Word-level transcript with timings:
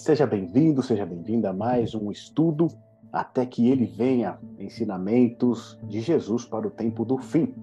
seja 0.00 0.26
bem-vindo, 0.26 0.82
seja 0.82 1.04
bem-vinda 1.04 1.50
a 1.50 1.52
mais 1.52 1.94
um 1.94 2.10
estudo 2.10 2.68
até 3.12 3.44
que 3.44 3.68
ele 3.68 3.84
venha, 3.84 4.38
ensinamentos 4.58 5.78
de 5.86 6.00
Jesus 6.00 6.46
para 6.46 6.66
o 6.66 6.70
tempo 6.70 7.04
do 7.04 7.18
fim. 7.18 7.54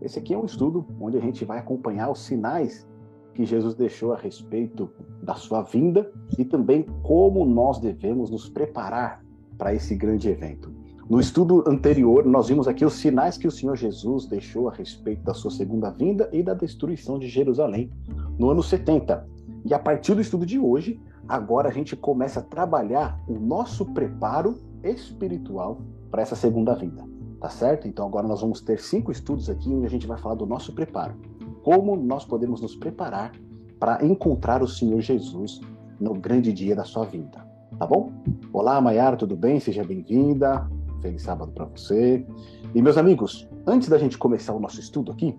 Esse 0.00 0.20
aqui 0.20 0.32
é 0.32 0.38
um 0.38 0.44
estudo 0.44 0.86
onde 1.00 1.18
a 1.18 1.20
gente 1.20 1.44
vai 1.44 1.58
acompanhar 1.58 2.08
os 2.08 2.20
sinais 2.20 2.86
que 3.34 3.44
Jesus 3.44 3.74
deixou 3.74 4.12
a 4.12 4.16
respeito 4.16 4.88
da 5.20 5.34
sua 5.34 5.62
vinda 5.62 6.08
e 6.38 6.44
também 6.44 6.86
como 7.02 7.44
nós 7.44 7.80
devemos 7.80 8.30
nos 8.30 8.48
preparar 8.48 9.24
para 9.58 9.74
esse 9.74 9.96
grande 9.96 10.28
evento. 10.28 10.72
No 11.08 11.18
estudo 11.18 11.64
anterior, 11.66 12.24
nós 12.24 12.46
vimos 12.46 12.68
aqui 12.68 12.84
os 12.84 12.94
sinais 12.94 13.36
que 13.36 13.48
o 13.48 13.50
Senhor 13.50 13.74
Jesus 13.74 14.26
deixou 14.26 14.68
a 14.68 14.72
respeito 14.72 15.24
da 15.24 15.34
sua 15.34 15.50
segunda 15.50 15.90
vinda 15.90 16.30
e 16.32 16.40
da 16.40 16.54
destruição 16.54 17.18
de 17.18 17.26
Jerusalém 17.26 17.90
no 18.38 18.48
ano 18.48 18.62
70. 18.62 19.28
E 19.64 19.74
a 19.74 19.78
partir 19.78 20.14
do 20.14 20.20
estudo 20.20 20.46
de 20.46 20.56
hoje, 20.56 21.00
agora 21.30 21.68
a 21.68 21.72
gente 21.72 21.94
começa 21.94 22.40
a 22.40 22.42
trabalhar 22.42 23.22
o 23.28 23.34
nosso 23.34 23.86
preparo 23.86 24.58
espiritual 24.82 25.80
para 26.10 26.22
essa 26.22 26.34
segunda 26.34 26.74
vinda. 26.74 27.08
Tá 27.40 27.48
certo? 27.48 27.86
Então 27.86 28.04
agora 28.04 28.26
nós 28.26 28.40
vamos 28.40 28.60
ter 28.60 28.80
cinco 28.80 29.12
estudos 29.12 29.48
aqui 29.48 29.72
onde 29.72 29.86
a 29.86 29.90
gente 29.90 30.08
vai 30.08 30.18
falar 30.18 30.34
do 30.34 30.44
nosso 30.44 30.74
preparo. 30.74 31.14
Como 31.62 31.96
nós 31.96 32.24
podemos 32.24 32.60
nos 32.60 32.74
preparar 32.74 33.32
para 33.78 34.04
encontrar 34.04 34.60
o 34.60 34.66
Senhor 34.66 35.00
Jesus 35.00 35.60
no 36.00 36.14
grande 36.14 36.52
dia 36.52 36.74
da 36.74 36.84
sua 36.84 37.06
vinda. 37.06 37.46
Tá 37.78 37.86
bom? 37.86 38.12
Olá, 38.52 38.80
Maiara, 38.80 39.16
tudo 39.16 39.36
bem? 39.36 39.60
Seja 39.60 39.84
bem-vinda. 39.84 40.68
Feliz 41.00 41.22
sábado 41.22 41.52
para 41.52 41.64
você. 41.64 42.26
E 42.74 42.82
meus 42.82 42.98
amigos, 42.98 43.48
antes 43.66 43.88
da 43.88 43.96
gente 43.96 44.18
começar 44.18 44.52
o 44.52 44.60
nosso 44.60 44.80
estudo 44.80 45.12
aqui, 45.12 45.38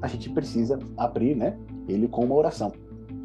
a 0.00 0.06
gente 0.06 0.30
precisa 0.30 0.78
abrir, 0.96 1.34
né, 1.34 1.58
ele 1.88 2.06
com 2.06 2.24
uma 2.24 2.34
oração. 2.34 2.72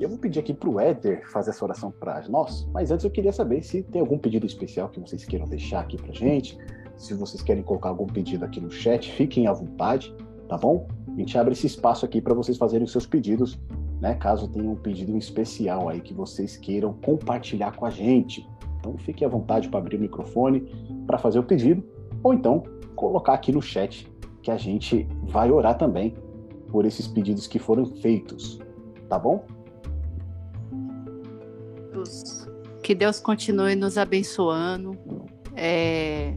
Eu 0.02 0.10
vou 0.10 0.18
pedir 0.18 0.40
aqui 0.40 0.52
para 0.52 0.68
o 0.68 0.80
Éder 0.80 1.30
fazer 1.30 1.52
essa 1.52 1.64
oração 1.64 1.92
para 1.92 2.28
nós, 2.28 2.68
mas 2.74 2.90
antes 2.90 3.06
eu 3.06 3.12
queria 3.12 3.32
saber 3.32 3.62
se 3.62 3.84
tem 3.84 4.02
algum 4.02 4.18
pedido 4.18 4.48
especial 4.48 4.90
que 4.90 5.00
vocês 5.00 5.24
queiram 5.26 5.48
deixar 5.48 5.82
aqui 5.82 5.96
para 5.96 6.12
gente. 6.12 6.58
Se 6.98 7.14
vocês 7.14 7.44
querem 7.44 7.62
colocar 7.62 7.90
algum 7.90 8.08
pedido 8.08 8.44
aqui 8.44 8.60
no 8.60 8.72
chat, 8.72 9.12
fiquem 9.12 9.46
à 9.46 9.54
vontade, 9.54 10.12
tá 10.50 10.58
bom? 10.58 10.88
A 11.08 11.20
gente 11.20 11.38
abre 11.38 11.54
esse 11.54 11.68
espaço 11.68 12.04
aqui 12.04 12.20
para 12.20 12.34
vocês 12.34 12.58
fazerem 12.58 12.84
os 12.84 12.92
seus 12.92 13.06
pedidos, 13.06 13.60
né? 14.02 14.16
Caso 14.16 14.48
tenha 14.48 14.68
um 14.68 14.76
pedido 14.76 15.16
especial 15.16 15.88
aí 15.88 16.02
que 16.02 16.16
vocês 16.16 16.58
queiram 16.58 16.94
compartilhar 16.94 17.76
com 17.76 17.86
a 17.86 17.92
gente. 17.92 18.44
Então 18.80 18.98
fiquem 18.98 19.28
à 19.28 19.30
vontade 19.30 19.70
para 19.70 19.82
abrir 19.82 19.98
o 19.98 20.00
microfone 20.00 20.62
para 21.06 21.20
fazer 21.20 21.38
o 21.38 21.44
pedido, 21.44 21.84
ou 22.24 22.34
então 22.34 22.64
colocar 22.96 23.34
aqui 23.34 23.52
no 23.52 23.62
chat 23.62 24.12
que 24.42 24.50
a 24.50 24.58
gente 24.58 25.08
vai 25.26 25.52
orar 25.52 25.78
também 25.78 26.16
por 26.70 26.88
esses 26.88 27.08
pedidos 27.08 27.46
que 27.46 27.60
foram 27.60 27.86
feitos, 27.86 28.60
tá 29.08 29.20
bom? 29.20 29.46
Que 32.82 32.96
Deus 32.96 33.20
continue 33.20 33.76
nos 33.76 33.98
abençoando. 33.98 34.98
É, 35.56 36.34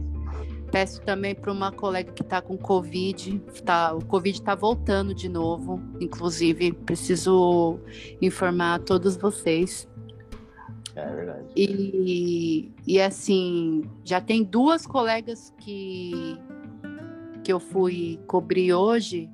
peço 0.71 1.01
também 1.01 1.33
para 1.33 1.51
uma 1.51 1.71
colega 1.71 2.11
que 2.11 2.21
está 2.21 2.41
com 2.41 2.57
Covid, 2.57 3.39
tá, 3.63 3.93
o 3.93 4.03
Covid 4.05 4.37
está 4.37 4.55
voltando 4.55 5.13
de 5.13 5.29
novo. 5.29 5.81
Inclusive, 5.99 6.73
preciso 6.73 7.79
informar 8.21 8.75
a 8.75 8.79
todos 8.79 9.15
vocês 9.15 9.87
é 10.95 11.05
verdade. 11.13 11.47
E, 11.55 12.71
e 12.87 13.01
assim, 13.01 13.83
já 14.03 14.21
tem 14.21 14.43
duas 14.43 14.87
colegas 14.87 15.53
que, 15.57 16.39
que 17.43 17.51
eu 17.51 17.59
fui 17.59 18.19
cobrir 18.25 18.73
hoje 18.73 19.29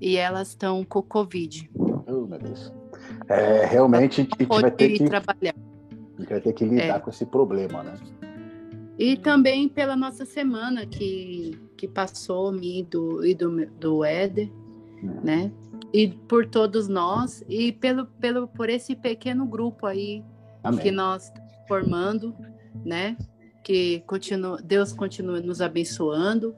e 0.00 0.16
elas 0.16 0.48
estão 0.48 0.84
com 0.84 1.02
Covid. 1.02 1.68
Oh, 1.74 2.26
meu 2.26 2.38
Deus. 2.38 2.72
É, 3.28 3.66
realmente 3.66 4.20
a 4.20 4.24
gente 4.24 4.46
vai 4.46 4.70
ter 4.70 4.90
que 4.90 5.04
trabalhar. 5.04 5.54
A 6.20 6.22
gente 6.22 6.30
vai 6.30 6.40
ter 6.40 6.52
que 6.52 6.64
lidar 6.64 6.96
é. 6.96 7.00
com 7.00 7.08
esse 7.08 7.24
problema, 7.24 7.82
né? 7.82 7.94
E 8.98 9.16
também 9.16 9.66
pela 9.66 9.96
nossa 9.96 10.26
semana 10.26 10.84
que, 10.84 11.58
que 11.74 11.88
passou, 11.88 12.52
me 12.52 12.82
do, 12.82 13.24
e 13.24 13.34
do, 13.34 13.66
do 13.66 14.04
Éder, 14.04 14.50
hum. 15.02 15.20
né? 15.24 15.50
E 15.92 16.08
por 16.08 16.46
todos 16.46 16.86
nós, 16.86 17.42
e 17.48 17.72
pelo, 17.72 18.06
pelo, 18.06 18.46
por 18.46 18.68
esse 18.68 18.94
pequeno 18.94 19.46
grupo 19.46 19.86
aí 19.86 20.22
Amém. 20.62 20.80
que 20.80 20.90
nós 20.90 21.32
formando, 21.66 22.36
né? 22.84 23.16
Que 23.64 24.00
continua, 24.00 24.60
Deus 24.62 24.92
continue 24.92 25.40
nos 25.40 25.62
abençoando 25.62 26.54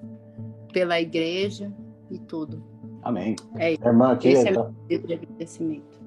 pela 0.73 1.01
igreja 1.01 1.73
e 2.11 2.19
tudo. 2.19 2.61
Amém. 3.03 3.37
É, 3.55 3.77
Minha 3.79 3.89
irmã 3.89 4.13
aqui 4.13 4.29
esse 4.31 4.49
é, 4.49 4.53
é 4.91 4.99
de 4.99 5.15
agradecimento. 5.15 6.03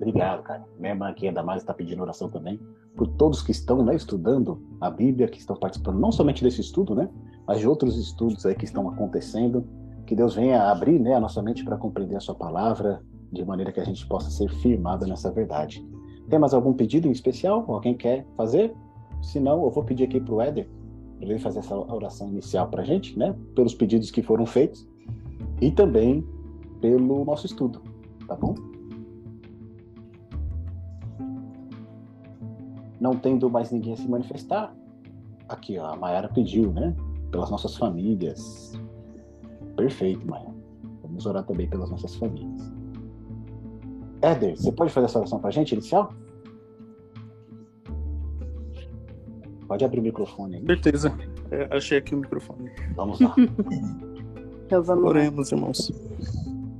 Obrigado, 0.00 0.42
cara. 0.42 0.64
Minha 0.78 0.92
irmã 0.92 1.08
aqui, 1.08 1.28
a 1.28 1.32
Damares, 1.32 1.62
está 1.62 1.72
pedindo 1.72 2.02
oração 2.02 2.28
também 2.28 2.60
por 2.96 3.06
todos 3.06 3.42
que 3.42 3.50
estão 3.50 3.84
né, 3.84 3.94
estudando 3.94 4.60
a 4.80 4.90
Bíblia, 4.90 5.28
que 5.28 5.38
estão 5.38 5.54
participando 5.56 5.98
não 5.98 6.10
somente 6.10 6.42
desse 6.42 6.60
estudo, 6.60 6.94
né, 6.94 7.08
mas 7.46 7.60
de 7.60 7.68
outros 7.68 7.96
estudos 7.98 8.44
aí 8.46 8.54
que 8.54 8.64
estão 8.64 8.88
acontecendo. 8.88 9.64
Que 10.06 10.14
Deus 10.14 10.34
venha 10.34 10.70
abrir 10.70 10.98
né, 10.98 11.14
a 11.14 11.20
nossa 11.20 11.42
mente 11.42 11.64
para 11.64 11.76
compreender 11.76 12.16
a 12.16 12.20
sua 12.20 12.34
palavra, 12.34 13.02
de 13.32 13.44
maneira 13.44 13.72
que 13.72 13.80
a 13.80 13.84
gente 13.84 14.06
possa 14.06 14.30
ser 14.30 14.48
firmado 14.48 15.06
nessa 15.06 15.30
verdade. 15.30 15.84
Tem 16.28 16.38
mais 16.38 16.54
algum 16.54 16.72
pedido 16.72 17.08
em 17.08 17.10
especial? 17.10 17.64
Alguém 17.68 17.96
quer 17.96 18.26
fazer? 18.36 18.74
Se 19.22 19.40
não, 19.40 19.64
eu 19.64 19.70
vou 19.70 19.84
pedir 19.84 20.04
aqui 20.04 20.20
para 20.20 20.34
o 20.34 20.40
Éder, 20.40 20.68
ele 21.20 21.38
fazer 21.38 21.60
essa 21.60 21.76
oração 21.76 22.28
inicial 22.28 22.68
para 22.68 22.82
a 22.82 22.84
gente, 22.84 23.18
né? 23.18 23.34
Pelos 23.54 23.74
pedidos 23.74 24.10
que 24.10 24.22
foram 24.22 24.46
feitos 24.46 24.86
e 25.60 25.70
também 25.70 26.26
pelo 26.80 27.24
nosso 27.24 27.46
estudo, 27.46 27.80
tá 28.26 28.36
bom? 28.36 28.54
Não 33.00 33.14
tendo 33.14 33.50
mais 33.50 33.70
ninguém 33.70 33.92
a 33.92 33.96
se 33.96 34.08
manifestar, 34.08 34.74
aqui 35.48 35.78
ó, 35.78 35.92
a 35.92 35.96
Mayara 35.96 36.28
pediu, 36.28 36.72
né? 36.72 36.94
Pelas 37.30 37.50
nossas 37.50 37.76
famílias. 37.76 38.72
Perfeito, 39.76 40.26
Maia. 40.26 40.54
Vamos 41.02 41.26
orar 41.26 41.44
também 41.44 41.68
pelas 41.68 41.90
nossas 41.90 42.14
famílias. 42.16 42.72
Éder, 44.22 44.56
você 44.56 44.72
pode 44.72 44.92
fazer 44.92 45.06
essa 45.06 45.18
oração 45.18 45.38
para 45.38 45.48
a 45.48 45.52
gente, 45.52 45.72
inicial? 45.72 46.12
Pode 49.68 49.84
abrir 49.84 50.00
o 50.00 50.02
microfone 50.02 50.56
aí. 50.56 50.64
Certeza. 50.64 51.16
É, 51.50 51.76
achei 51.76 51.98
aqui 51.98 52.14
o 52.14 52.18
microfone. 52.18 52.70
Vamos 52.94 53.20
lá. 53.20 53.34
Oremos, 55.04 55.52
irmãos. 55.52 55.92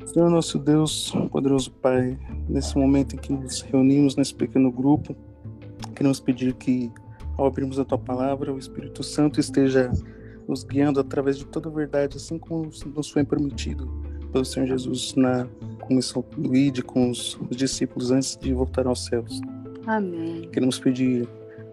Senhor 0.06 0.30
nosso 0.30 0.58
Deus, 0.58 1.12
poderoso 1.30 1.70
Pai, 1.72 2.18
nesse 2.48 2.76
momento 2.78 3.14
em 3.14 3.18
que 3.18 3.32
nos 3.32 3.60
reunimos 3.60 4.16
nesse 4.16 4.34
pequeno 4.34 4.72
grupo, 4.72 5.14
queremos 5.96 6.20
pedir 6.20 6.54
que, 6.54 6.92
ao 7.36 7.46
abrirmos 7.46 7.78
a 7.78 7.84
Tua 7.84 7.98
palavra, 7.98 8.52
o 8.52 8.58
Espírito 8.58 9.02
Santo 9.02 9.40
esteja 9.40 9.90
nos 10.46 10.62
guiando 10.62 11.00
através 11.00 11.38
de 11.38 11.46
toda 11.46 11.68
a 11.68 11.72
verdade, 11.72 12.16
assim 12.16 12.38
como 12.38 12.70
nos 12.94 13.10
foi 13.10 13.24
permitido 13.24 13.90
pelo 14.32 14.44
Senhor 14.44 14.66
Jesus 14.66 15.14
na 15.14 15.46
comissão 15.80 16.24
do 16.36 16.54
ID 16.54 16.82
com 16.82 17.10
os, 17.10 17.38
os 17.50 17.56
discípulos 17.56 18.10
antes 18.10 18.36
de 18.36 18.52
voltar 18.52 18.86
aos 18.86 19.04
céus. 19.06 19.40
Amém. 19.86 20.48
Queremos 20.52 20.78
pedir 20.78 21.28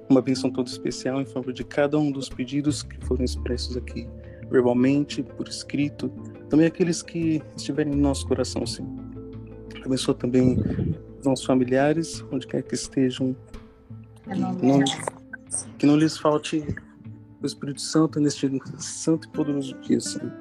uma 0.09 0.22
bênção 0.22 0.50
toda 0.50 0.69
especial 0.69 1.22
em 1.22 1.25
favor 1.25 1.51
de 1.51 1.63
cada 1.63 1.97
um 1.97 2.11
dos 2.11 2.29
pedidos 2.29 2.84
que 2.84 3.03
foram 3.05 3.23
expressos 3.23 3.75
aqui 3.75 4.07
verbalmente, 4.50 5.23
por 5.23 5.47
escrito, 5.47 6.09
também 6.50 6.67
aqueles 6.67 7.01
que 7.01 7.41
estiverem 7.57 7.94
no 7.94 8.01
nosso 8.01 8.28
coração, 8.28 8.66
Senhor. 8.66 8.91
Abençoa 9.84 10.13
também 10.13 10.57
os 11.19 11.25
nossos 11.25 11.45
familiares, 11.45 12.23
onde 12.31 12.45
quer 12.45 12.61
que 12.61 12.75
estejam, 12.75 13.35
não, 14.28 14.84
que 15.78 15.85
não 15.85 15.95
lhes 15.97 16.17
falte 16.17 16.66
o 17.41 17.45
Espírito 17.45 17.81
Santo 17.81 18.19
neste 18.19 18.50
santo 18.79 19.28
e 19.28 19.31
poderoso 19.31 19.78
dia, 19.81 20.00
Senhor. 20.00 20.31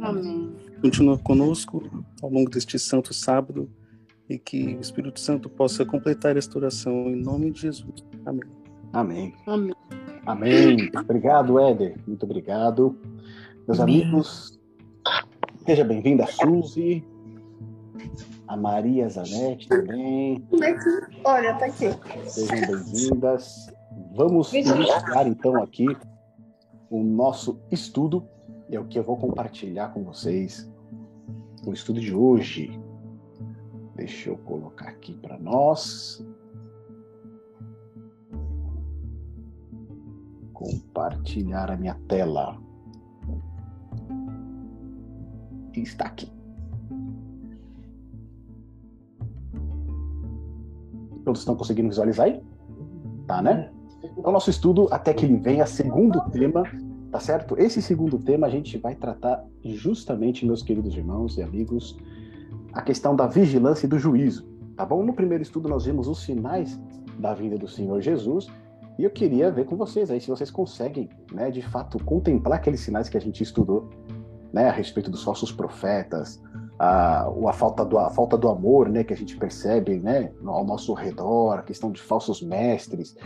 Amém. 0.00 0.52
Continua 0.82 1.18
conosco 1.18 1.82
ao 2.22 2.30
longo 2.30 2.50
deste 2.50 2.78
santo 2.78 3.12
sábado 3.12 3.70
e 4.28 4.38
que 4.38 4.76
o 4.76 4.80
Espírito 4.80 5.18
Santo 5.18 5.48
possa 5.48 5.84
completar 5.84 6.36
esta 6.36 6.58
oração 6.58 7.08
em 7.08 7.16
nome 7.16 7.50
de 7.50 7.62
Jesus. 7.62 8.04
Amém. 8.26 8.42
Amém. 8.92 9.34
Amém. 9.46 9.74
Amém. 10.26 10.90
Obrigado, 10.94 11.58
Éder. 11.58 11.96
Muito 12.06 12.24
obrigado. 12.24 12.98
Meus 13.66 13.80
Amém. 13.80 14.02
amigos, 14.02 14.58
seja 15.64 15.84
bem-vinda, 15.84 16.26
Suzy. 16.26 17.04
A 18.48 18.56
Maria 18.56 19.08
Zanetti 19.08 19.68
também. 19.68 20.42
Olha, 21.22 21.54
tá 21.54 21.66
aqui. 21.66 21.86
Sejam 22.26 22.60
bem-vindas. 22.60 23.70
Vamos 24.14 24.52
iniciar 24.52 25.26
então 25.26 25.62
aqui 25.62 25.86
o 26.90 27.02
nosso 27.02 27.60
estudo 27.70 28.26
é 28.70 28.78
o 28.78 28.86
que 28.86 28.98
eu 28.98 29.02
vou 29.02 29.16
compartilhar 29.16 29.88
com 29.90 30.02
vocês 30.02 30.70
o 31.66 31.72
estudo 31.72 32.00
de 32.00 32.14
hoje. 32.14 32.80
Deixa 33.94 34.30
eu 34.30 34.38
colocar 34.38 34.88
aqui 34.88 35.14
para 35.14 35.38
nós. 35.38 36.24
Compartilhar 40.52 41.70
a 41.70 41.76
minha 41.76 41.94
tela. 42.08 42.58
Está 45.74 46.06
aqui. 46.06 46.37
Todos 51.28 51.42
estão 51.42 51.54
conseguindo 51.54 51.90
visualizar 51.90 52.24
aí? 52.24 52.40
Tá, 53.26 53.42
né? 53.42 53.70
O 54.16 54.30
nosso 54.30 54.48
estudo, 54.48 54.88
até 54.90 55.12
que 55.12 55.26
ele 55.26 55.36
venha, 55.36 55.66
segundo 55.66 56.18
tema, 56.30 56.62
tá 57.12 57.20
certo? 57.20 57.54
Esse 57.58 57.82
segundo 57.82 58.18
tema 58.18 58.46
a 58.46 58.50
gente 58.50 58.78
vai 58.78 58.94
tratar 58.94 59.44
justamente, 59.62 60.46
meus 60.46 60.62
queridos 60.62 60.96
irmãos 60.96 61.36
e 61.36 61.42
amigos, 61.42 61.98
a 62.72 62.80
questão 62.80 63.14
da 63.14 63.26
vigilância 63.26 63.84
e 63.84 63.88
do 63.90 63.98
juízo, 63.98 64.48
tá 64.74 64.86
bom? 64.86 65.04
No 65.04 65.12
primeiro 65.12 65.42
estudo 65.42 65.68
nós 65.68 65.84
vimos 65.84 66.08
os 66.08 66.22
sinais 66.22 66.80
da 67.18 67.34
vinda 67.34 67.58
do 67.58 67.68
Senhor 67.68 68.00
Jesus 68.00 68.48
e 68.98 69.04
eu 69.04 69.10
queria 69.10 69.50
ver 69.50 69.66
com 69.66 69.76
vocês 69.76 70.10
aí 70.10 70.22
se 70.22 70.30
vocês 70.30 70.50
conseguem, 70.50 71.10
né, 71.30 71.50
de 71.50 71.60
fato, 71.60 72.02
contemplar 72.02 72.56
aqueles 72.56 72.80
sinais 72.80 73.10
que 73.10 73.18
a 73.18 73.20
gente 73.20 73.42
estudou, 73.42 73.90
né, 74.50 74.66
a 74.66 74.72
respeito 74.72 75.10
dos 75.10 75.22
falsos 75.22 75.52
profetas, 75.52 76.42
a, 76.78 77.26
a, 77.26 77.52
falta, 77.52 77.84
do, 77.84 77.98
a 77.98 78.08
falta 78.10 78.36
do 78.36 78.48
amor, 78.48 78.88
né, 78.88 79.02
que 79.02 79.12
a 79.12 79.16
gente 79.16 79.36
percebe, 79.36 79.98
né, 79.98 80.30
ao 80.44 80.64
nosso 80.64 80.94
redor, 80.94 81.58
a 81.58 81.62
questão 81.62 81.90
de 81.90 82.00
falsos 82.00 82.40
mestres, 82.40 83.16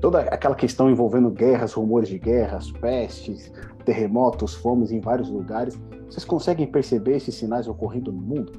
toda 0.00 0.20
aquela 0.22 0.54
questão 0.54 0.90
envolvendo 0.90 1.30
guerras, 1.30 1.72
rumores 1.72 2.08
de 2.08 2.18
guerras, 2.18 2.72
pestes, 2.72 3.52
terremotos, 3.84 4.54
fomes 4.54 4.90
em 4.90 5.00
vários 5.00 5.30
lugares. 5.30 5.78
Vocês 6.08 6.24
conseguem 6.24 6.66
perceber 6.66 7.16
esses 7.16 7.34
sinais 7.34 7.68
ocorrendo 7.68 8.10
no 8.10 8.20
mundo? 8.20 8.52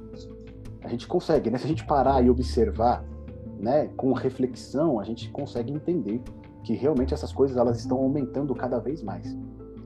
A 0.83 0.87
gente 0.87 1.07
consegue, 1.07 1.49
né? 1.49 1.57
Se 1.57 1.65
a 1.65 1.67
gente 1.67 1.85
parar 1.85 2.23
e 2.23 2.29
observar, 2.29 3.03
né, 3.59 3.89
com 3.97 4.13
reflexão, 4.13 4.99
a 4.99 5.03
gente 5.03 5.29
consegue 5.31 5.73
entender 5.73 6.21
que 6.63 6.73
realmente 6.73 7.13
essas 7.13 7.33
coisas 7.33 7.57
elas 7.57 7.79
estão 7.79 7.97
aumentando 7.97 8.55
cada 8.55 8.79
vez 8.79 9.03
mais. 9.03 9.35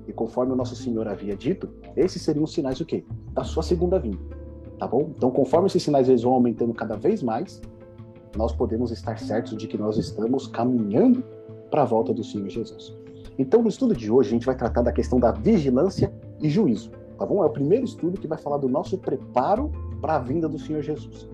E 0.08 0.14
conforme 0.14 0.54
o 0.54 0.56
nosso 0.56 0.76
Senhor 0.76 1.08
havia 1.08 1.36
dito, 1.36 1.70
esses 1.96 2.22
seriam 2.22 2.44
os 2.44 2.54
sinais 2.54 2.78
do 2.78 2.86
quê? 2.86 3.06
Da 3.32 3.44
sua 3.44 3.64
segunda 3.64 3.98
vinda. 3.98 4.43
Tá 4.78 4.88
bom? 4.88 5.12
Então, 5.16 5.32
conforme 5.32 5.68
esses 5.68 5.84
sinais 5.84 6.10
eles 6.10 6.24
vão 6.24 6.34
aumentando 6.34 6.74
cada 6.74 6.96
vez 6.96 7.22
mais, 7.22 7.62
nós 8.36 8.52
podemos 8.52 8.92
estar 8.92 9.18
certos 9.20 9.56
de 9.58 9.68
que 9.68 9.78
nós 9.78 9.98
estamos 9.98 10.48
caminhando 10.48 11.24
para 11.70 11.84
a 11.84 11.86
volta 11.86 12.14
do 12.14 12.24
Senhor 12.24 12.50
Jesus. 12.50 12.96
Então, 13.38 13.62
no 13.62 13.70
estudo 13.70 13.96
de 13.96 14.12
hoje, 14.12 14.30
a 14.30 14.32
gente 14.34 14.46
vai 14.46 14.56
tratar 14.56 14.82
da 14.82 14.92
questão 14.92 15.20
da 15.20 15.32
vigilância 15.32 16.14
e 16.42 16.50
juízo. 16.50 16.92
Tá 17.18 17.26
bom? 17.26 17.44
É 17.44 17.48
o 17.48 17.50
primeiro 17.50 17.86
estudo 17.86 18.20
que 18.20 18.28
vai 18.28 18.38
falar 18.38 18.58
do 18.58 18.68
nosso 18.68 18.98
preparo 18.98 19.72
para 20.02 20.16
a 20.16 20.20
vinda 20.20 20.50
do 20.50 20.60
Senhor 20.60 20.82
Jesus. 20.82 21.28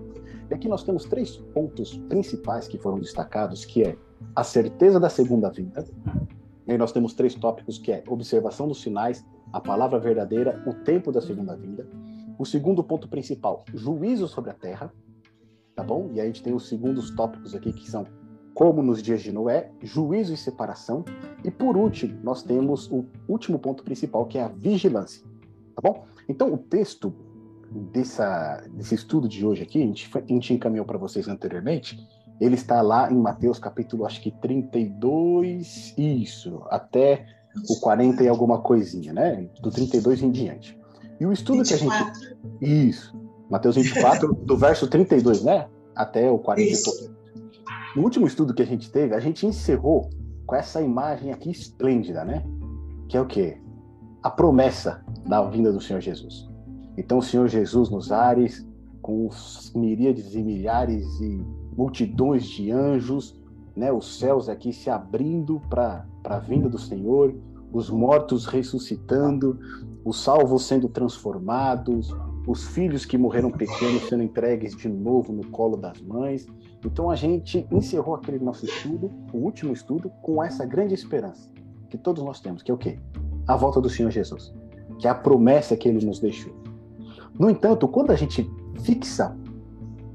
E 0.50 0.54
aqui 0.54 0.68
nós 0.68 0.82
temos 0.82 1.04
três 1.04 1.36
pontos 1.36 1.96
principais 2.08 2.66
que 2.66 2.78
foram 2.78 2.98
destacados, 2.98 3.64
que 3.64 3.82
é 3.82 3.96
a 4.34 4.44
certeza 4.44 4.98
da 4.98 5.08
segunda 5.08 5.50
vinda. 5.50 5.84
E 6.66 6.72
aí 6.72 6.78
nós 6.78 6.92
temos 6.92 7.14
três 7.14 7.34
tópicos 7.34 7.78
que 7.78 7.92
é 7.92 8.02
observação 8.08 8.68
dos 8.68 8.80
sinais, 8.80 9.24
a 9.52 9.60
palavra 9.60 9.98
verdadeira, 9.98 10.62
o 10.66 10.74
tempo 10.74 11.10
da 11.10 11.20
segunda 11.20 11.56
vinda. 11.56 11.86
O 12.40 12.46
segundo 12.46 12.82
ponto 12.82 13.06
principal, 13.06 13.66
juízo 13.74 14.26
sobre 14.26 14.48
a 14.48 14.54
terra, 14.54 14.90
tá 15.76 15.84
bom? 15.84 16.08
E 16.14 16.18
aí 16.18 16.22
a 16.22 16.24
gente 16.24 16.42
tem 16.42 16.54
os 16.54 16.70
segundos 16.70 17.10
tópicos 17.10 17.54
aqui 17.54 17.70
que 17.70 17.86
são 17.86 18.06
como 18.54 18.82
nos 18.82 19.02
dias 19.02 19.20
de 19.20 19.30
Noé, 19.30 19.70
juízo 19.82 20.32
e 20.32 20.38
separação. 20.38 21.04
E 21.44 21.50
por 21.50 21.76
último, 21.76 22.18
nós 22.22 22.42
temos 22.42 22.90
o 22.90 23.04
último 23.28 23.58
ponto 23.58 23.84
principal, 23.84 24.24
que 24.24 24.38
é 24.38 24.42
a 24.42 24.48
vigilância, 24.48 25.22
tá 25.76 25.82
bom? 25.82 26.06
Então 26.26 26.50
o 26.54 26.56
texto 26.56 27.12
dessa, 27.92 28.66
desse 28.72 28.94
estudo 28.94 29.28
de 29.28 29.44
hoje 29.44 29.62
aqui, 29.62 29.82
a 29.82 29.84
gente, 29.84 30.10
a 30.16 30.20
gente 30.26 30.54
encaminhou 30.54 30.86
para 30.86 30.96
vocês 30.96 31.28
anteriormente, 31.28 32.00
ele 32.40 32.54
está 32.54 32.80
lá 32.80 33.12
em 33.12 33.18
Mateus 33.18 33.58
capítulo, 33.58 34.06
acho 34.06 34.22
que 34.22 34.30
32, 34.30 35.94
isso, 35.98 36.62
até 36.70 37.26
o 37.68 37.78
40 37.80 38.24
e 38.24 38.28
alguma 38.28 38.62
coisinha, 38.62 39.12
né? 39.12 39.46
Do 39.60 39.70
32 39.70 40.22
em 40.22 40.30
diante. 40.30 40.79
E 41.20 41.26
o 41.26 41.32
estudo 41.32 41.58
24. 41.58 42.12
que 42.12 42.26
a 42.64 42.68
gente. 42.68 42.88
Isso. 42.88 43.14
Mateus 43.50 43.76
24, 43.76 44.32
do 44.34 44.56
verso 44.56 44.88
32, 44.88 45.44
né? 45.44 45.68
Até 45.94 46.30
o 46.30 46.38
40 46.38 46.70
isso. 46.70 46.90
e. 47.04 47.98
No 47.98 48.04
último 48.04 48.26
estudo 48.26 48.54
que 48.54 48.62
a 48.62 48.66
gente 48.66 48.90
teve, 48.90 49.14
a 49.14 49.20
gente 49.20 49.46
encerrou 49.46 50.08
com 50.46 50.54
essa 50.54 50.80
imagem 50.80 51.32
aqui 51.32 51.50
esplêndida, 51.50 52.24
né? 52.24 52.44
Que 53.08 53.16
é 53.16 53.20
o 53.20 53.26
quê? 53.26 53.60
A 54.22 54.30
promessa 54.30 55.04
da 55.26 55.42
vinda 55.42 55.72
do 55.72 55.80
Senhor 55.80 56.00
Jesus. 56.00 56.48
Então, 56.96 57.18
o 57.18 57.22
Senhor 57.22 57.48
Jesus 57.48 57.90
nos 57.90 58.12
ares, 58.12 58.66
com 59.02 59.26
os 59.26 59.72
miríades 59.74 60.34
e 60.34 60.42
milhares 60.42 61.06
e 61.20 61.44
multidões 61.76 62.44
de 62.44 62.70
anjos, 62.70 63.40
né, 63.74 63.92
os 63.92 64.18
céus 64.18 64.48
aqui 64.48 64.72
se 64.72 64.90
abrindo 64.90 65.60
para 65.70 66.04
a 66.24 66.38
vinda 66.38 66.68
do 66.68 66.78
Senhor, 66.78 67.34
os 67.72 67.88
mortos 67.88 68.44
ressuscitando, 68.46 69.58
os 70.04 70.22
salvos 70.22 70.64
sendo 70.64 70.88
transformados, 70.88 72.14
os 72.46 72.66
filhos 72.68 73.04
que 73.04 73.18
morreram 73.18 73.50
pequenos 73.50 74.08
sendo 74.08 74.22
entregues 74.22 74.74
de 74.76 74.88
novo 74.88 75.32
no 75.32 75.46
colo 75.50 75.76
das 75.76 76.00
mães. 76.00 76.46
Então 76.84 77.10
a 77.10 77.16
gente 77.16 77.66
encerrou 77.70 78.14
aquele 78.14 78.38
nosso 78.38 78.64
estudo, 78.64 79.10
o 79.32 79.38
último 79.38 79.72
estudo, 79.72 80.10
com 80.22 80.42
essa 80.42 80.64
grande 80.64 80.94
esperança 80.94 81.50
que 81.90 81.98
todos 81.98 82.22
nós 82.24 82.40
temos, 82.40 82.62
que 82.62 82.70
é 82.70 82.74
o 82.74 82.78
quê? 82.78 82.98
A 83.46 83.56
volta 83.56 83.80
do 83.80 83.90
Senhor 83.90 84.10
Jesus, 84.10 84.54
que 84.98 85.06
é 85.06 85.10
a 85.10 85.14
promessa 85.14 85.76
que 85.76 85.88
ele 85.88 86.06
nos 86.06 86.20
deixou. 86.20 86.52
No 87.38 87.50
entanto, 87.50 87.88
quando 87.88 88.10
a 88.10 88.16
gente 88.16 88.48
fixa 88.82 89.36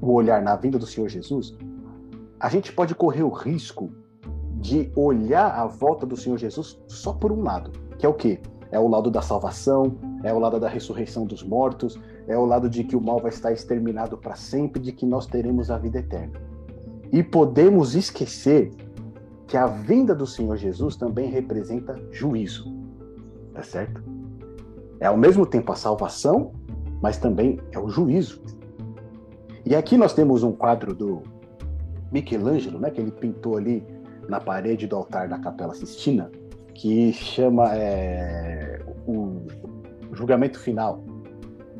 o 0.00 0.12
olhar 0.12 0.42
na 0.42 0.56
vinda 0.56 0.78
do 0.78 0.86
Senhor 0.86 1.08
Jesus, 1.08 1.56
a 2.40 2.48
gente 2.48 2.72
pode 2.72 2.94
correr 2.94 3.22
o 3.22 3.28
risco 3.28 3.90
de 4.56 4.90
olhar 4.96 5.48
a 5.48 5.66
volta 5.66 6.06
do 6.06 6.16
Senhor 6.16 6.38
Jesus 6.38 6.80
só 6.88 7.12
por 7.12 7.30
um 7.30 7.42
lado, 7.42 7.70
que 7.98 8.06
é 8.06 8.08
o 8.08 8.14
quê? 8.14 8.40
É 8.70 8.78
o 8.78 8.88
lado 8.88 9.10
da 9.10 9.22
salvação, 9.22 9.96
é 10.24 10.32
o 10.32 10.38
lado 10.38 10.58
da 10.58 10.68
ressurreição 10.68 11.24
dos 11.24 11.42
mortos, 11.42 11.98
é 12.26 12.36
o 12.36 12.44
lado 12.44 12.68
de 12.68 12.84
que 12.84 12.96
o 12.96 13.00
mal 13.00 13.20
vai 13.20 13.30
estar 13.30 13.52
exterminado 13.52 14.16
para 14.16 14.34
sempre, 14.34 14.80
de 14.80 14.92
que 14.92 15.06
nós 15.06 15.26
teremos 15.26 15.70
a 15.70 15.78
vida 15.78 15.98
eterna. 15.98 16.40
E 17.12 17.22
podemos 17.22 17.94
esquecer 17.94 18.72
que 19.46 19.56
a 19.56 19.66
vinda 19.66 20.14
do 20.14 20.26
Senhor 20.26 20.56
Jesus 20.56 20.96
também 20.96 21.30
representa 21.30 21.94
juízo. 22.10 22.74
Tá 23.54 23.62
certo? 23.62 24.02
É 24.98 25.06
ao 25.06 25.16
mesmo 25.16 25.46
tempo 25.46 25.70
a 25.72 25.76
salvação, 25.76 26.52
mas 27.00 27.16
também 27.16 27.60
é 27.70 27.78
o 27.78 27.88
juízo. 27.88 28.42
E 29.64 29.74
aqui 29.74 29.96
nós 29.96 30.12
temos 30.12 30.42
um 30.42 30.52
quadro 30.52 30.94
do 30.94 31.22
Michelangelo, 32.10 32.78
né, 32.78 32.90
que 32.90 33.00
ele 33.00 33.10
pintou 33.10 33.56
ali 33.56 33.84
na 34.28 34.40
parede 34.40 34.86
do 34.86 34.96
altar 34.96 35.28
da 35.28 35.38
Capela 35.38 35.74
Sistina, 35.74 36.30
que 36.76 37.12
chama 37.12 37.74
é, 37.74 38.80
o 39.06 39.40
julgamento 40.12 40.58
final. 40.58 41.02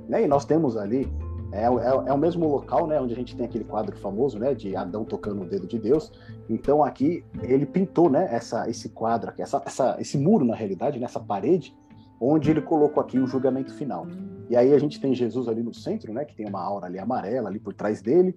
Né? 0.08 0.24
E 0.24 0.26
nós 0.26 0.44
temos 0.44 0.76
ali 0.76 1.08
é, 1.52 1.64
é, 1.64 1.66
é, 1.66 2.12
o 2.12 2.18
mesmo 2.18 2.48
local, 2.48 2.86
né, 2.86 3.00
onde 3.00 3.12
a 3.12 3.16
gente 3.16 3.36
tem 3.36 3.46
aquele 3.46 3.64
quadro 3.64 3.96
famoso, 3.96 4.38
né, 4.38 4.54
de 4.54 4.74
Adão 4.74 5.04
tocando 5.04 5.42
o 5.42 5.44
dedo 5.44 5.66
de 5.66 5.78
Deus. 5.78 6.12
Então 6.48 6.82
aqui 6.82 7.24
ele 7.42 7.66
pintou, 7.66 8.10
né, 8.10 8.28
essa, 8.30 8.68
esse 8.68 8.88
quadro, 8.88 9.30
aqui, 9.30 9.42
essa, 9.42 9.62
essa, 9.64 9.96
esse 10.00 10.18
muro 10.18 10.44
na 10.44 10.54
realidade, 10.54 10.98
nessa 10.98 11.20
parede, 11.20 11.74
onde 12.20 12.50
ele 12.50 12.62
colocou 12.62 13.02
aqui 13.02 13.18
o 13.18 13.26
julgamento 13.26 13.74
final. 13.74 14.06
E 14.48 14.56
aí 14.56 14.72
a 14.72 14.78
gente 14.78 15.00
tem 15.00 15.14
Jesus 15.14 15.48
ali 15.48 15.62
no 15.62 15.74
centro, 15.74 16.12
né, 16.12 16.24
que 16.24 16.34
tem 16.34 16.48
uma 16.48 16.62
aura 16.62 16.86
ali 16.86 16.98
amarela 16.98 17.48
ali 17.48 17.58
por 17.58 17.74
trás 17.74 18.00
dele, 18.00 18.34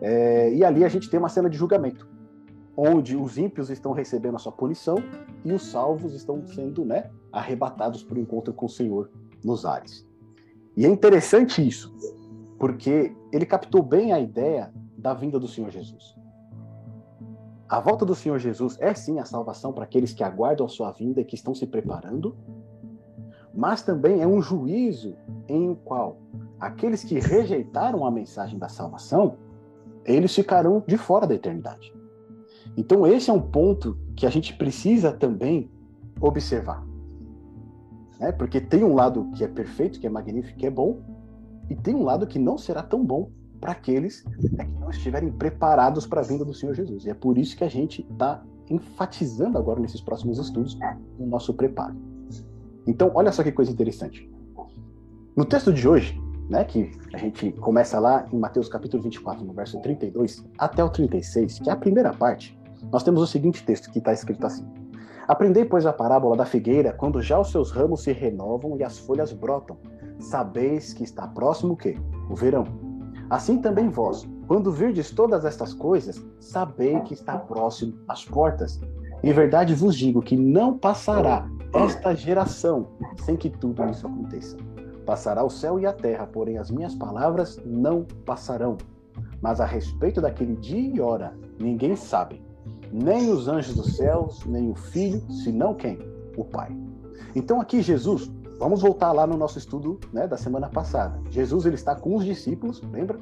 é, 0.00 0.52
e 0.52 0.64
ali 0.64 0.84
a 0.84 0.88
gente 0.88 1.10
tem 1.10 1.18
uma 1.18 1.28
cena 1.28 1.50
de 1.50 1.56
julgamento, 1.56 2.08
onde 2.76 3.16
os 3.16 3.38
ímpios 3.38 3.70
estão 3.70 3.92
recebendo 3.92 4.36
a 4.36 4.38
sua 4.38 4.52
punição 4.52 4.96
e 5.44 5.52
os 5.52 5.62
salvos 5.66 6.12
estão 6.12 6.44
sendo, 6.46 6.84
né, 6.84 7.10
arrebatados 7.32 8.02
para 8.02 8.18
o 8.18 8.20
encontro 8.20 8.52
com 8.52 8.66
o 8.66 8.70
Senhor 8.70 9.10
nos 9.42 9.64
ares. 9.64 10.06
E 10.76 10.84
é 10.84 10.88
interessante 10.88 11.66
isso, 11.66 11.94
porque 12.58 13.16
ele 13.32 13.46
captou 13.46 13.82
bem 13.82 14.12
a 14.12 14.20
ideia 14.20 14.72
da 14.98 15.14
vinda 15.14 15.38
do 15.38 15.48
Senhor 15.48 15.70
Jesus. 15.70 16.14
A 17.68 17.80
volta 17.80 18.04
do 18.04 18.14
Senhor 18.14 18.38
Jesus 18.38 18.76
é 18.80 18.94
sim 18.94 19.18
a 19.18 19.24
salvação 19.24 19.72
para 19.72 19.84
aqueles 19.84 20.12
que 20.12 20.22
aguardam 20.22 20.66
a 20.66 20.68
sua 20.68 20.92
vinda 20.92 21.20
e 21.20 21.24
que 21.24 21.34
estão 21.34 21.54
se 21.54 21.66
preparando, 21.66 22.36
mas 23.54 23.82
também 23.82 24.20
é 24.20 24.26
um 24.26 24.42
juízo 24.42 25.16
em 25.48 25.70
o 25.70 25.76
qual 25.76 26.18
aqueles 26.60 27.02
que 27.02 27.18
rejeitaram 27.18 28.04
a 28.06 28.10
mensagem 28.10 28.58
da 28.58 28.68
salvação, 28.68 29.36
eles 30.04 30.34
ficarão 30.34 30.82
de 30.86 30.96
fora 30.96 31.26
da 31.26 31.34
eternidade. 31.34 31.95
Então 32.76 33.06
esse 33.06 33.30
é 33.30 33.32
um 33.32 33.40
ponto 33.40 33.96
que 34.14 34.26
a 34.26 34.30
gente 34.30 34.54
precisa 34.54 35.12
também 35.12 35.70
observar. 36.20 36.84
Né? 38.20 38.32
Porque 38.32 38.60
tem 38.60 38.84
um 38.84 38.94
lado 38.94 39.30
que 39.34 39.44
é 39.44 39.48
perfeito, 39.48 40.00
que 40.00 40.06
é 40.06 40.10
magnífico, 40.10 40.58
que 40.58 40.66
é 40.66 40.70
bom, 40.70 41.00
e 41.68 41.74
tem 41.74 41.94
um 41.94 42.02
lado 42.02 42.26
que 42.26 42.38
não 42.38 42.56
será 42.56 42.82
tão 42.82 43.04
bom 43.04 43.30
para 43.60 43.72
aqueles 43.72 44.24
né, 44.52 44.64
que 44.64 44.78
não 44.78 44.90
estiverem 44.90 45.30
preparados 45.32 46.06
para 46.06 46.20
a 46.20 46.24
vinda 46.24 46.44
do 46.44 46.54
Senhor 46.54 46.74
Jesus. 46.74 47.04
E 47.04 47.10
é 47.10 47.14
por 47.14 47.38
isso 47.38 47.56
que 47.56 47.64
a 47.64 47.68
gente 47.68 48.06
está 48.10 48.42
enfatizando 48.68 49.56
agora 49.56 49.80
nesses 49.80 50.00
próximos 50.00 50.38
estudos 50.38 50.78
o 51.18 51.26
nosso 51.26 51.54
preparo. 51.54 51.96
Então, 52.86 53.10
olha 53.14 53.32
só 53.32 53.42
que 53.42 53.50
coisa 53.50 53.70
interessante. 53.70 54.30
No 55.36 55.44
texto 55.44 55.72
de 55.72 55.88
hoje, 55.88 56.20
né, 56.48 56.64
que 56.64 56.92
a 57.12 57.18
gente 57.18 57.50
começa 57.52 57.98
lá 57.98 58.26
em 58.32 58.38
Mateus 58.38 58.68
capítulo 58.68 59.02
24, 59.02 59.44
no 59.44 59.52
verso 59.52 59.80
32 59.80 60.44
até 60.56 60.82
o 60.84 60.88
36, 60.88 61.58
que 61.58 61.68
é 61.68 61.72
a 61.72 61.76
primeira 61.76 62.12
parte, 62.12 62.56
nós 62.92 63.02
temos 63.02 63.20
o 63.20 63.26
seguinte 63.26 63.64
texto 63.64 63.90
que 63.90 63.98
está 63.98 64.12
escrito 64.12 64.46
assim: 64.46 64.66
Aprendei, 65.28 65.64
pois, 65.64 65.84
a 65.84 65.92
parábola 65.92 66.36
da 66.36 66.44
figueira, 66.44 66.92
quando 66.92 67.20
já 67.20 67.38
os 67.38 67.50
seus 67.50 67.72
ramos 67.72 68.02
se 68.02 68.12
renovam 68.12 68.76
e 68.76 68.84
as 68.84 68.98
folhas 68.98 69.32
brotam. 69.32 69.76
Sabeis 70.20 70.94
que 70.94 71.02
está 71.02 71.26
próximo 71.26 71.72
o 71.74 71.76
quê? 71.76 71.98
O 72.30 72.34
verão. 72.34 72.64
Assim 73.28 73.60
também 73.60 73.88
vós, 73.88 74.26
quando 74.46 74.70
virdes 74.70 75.10
todas 75.10 75.44
estas 75.44 75.74
coisas, 75.74 76.24
sabei 76.38 77.00
que 77.00 77.12
está 77.12 77.36
próximo 77.36 77.98
às 78.06 78.24
portas. 78.24 78.80
Em 79.22 79.32
verdade 79.32 79.74
vos 79.74 79.96
digo 79.96 80.22
que 80.22 80.36
não 80.36 80.78
passará 80.78 81.48
esta 81.74 82.14
geração 82.14 82.86
sem 83.24 83.36
que 83.36 83.50
tudo 83.50 83.84
isso 83.90 84.06
aconteça. 84.06 84.56
Passará 85.04 85.42
o 85.42 85.50
céu 85.50 85.78
e 85.80 85.86
a 85.86 85.92
terra, 85.92 86.26
porém 86.26 86.58
as 86.58 86.70
minhas 86.70 86.94
palavras 86.94 87.60
não 87.64 88.04
passarão. 88.24 88.76
Mas 89.40 89.60
a 89.60 89.64
respeito 89.64 90.20
daquele 90.20 90.54
dia 90.54 90.94
e 90.94 91.00
hora, 91.00 91.36
ninguém 91.58 91.96
sabe, 91.96 92.45
nem 92.92 93.30
os 93.30 93.48
anjos 93.48 93.74
dos 93.74 93.96
céus, 93.96 94.44
nem 94.46 94.70
o 94.70 94.74
filho, 94.74 95.22
senão 95.30 95.74
quem? 95.74 95.98
O 96.36 96.44
Pai. 96.44 96.76
Então 97.34 97.60
aqui 97.60 97.82
Jesus, 97.82 98.30
vamos 98.58 98.80
voltar 98.80 99.12
lá 99.12 99.26
no 99.26 99.36
nosso 99.36 99.58
estudo 99.58 100.00
né, 100.12 100.26
da 100.26 100.36
semana 100.36 100.68
passada. 100.68 101.20
Jesus 101.30 101.66
ele 101.66 101.74
está 101.74 101.94
com 101.94 102.16
os 102.16 102.24
discípulos, 102.24 102.82
lembra? 102.92 103.18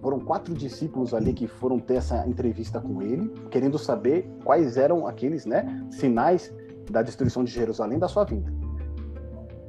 Foram 0.00 0.20
quatro 0.20 0.54
discípulos 0.54 1.12
ali 1.12 1.32
que 1.32 1.46
foram 1.46 1.78
ter 1.78 1.96
essa 1.96 2.26
entrevista 2.26 2.80
com 2.80 3.02
ele, 3.02 3.28
querendo 3.50 3.78
saber 3.78 4.30
quais 4.44 4.76
eram 4.76 5.06
aqueles 5.06 5.44
né, 5.44 5.86
sinais 5.90 6.52
da 6.90 7.02
destruição 7.02 7.42
de 7.44 7.50
Jerusalém 7.50 7.98
da 7.98 8.08
sua 8.08 8.24
vinda. 8.24 8.52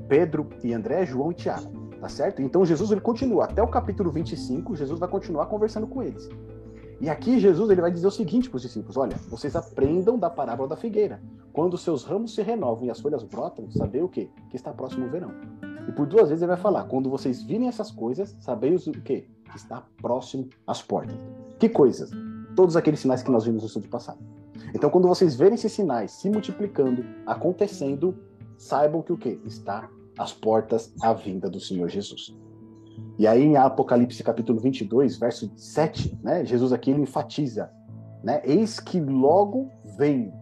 Pedro 0.07 0.47
e 0.63 0.73
André, 0.73 1.05
João 1.05 1.31
e 1.31 1.35
Tiago, 1.35 1.71
tá 1.99 2.07
certo? 2.07 2.41
Então 2.41 2.65
Jesus 2.65 2.91
ele 2.91 3.01
continua 3.01 3.45
até 3.45 3.61
o 3.61 3.67
capítulo 3.67 4.11
25, 4.11 4.75
Jesus 4.75 4.99
vai 4.99 5.09
continuar 5.09 5.47
conversando 5.47 5.87
com 5.87 6.01
eles. 6.01 6.29
E 7.01 7.09
aqui 7.09 7.39
Jesus 7.39 7.69
ele 7.69 7.81
vai 7.81 7.91
dizer 7.91 8.07
o 8.07 8.11
seguinte 8.11 8.49
para 8.49 8.57
os 8.57 8.61
discípulos: 8.61 8.97
olha, 8.97 9.15
vocês 9.29 9.55
aprendam 9.55 10.17
da 10.17 10.29
parábola 10.29 10.67
da 10.67 10.75
figueira. 10.75 11.21
Quando 11.53 11.77
seus 11.77 12.03
ramos 12.03 12.35
se 12.35 12.41
renovam 12.41 12.85
e 12.85 12.89
as 12.89 12.99
folhas 12.99 13.23
brotam, 13.23 13.69
saber 13.71 14.03
o 14.03 14.09
quê? 14.09 14.29
Que 14.49 14.55
está 14.55 14.73
próximo 14.73 15.05
o 15.05 15.09
verão. 15.09 15.31
E 15.87 15.91
por 15.91 16.05
duas 16.05 16.29
vezes 16.29 16.41
ele 16.41 16.51
vai 16.51 16.61
falar: 16.61 16.83
quando 16.85 17.09
vocês 17.09 17.41
virem 17.41 17.67
essas 17.67 17.89
coisas, 17.89 18.35
sabeis 18.41 18.85
o 18.87 18.91
quê? 18.91 19.27
Que 19.49 19.57
está 19.57 19.83
próximo 20.01 20.49
às 20.67 20.81
portas. 20.81 21.17
Que 21.57 21.69
coisas? 21.69 22.11
Todos 22.55 22.75
aqueles 22.75 22.99
sinais 22.99 23.23
que 23.23 23.31
nós 23.31 23.45
vimos 23.45 23.63
no 23.63 23.67
estudo 23.67 23.87
passado. 23.87 24.19
Então, 24.73 24.89
quando 24.89 25.07
vocês 25.07 25.35
verem 25.35 25.55
esses 25.55 25.71
sinais 25.71 26.11
se 26.11 26.29
multiplicando, 26.29 27.03
acontecendo, 27.25 28.15
saibam 28.57 29.01
que 29.01 29.13
o 29.13 29.17
quê? 29.17 29.39
Está 29.45 29.89
às 30.17 30.33
portas 30.33 30.93
a 31.01 31.13
vinda 31.13 31.49
do 31.49 31.59
Senhor 31.59 31.87
Jesus. 31.87 32.35
E 33.17 33.27
aí 33.27 33.43
em 33.43 33.57
Apocalipse 33.57 34.23
capítulo 34.23 34.59
22, 34.59 35.17
verso 35.17 35.51
7, 35.55 36.17
né, 36.23 36.45
Jesus 36.45 36.71
aqui 36.71 36.91
ele 36.91 37.01
enfatiza, 37.01 37.69
né, 38.23 38.41
eis 38.45 38.79
que 38.79 38.99
logo 38.99 39.69
venho, 39.97 40.33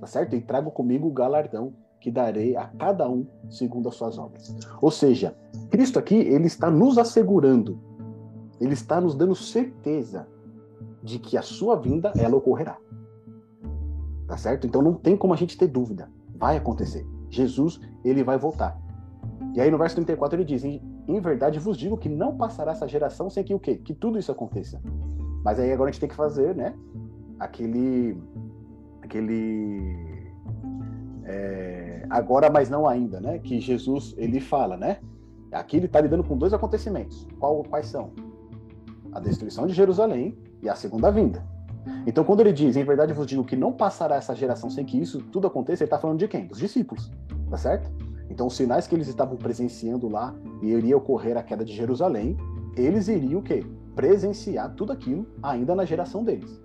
tá 0.00 0.06
certo? 0.06 0.34
E 0.34 0.40
trago 0.40 0.70
comigo 0.70 1.06
o 1.06 1.12
galardão 1.12 1.72
que 2.00 2.10
darei 2.10 2.56
a 2.56 2.66
cada 2.66 3.08
um 3.08 3.26
segundo 3.50 3.88
as 3.88 3.94
suas 3.94 4.18
obras. 4.18 4.56
Ou 4.80 4.90
seja, 4.90 5.36
Cristo 5.70 5.98
aqui 5.98 6.14
ele 6.14 6.46
está 6.46 6.70
nos 6.70 6.96
assegurando, 6.96 7.78
ele 8.60 8.72
está 8.72 9.00
nos 9.00 9.14
dando 9.14 9.34
certeza 9.34 10.26
de 11.02 11.18
que 11.18 11.36
a 11.36 11.42
sua 11.42 11.76
vinda 11.76 12.12
ela 12.16 12.36
ocorrerá. 12.36 12.78
Tá 14.26 14.36
certo? 14.36 14.66
Então 14.66 14.82
não 14.82 14.94
tem 14.94 15.16
como 15.16 15.32
a 15.32 15.36
gente 15.36 15.56
ter 15.56 15.66
dúvida. 15.66 16.10
Vai 16.36 16.56
acontecer. 16.56 17.06
Jesus, 17.30 17.80
ele 18.04 18.22
vai 18.22 18.38
voltar. 18.38 18.78
E 19.54 19.60
aí 19.60 19.70
no 19.70 19.78
verso 19.78 19.96
34 19.96 20.36
ele 20.36 20.44
diz: 20.44 20.62
em 21.08 21.20
verdade 21.20 21.58
vos 21.58 21.76
digo 21.76 21.96
que 21.96 22.08
não 22.08 22.36
passará 22.36 22.72
essa 22.72 22.86
geração 22.86 23.30
sem 23.30 23.42
que 23.42 23.54
o 23.54 23.58
quê? 23.58 23.76
Que 23.76 23.94
tudo 23.94 24.18
isso 24.18 24.30
aconteça. 24.30 24.80
Mas 25.42 25.58
aí 25.58 25.72
agora 25.72 25.88
a 25.88 25.92
gente 25.92 26.00
tem 26.00 26.08
que 26.08 26.14
fazer, 26.14 26.54
né? 26.54 26.74
Aquele. 27.38 28.20
Aquele. 29.02 30.06
É, 31.24 32.06
agora, 32.10 32.50
mas 32.50 32.68
não 32.68 32.86
ainda, 32.86 33.20
né? 33.20 33.38
Que 33.38 33.58
Jesus 33.58 34.14
ele 34.18 34.40
fala, 34.40 34.76
né? 34.76 34.98
Aqui 35.50 35.78
ele 35.78 35.86
está 35.86 36.00
lidando 36.00 36.24
com 36.24 36.36
dois 36.36 36.52
acontecimentos. 36.52 37.26
Qual, 37.38 37.62
quais 37.64 37.86
são? 37.86 38.12
A 39.12 39.20
destruição 39.20 39.66
de 39.66 39.72
Jerusalém 39.72 40.36
e 40.62 40.68
a 40.68 40.74
segunda 40.74 41.10
vinda. 41.10 41.42
Então, 42.06 42.22
quando 42.22 42.40
ele 42.40 42.52
diz, 42.52 42.76
em 42.76 42.84
verdade 42.84 43.14
vos 43.14 43.26
digo 43.26 43.44
que 43.44 43.56
não 43.56 43.72
passará 43.72 44.16
essa 44.16 44.34
geração 44.34 44.68
sem 44.68 44.84
que 44.84 45.00
isso 45.00 45.22
tudo 45.32 45.46
aconteça, 45.46 45.82
ele 45.82 45.86
está 45.86 45.98
falando 45.98 46.18
de 46.18 46.28
quem? 46.28 46.46
Dos 46.46 46.58
discípulos, 46.58 47.10
tá 47.48 47.56
certo? 47.56 47.90
Então, 48.30 48.46
os 48.46 48.56
sinais 48.56 48.86
que 48.86 48.94
eles 48.94 49.08
estavam 49.08 49.36
presenciando 49.36 50.08
lá, 50.08 50.34
e 50.62 50.68
iria 50.68 50.96
ocorrer 50.96 51.36
a 51.36 51.42
queda 51.42 51.64
de 51.64 51.72
Jerusalém, 51.72 52.36
eles 52.76 53.08
iriam 53.08 53.40
o 53.40 53.42
quê? 53.42 53.64
Presenciar 53.94 54.74
tudo 54.74 54.92
aquilo 54.92 55.26
ainda 55.42 55.74
na 55.74 55.84
geração 55.84 56.22
deles. 56.22 56.60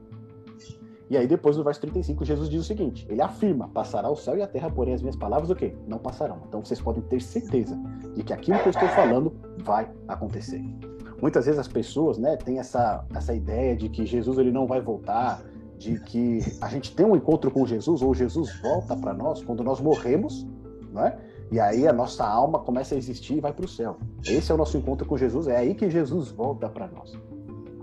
E 1.09 1.17
aí, 1.17 1.27
depois 1.27 1.57
no 1.57 1.63
verso 1.63 1.81
35, 1.81 2.25
Jesus 2.25 2.49
diz 2.49 2.61
o 2.61 2.63
seguinte: 2.63 3.05
ele 3.09 3.21
afirma: 3.21 3.69
passará 3.69 4.09
o 4.09 4.15
céu 4.15 4.37
e 4.37 4.41
a 4.41 4.47
terra, 4.47 4.69
porém 4.71 4.93
as 4.93 5.01
minhas 5.01 5.15
palavras 5.15 5.49
o 5.49 5.55
quê? 5.55 5.75
Não 5.87 5.99
passarão. 5.99 6.39
Então 6.47 6.63
vocês 6.63 6.81
podem 6.81 7.03
ter 7.03 7.21
certeza 7.21 7.79
de 8.15 8.23
que 8.23 8.33
aquilo 8.33 8.57
que 8.59 8.67
eu 8.67 8.71
estou 8.71 8.89
falando 8.89 9.31
vai 9.63 9.91
acontecer. 10.07 10.63
Muitas 11.21 11.45
vezes 11.45 11.59
as 11.59 11.67
pessoas, 11.67 12.17
né, 12.17 12.35
têm 12.35 12.59
essa, 12.59 13.05
essa 13.15 13.33
ideia 13.33 13.75
de 13.75 13.89
que 13.89 14.05
Jesus 14.05 14.37
ele 14.37 14.51
não 14.51 14.65
vai 14.65 14.81
voltar, 14.81 15.41
de 15.77 15.99
que 15.99 16.39
a 16.59 16.67
gente 16.67 16.95
tem 16.95 17.05
um 17.05 17.15
encontro 17.15 17.51
com 17.51 17.65
Jesus 17.65 18.01
ou 18.01 18.13
Jesus 18.13 18.49
volta 18.61 18.95
para 18.95 19.13
nós 19.13 19.43
quando 19.43 19.63
nós 19.63 19.79
morremos, 19.79 20.47
não 20.91 21.05
é? 21.05 21.17
E 21.51 21.59
aí 21.59 21.87
a 21.87 21.93
nossa 21.93 22.25
alma 22.25 22.59
começa 22.59 22.95
a 22.95 22.97
existir 22.97 23.37
e 23.37 23.39
vai 23.39 23.53
para 23.53 23.65
o 23.65 23.67
céu. 23.67 23.97
Esse 24.25 24.51
é 24.51 24.55
o 24.55 24.57
nosso 24.57 24.77
encontro 24.77 25.05
com 25.05 25.17
Jesus, 25.17 25.47
é 25.47 25.57
aí 25.57 25.75
que 25.75 25.89
Jesus 25.89 26.29
volta 26.29 26.67
para 26.67 26.87
nós. 26.87 27.13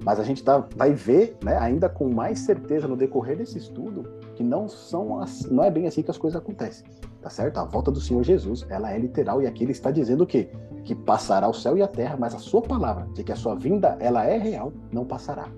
Mas 0.03 0.19
a 0.19 0.25
gente 0.25 0.43
tá, 0.43 0.67
vai 0.75 0.93
ver, 0.93 1.37
né, 1.45 1.57
ainda 1.59 1.89
com 1.89 2.09
mais 2.09 2.41
certeza 2.41 2.89
no 2.89 2.97
decorrer 2.97 3.37
desse 3.37 3.59
estudo, 3.59 4.09
que 4.35 4.43
não 4.43 4.69
são 4.69 5.21
as, 5.21 5.43
não 5.51 5.63
é 5.63 5.71
bem 5.71 5.87
assim 5.87 6.03
que 6.03 6.11
as 6.11 6.17
coisas 6.17 6.41
acontecem, 6.41 6.87
tá 7.21 7.29
certo? 7.29 7.59
A 7.59 7.65
volta 7.65 7.91
do 7.91 8.01
Senhor 8.01 8.23
Jesus, 8.23 8.65
ela 8.71 8.91
é 8.91 8.99
literal 8.99 9.43
e 9.43 9.47
aqui 9.47 9.65
ele 9.65 9.73
está 9.73 9.91
dizendo 9.91 10.25
o 10.25 10.27
quê? 10.27 10.49
Que 10.85 10.95
passará 10.95 11.47
o 11.47 11.53
céu 11.53 11.77
e 11.77 11.83
a 11.83 11.89
terra, 11.89 12.17
mas 12.19 12.35
a 12.35 12.39
sua 12.39 12.63
palavra, 12.63 13.07
de 13.13 13.23
que 13.23 13.31
a 13.31 13.37
sua 13.37 13.55
vinda, 13.55 13.99
ela 14.01 14.25
é 14.25 14.39
real, 14.39 14.73
não 14.91 15.05
passará. 15.05 15.49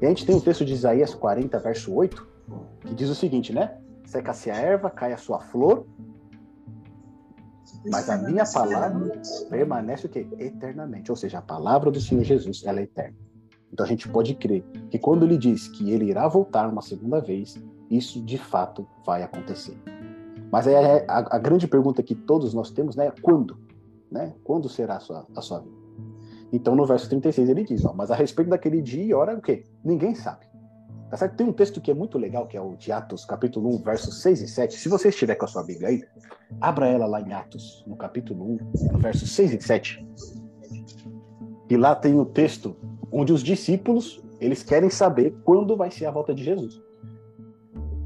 E 0.00 0.04
a 0.04 0.08
gente 0.08 0.26
tem 0.26 0.34
o 0.34 0.40
texto 0.40 0.64
de 0.64 0.72
Isaías 0.72 1.14
40, 1.14 1.58
verso 1.60 1.94
8, 1.94 2.26
que 2.80 2.94
diz 2.94 3.08
o 3.08 3.14
seguinte, 3.14 3.52
né? 3.52 3.76
Seca-se 4.04 4.50
a 4.50 4.56
erva, 4.56 4.90
cai 4.90 5.12
a 5.12 5.16
sua 5.16 5.38
flor, 5.38 5.86
mas 7.90 8.08
a 8.08 8.16
minha 8.16 8.44
palavra 8.44 9.12
permanece 9.48 10.06
o 10.06 10.08
quê? 10.08 10.26
Eternamente. 10.38 11.10
Ou 11.10 11.16
seja, 11.16 11.38
a 11.38 11.42
palavra 11.42 11.90
do 11.90 12.00
Senhor 12.00 12.24
Jesus, 12.24 12.64
ela 12.64 12.80
é 12.80 12.84
eterna. 12.84 13.16
Então 13.72 13.84
a 13.84 13.88
gente 13.88 14.08
pode 14.08 14.34
crer 14.34 14.64
que 14.90 14.98
quando 14.98 15.24
ele 15.24 15.36
diz 15.36 15.68
que 15.68 15.90
ele 15.90 16.06
irá 16.06 16.26
voltar 16.28 16.68
uma 16.68 16.82
segunda 16.82 17.20
vez, 17.20 17.60
isso 17.90 18.22
de 18.22 18.38
fato 18.38 18.86
vai 19.04 19.22
acontecer. 19.22 19.76
Mas 20.50 20.66
aí 20.66 20.74
a, 20.74 21.04
a, 21.08 21.36
a 21.36 21.38
grande 21.38 21.66
pergunta 21.66 22.02
que 22.02 22.14
todos 22.14 22.54
nós 22.54 22.70
temos 22.70 22.96
né, 22.96 23.08
é 23.08 23.12
quando? 23.20 23.58
Né? 24.10 24.34
Quando 24.44 24.68
será 24.68 24.96
a 24.96 25.00
sua, 25.00 25.26
a 25.34 25.40
sua 25.40 25.60
vida? 25.60 25.76
Então 26.52 26.76
no 26.76 26.86
verso 26.86 27.08
36 27.08 27.48
ele 27.48 27.64
diz, 27.64 27.84
ó, 27.84 27.92
mas 27.92 28.10
a 28.10 28.14
respeito 28.14 28.48
daquele 28.48 28.80
dia 28.80 29.04
e 29.04 29.12
hora, 29.12 29.36
o 29.36 29.42
quê? 29.42 29.64
Ninguém 29.84 30.14
sabe. 30.14 30.46
Tá 31.10 31.16
certo? 31.16 31.36
Tem 31.36 31.46
um 31.46 31.52
texto 31.52 31.80
que 31.80 31.90
é 31.90 31.94
muito 31.94 32.18
legal, 32.18 32.46
que 32.46 32.56
é 32.56 32.60
o 32.60 32.74
de 32.76 32.90
Atos, 32.90 33.24
capítulo 33.24 33.74
1, 33.76 33.82
versos 33.82 34.22
6 34.22 34.42
e 34.42 34.48
7. 34.48 34.76
Se 34.76 34.88
você 34.88 35.08
estiver 35.08 35.36
com 35.36 35.44
a 35.44 35.48
sua 35.48 35.62
Bíblia 35.62 35.88
aí, 35.88 36.04
abra 36.60 36.88
ela 36.88 37.06
lá 37.06 37.20
em 37.20 37.32
Atos, 37.32 37.84
no 37.86 37.96
capítulo 37.96 38.44
1, 38.54 38.92
no 38.92 38.98
versos 38.98 39.30
6 39.32 39.54
e 39.54 39.60
7. 39.60 40.06
E 41.70 41.76
lá 41.76 41.94
tem 41.94 42.18
o 42.18 42.24
texto 42.24 42.76
onde 43.12 43.32
os 43.32 43.42
discípulos, 43.42 44.22
eles 44.40 44.62
querem 44.62 44.90
saber 44.90 45.34
quando 45.44 45.76
vai 45.76 45.90
ser 45.90 46.06
a 46.06 46.10
volta 46.10 46.34
de 46.34 46.42
Jesus. 46.42 46.82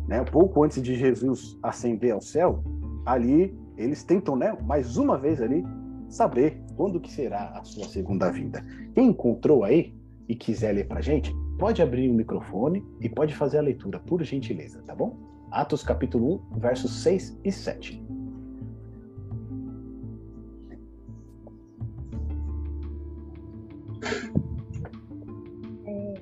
Né? 0.06 0.22
Pouco 0.24 0.62
antes 0.62 0.82
de 0.82 0.94
Jesus 0.94 1.58
ascender 1.62 2.12
ao 2.12 2.20
céu, 2.20 2.62
ali 3.06 3.58
eles 3.76 4.04
tentam, 4.04 4.36
né, 4.36 4.56
mais 4.62 4.98
uma 4.98 5.16
vez 5.16 5.40
ali, 5.40 5.64
saber 6.08 6.60
quando 6.76 7.00
que 7.00 7.10
será 7.10 7.50
a 7.58 7.64
sua 7.64 7.86
segunda 7.86 8.30
vinda. 8.30 8.62
Quem 8.94 9.08
encontrou 9.08 9.64
aí 9.64 9.94
e 10.28 10.34
quiser 10.34 10.72
ler 10.72 10.86
pra 10.86 11.00
gente, 11.00 11.34
pode 11.60 11.82
abrir 11.82 12.08
o 12.08 12.14
microfone 12.14 12.82
e 13.02 13.08
pode 13.08 13.36
fazer 13.36 13.58
a 13.58 13.60
leitura, 13.60 14.00
por 14.00 14.24
gentileza, 14.24 14.82
tá 14.82 14.94
bom? 14.94 15.14
Atos 15.50 15.82
capítulo 15.82 16.42
1, 16.52 16.58
versos 16.58 17.02
6 17.02 17.38
e 17.44 17.52
7. 17.52 18.02
É, 25.84 26.14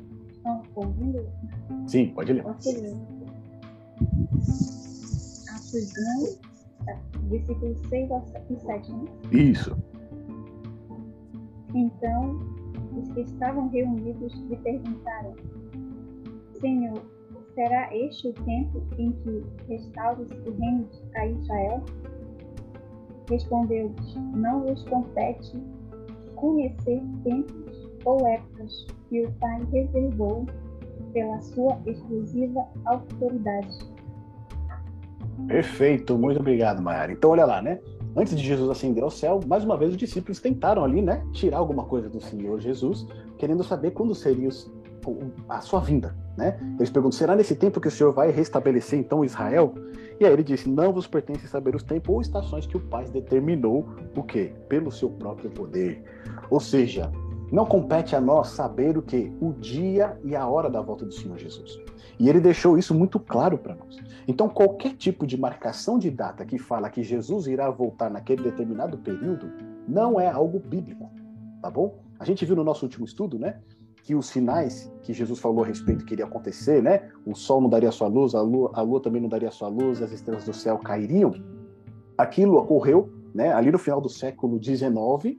ouvindo? 0.74 1.24
Sim, 1.86 2.08
pode 2.08 2.32
ler. 2.32 2.44
Atos 2.44 2.66
1, 2.66 2.98
tá, 6.84 7.00
versículos 7.28 7.78
6 7.88 8.10
e 8.50 8.56
7, 8.56 8.92
né? 8.92 9.04
Isso. 9.30 9.76
Então 11.72 12.57
os 12.96 13.10
que 13.12 13.20
estavam 13.20 13.68
reunidos 13.68 14.32
lhe 14.48 14.56
perguntaram: 14.56 15.34
Senhor, 16.60 17.02
será 17.54 17.94
este 17.94 18.28
o 18.28 18.32
tempo 18.32 18.82
em 18.98 19.12
que 19.12 19.44
restaures 19.68 20.30
o 20.30 20.50
reino 20.58 20.88
a 21.16 21.26
Israel? 21.26 21.82
Respondeu-lhes: 23.30 24.14
Não 24.34 24.62
vos 24.62 24.84
compete 24.84 25.52
conhecer 26.36 27.02
tempos 27.24 27.90
ou 28.04 28.26
épocas 28.26 28.86
que 29.08 29.22
o 29.22 29.32
Pai 29.32 29.60
reservou 29.72 30.46
pela 31.12 31.40
sua 31.40 31.78
exclusiva 31.86 32.66
autoridade. 32.84 33.78
Perfeito, 35.46 36.18
muito 36.18 36.40
obrigado, 36.40 36.82
Mayara. 36.82 37.12
Então, 37.12 37.30
olha 37.30 37.44
lá, 37.44 37.62
né? 37.62 37.80
Antes 38.18 38.36
de 38.36 38.44
Jesus 38.44 38.68
ascender 38.68 39.02
ao 39.02 39.10
céu, 39.10 39.40
mais 39.46 39.64
uma 39.64 39.76
vez 39.76 39.92
os 39.92 39.96
discípulos 39.96 40.40
tentaram 40.40 40.84
ali, 40.84 41.00
né, 41.00 41.24
tirar 41.32 41.58
alguma 41.58 41.84
coisa 41.84 42.08
do 42.08 42.20
Senhor 42.20 42.58
Jesus, 42.60 43.06
querendo 43.38 43.62
saber 43.62 43.92
quando 43.92 44.14
seria 44.14 44.48
a 45.48 45.60
sua 45.60 45.80
vinda, 45.80 46.14
né? 46.36 46.58
Eles 46.78 46.90
perguntam: 46.90 47.16
será 47.16 47.34
nesse 47.34 47.54
tempo 47.54 47.80
que 47.80 47.88
o 47.88 47.90
Senhor 47.90 48.12
vai 48.12 48.30
restabelecer 48.30 48.98
então 48.98 49.24
Israel? 49.24 49.72
E 50.20 50.26
aí 50.26 50.32
ele 50.32 50.42
disse: 50.42 50.68
não 50.68 50.92
vos 50.92 51.06
pertence 51.06 51.46
saber 51.46 51.74
os 51.74 51.82
tempos 51.82 52.14
ou 52.14 52.20
estações 52.20 52.66
que 52.66 52.76
o 52.76 52.80
Pai 52.80 53.06
determinou, 53.06 53.88
o 54.14 54.22
quê? 54.22 54.52
Pelo 54.68 54.90
seu 54.90 55.08
próprio 55.08 55.50
poder. 55.50 56.02
Ou 56.50 56.60
seja, 56.60 57.10
não 57.50 57.64
compete 57.64 58.14
a 58.14 58.20
nós 58.20 58.48
saber 58.48 58.98
o 58.98 59.02
que? 59.02 59.32
O 59.40 59.52
dia 59.52 60.18
e 60.22 60.36
a 60.36 60.46
hora 60.46 60.68
da 60.68 60.82
volta 60.82 61.06
do 61.06 61.12
Senhor 61.12 61.38
Jesus. 61.38 61.78
E 62.18 62.28
ele 62.28 62.40
deixou 62.40 62.76
isso 62.76 62.94
muito 62.94 63.18
claro 63.18 63.56
para 63.56 63.74
nós. 63.74 63.96
Então, 64.26 64.48
qualquer 64.48 64.94
tipo 64.94 65.26
de 65.26 65.40
marcação 65.40 65.98
de 65.98 66.10
data 66.10 66.44
que 66.44 66.58
fala 66.58 66.90
que 66.90 67.02
Jesus 67.02 67.46
irá 67.46 67.70
voltar 67.70 68.10
naquele 68.10 68.42
determinado 68.42 68.98
período, 68.98 69.50
não 69.86 70.20
é 70.20 70.28
algo 70.28 70.58
bíblico, 70.58 71.10
tá 71.62 71.70
bom? 71.70 71.98
A 72.18 72.24
gente 72.24 72.44
viu 72.44 72.54
no 72.54 72.64
nosso 72.64 72.84
último 72.84 73.06
estudo, 73.06 73.38
né? 73.38 73.58
Que 74.02 74.14
os 74.14 74.26
sinais 74.26 74.92
que 75.02 75.14
Jesus 75.14 75.38
falou 75.38 75.64
a 75.64 75.66
respeito 75.66 76.04
que 76.04 76.14
iria 76.14 76.26
acontecer, 76.26 76.82
né? 76.82 77.08
O 77.24 77.34
sol 77.34 77.62
não 77.62 77.70
daria 77.70 77.90
sua 77.90 78.08
luz, 78.08 78.34
a 78.34 78.42
lua, 78.42 78.70
a 78.74 78.82
lua 78.82 79.00
também 79.00 79.22
não 79.22 79.28
daria 79.28 79.50
sua 79.50 79.68
luz, 79.68 80.02
as 80.02 80.12
estrelas 80.12 80.44
do 80.44 80.52
céu 80.52 80.78
cairiam. 80.78 81.32
Aquilo 82.18 82.58
ocorreu, 82.58 83.10
né? 83.34 83.52
Ali 83.52 83.70
no 83.70 83.78
final 83.78 84.00
do 84.00 84.08
século 84.08 84.62
XIX, 84.62 85.38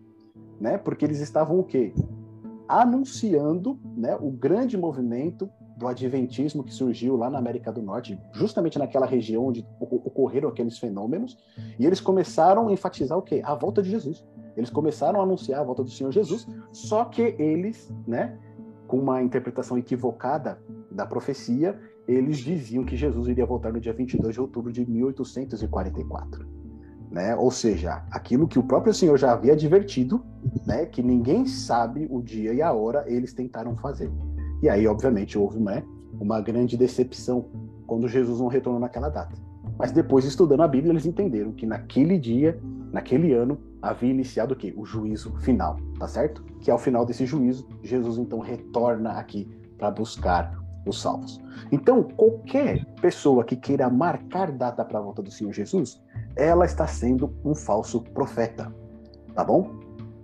né? 0.59 0.77
Porque 0.77 1.05
eles 1.05 1.19
estavam 1.19 1.59
o 1.59 1.63
quê? 1.63 1.93
Anunciando, 2.67 3.79
né? 3.95 4.15
O 4.19 4.29
grande 4.29 4.77
movimento 4.77 5.49
do 5.77 5.87
adventismo 5.87 6.63
que 6.63 6.73
surgiu 6.73 7.15
lá 7.15 7.29
na 7.29 7.39
América 7.39 7.71
do 7.71 7.81
Norte, 7.81 8.19
justamente 8.33 8.77
naquela 8.77 9.05
região 9.05 9.47
onde 9.47 9.65
ocorreram 9.79 10.49
aqueles 10.49 10.77
fenômenos, 10.77 11.37
e 11.79 11.85
eles 11.85 12.01
começaram 12.01 12.67
a 12.67 12.73
enfatizar 12.73 13.17
o 13.17 13.21
quê? 13.21 13.41
A 13.43 13.55
volta 13.55 13.81
de 13.81 13.89
Jesus. 13.89 14.25
Eles 14.57 14.69
começaram 14.69 15.21
a 15.21 15.23
anunciar 15.23 15.61
a 15.61 15.63
volta 15.63 15.81
do 15.81 15.89
Senhor 15.89 16.11
Jesus, 16.11 16.45
só 16.73 17.05
que 17.05 17.21
eles, 17.39 17.89
né, 18.05 18.37
com 18.87 18.97
uma 18.97 19.23
interpretação 19.23 19.77
equivocada 19.77 20.59
da 20.91 21.05
profecia, 21.05 21.79
eles 22.05 22.39
diziam 22.39 22.83
que 22.83 22.97
Jesus 22.97 23.27
iria 23.29 23.45
voltar 23.45 23.71
no 23.71 23.79
dia 23.79 23.93
22 23.93 24.33
de 24.33 24.41
outubro 24.41 24.73
de 24.73 24.85
1844 24.85 26.58
né? 27.11 27.35
Ou 27.35 27.51
seja, 27.51 28.03
aquilo 28.11 28.47
que 28.47 28.59
o 28.59 28.63
próprio 28.63 28.93
Senhor 28.93 29.17
já 29.17 29.31
havia 29.31 29.53
advertido, 29.53 30.23
né? 30.65 30.85
Que 30.85 31.01
ninguém 31.01 31.45
sabe 31.45 32.07
o 32.09 32.21
dia 32.21 32.53
e 32.53 32.61
a 32.61 32.71
hora, 32.71 33.03
eles 33.07 33.33
tentaram 33.33 33.75
fazer. 33.77 34.11
E 34.61 34.69
aí, 34.69 34.87
obviamente, 34.87 35.37
houve 35.37 35.57
uma, 35.57 35.83
uma 36.19 36.41
grande 36.41 36.77
decepção 36.77 37.45
quando 37.87 38.07
Jesus 38.07 38.39
não 38.39 38.47
retornou 38.47 38.79
naquela 38.79 39.09
data. 39.09 39.35
Mas 39.77 39.91
depois, 39.91 40.25
estudando 40.25 40.61
a 40.61 40.67
Bíblia, 40.67 40.91
eles 40.91 41.05
entenderam 41.05 41.51
que 41.51 41.65
naquele 41.65 42.19
dia, 42.19 42.59
naquele 42.91 43.33
ano, 43.33 43.57
havia 43.81 44.09
iniciado 44.09 44.53
o 44.53 44.57
quê? 44.57 44.73
O 44.75 44.85
juízo 44.85 45.33
final, 45.39 45.77
tá 45.97 46.07
certo? 46.07 46.43
Que 46.59 46.69
ao 46.69 46.77
final 46.77 47.05
desse 47.05 47.25
juízo, 47.25 47.67
Jesus 47.81 48.17
então 48.17 48.39
retorna 48.39 49.11
aqui 49.13 49.47
para 49.77 49.89
buscar 49.89 50.58
os 50.85 51.01
salvos. 51.01 51.39
Então, 51.71 52.03
qualquer 52.03 52.85
pessoa 53.01 53.43
que 53.43 53.55
queira 53.55 53.89
marcar 53.89 54.51
data 54.51 54.83
para 54.83 54.99
a 54.99 55.01
volta 55.01 55.21
do 55.21 55.31
Senhor 55.31 55.53
Jesus, 55.53 56.01
ela 56.35 56.65
está 56.65 56.87
sendo 56.87 57.33
um 57.43 57.53
falso 57.53 58.01
profeta, 58.01 58.73
tá 59.33 59.43
bom? 59.43 59.71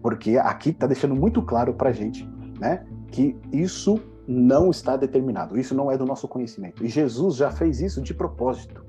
Porque 0.01 0.37
aqui 0.37 0.69
está 0.69 0.87
deixando 0.87 1.15
muito 1.15 1.41
claro 1.41 1.73
para 1.73 1.89
a 1.89 1.93
gente, 1.93 2.27
né, 2.59 2.85
que 3.11 3.37
isso 3.51 3.99
não 4.27 4.71
está 4.71 4.97
determinado, 4.97 5.57
isso 5.57 5.75
não 5.75 5.91
é 5.91 5.97
do 5.97 6.05
nosso 6.05 6.27
conhecimento. 6.27 6.83
E 6.83 6.87
Jesus 6.87 7.35
já 7.35 7.51
fez 7.51 7.81
isso 7.81 8.01
de 8.01 8.13
propósito. 8.13 8.83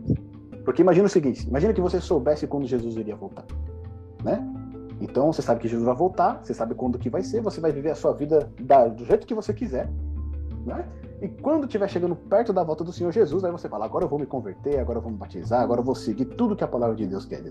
Porque 0.65 0.83
imagina 0.83 1.07
o 1.07 1.11
seguinte: 1.11 1.47
imagina 1.47 1.73
que 1.73 1.81
você 1.81 2.01
soubesse 2.01 2.47
quando 2.47 2.67
Jesus 2.67 2.97
iria 2.97 3.15
voltar, 3.15 3.45
né? 4.25 4.45
Então 5.01 5.33
você 5.33 5.43
sabe 5.43 5.61
que 5.61 5.69
Jesus 5.69 5.87
vai 5.87 5.95
voltar, 5.95 6.41
você 6.43 6.55
sabe 6.55 6.75
quando 6.75 6.99
que 6.99 7.11
vai 7.11 7.23
ser, 7.23 7.43
você 7.43 7.61
vai 7.61 7.71
viver 7.71 7.91
a 7.91 7.95
sua 7.95 8.13
vida 8.13 8.51
da, 8.61 8.89
do 8.89 9.05
jeito 9.05 9.27
que 9.27 9.35
você 9.35 9.53
quiser, 9.53 9.91
né? 10.65 10.87
E 11.21 11.29
quando 11.29 11.65
estiver 11.65 11.89
chegando 11.89 12.15
perto 12.15 12.53
da 12.53 12.63
volta 12.63 12.85
do 12.85 12.93
Senhor 12.93 13.11
Jesus, 13.11 13.43
aí 13.45 13.51
você 13.51 13.69
fala: 13.69 13.85
agora 13.85 14.05
eu 14.05 14.09
vou 14.09 14.19
me 14.19 14.27
converter, 14.27 14.79
agora 14.79 14.99
eu 14.99 15.03
vou 15.03 15.11
me 15.11 15.17
batizar, 15.17 15.63
agora 15.63 15.81
eu 15.81 15.85
vou 15.85 15.95
seguir 15.95 16.27
tudo 16.27 16.55
que 16.55 16.65
a 16.65 16.69
palavra 16.69 16.95
de 16.95 17.07
Deus 17.07 17.25
quer. 17.25 17.43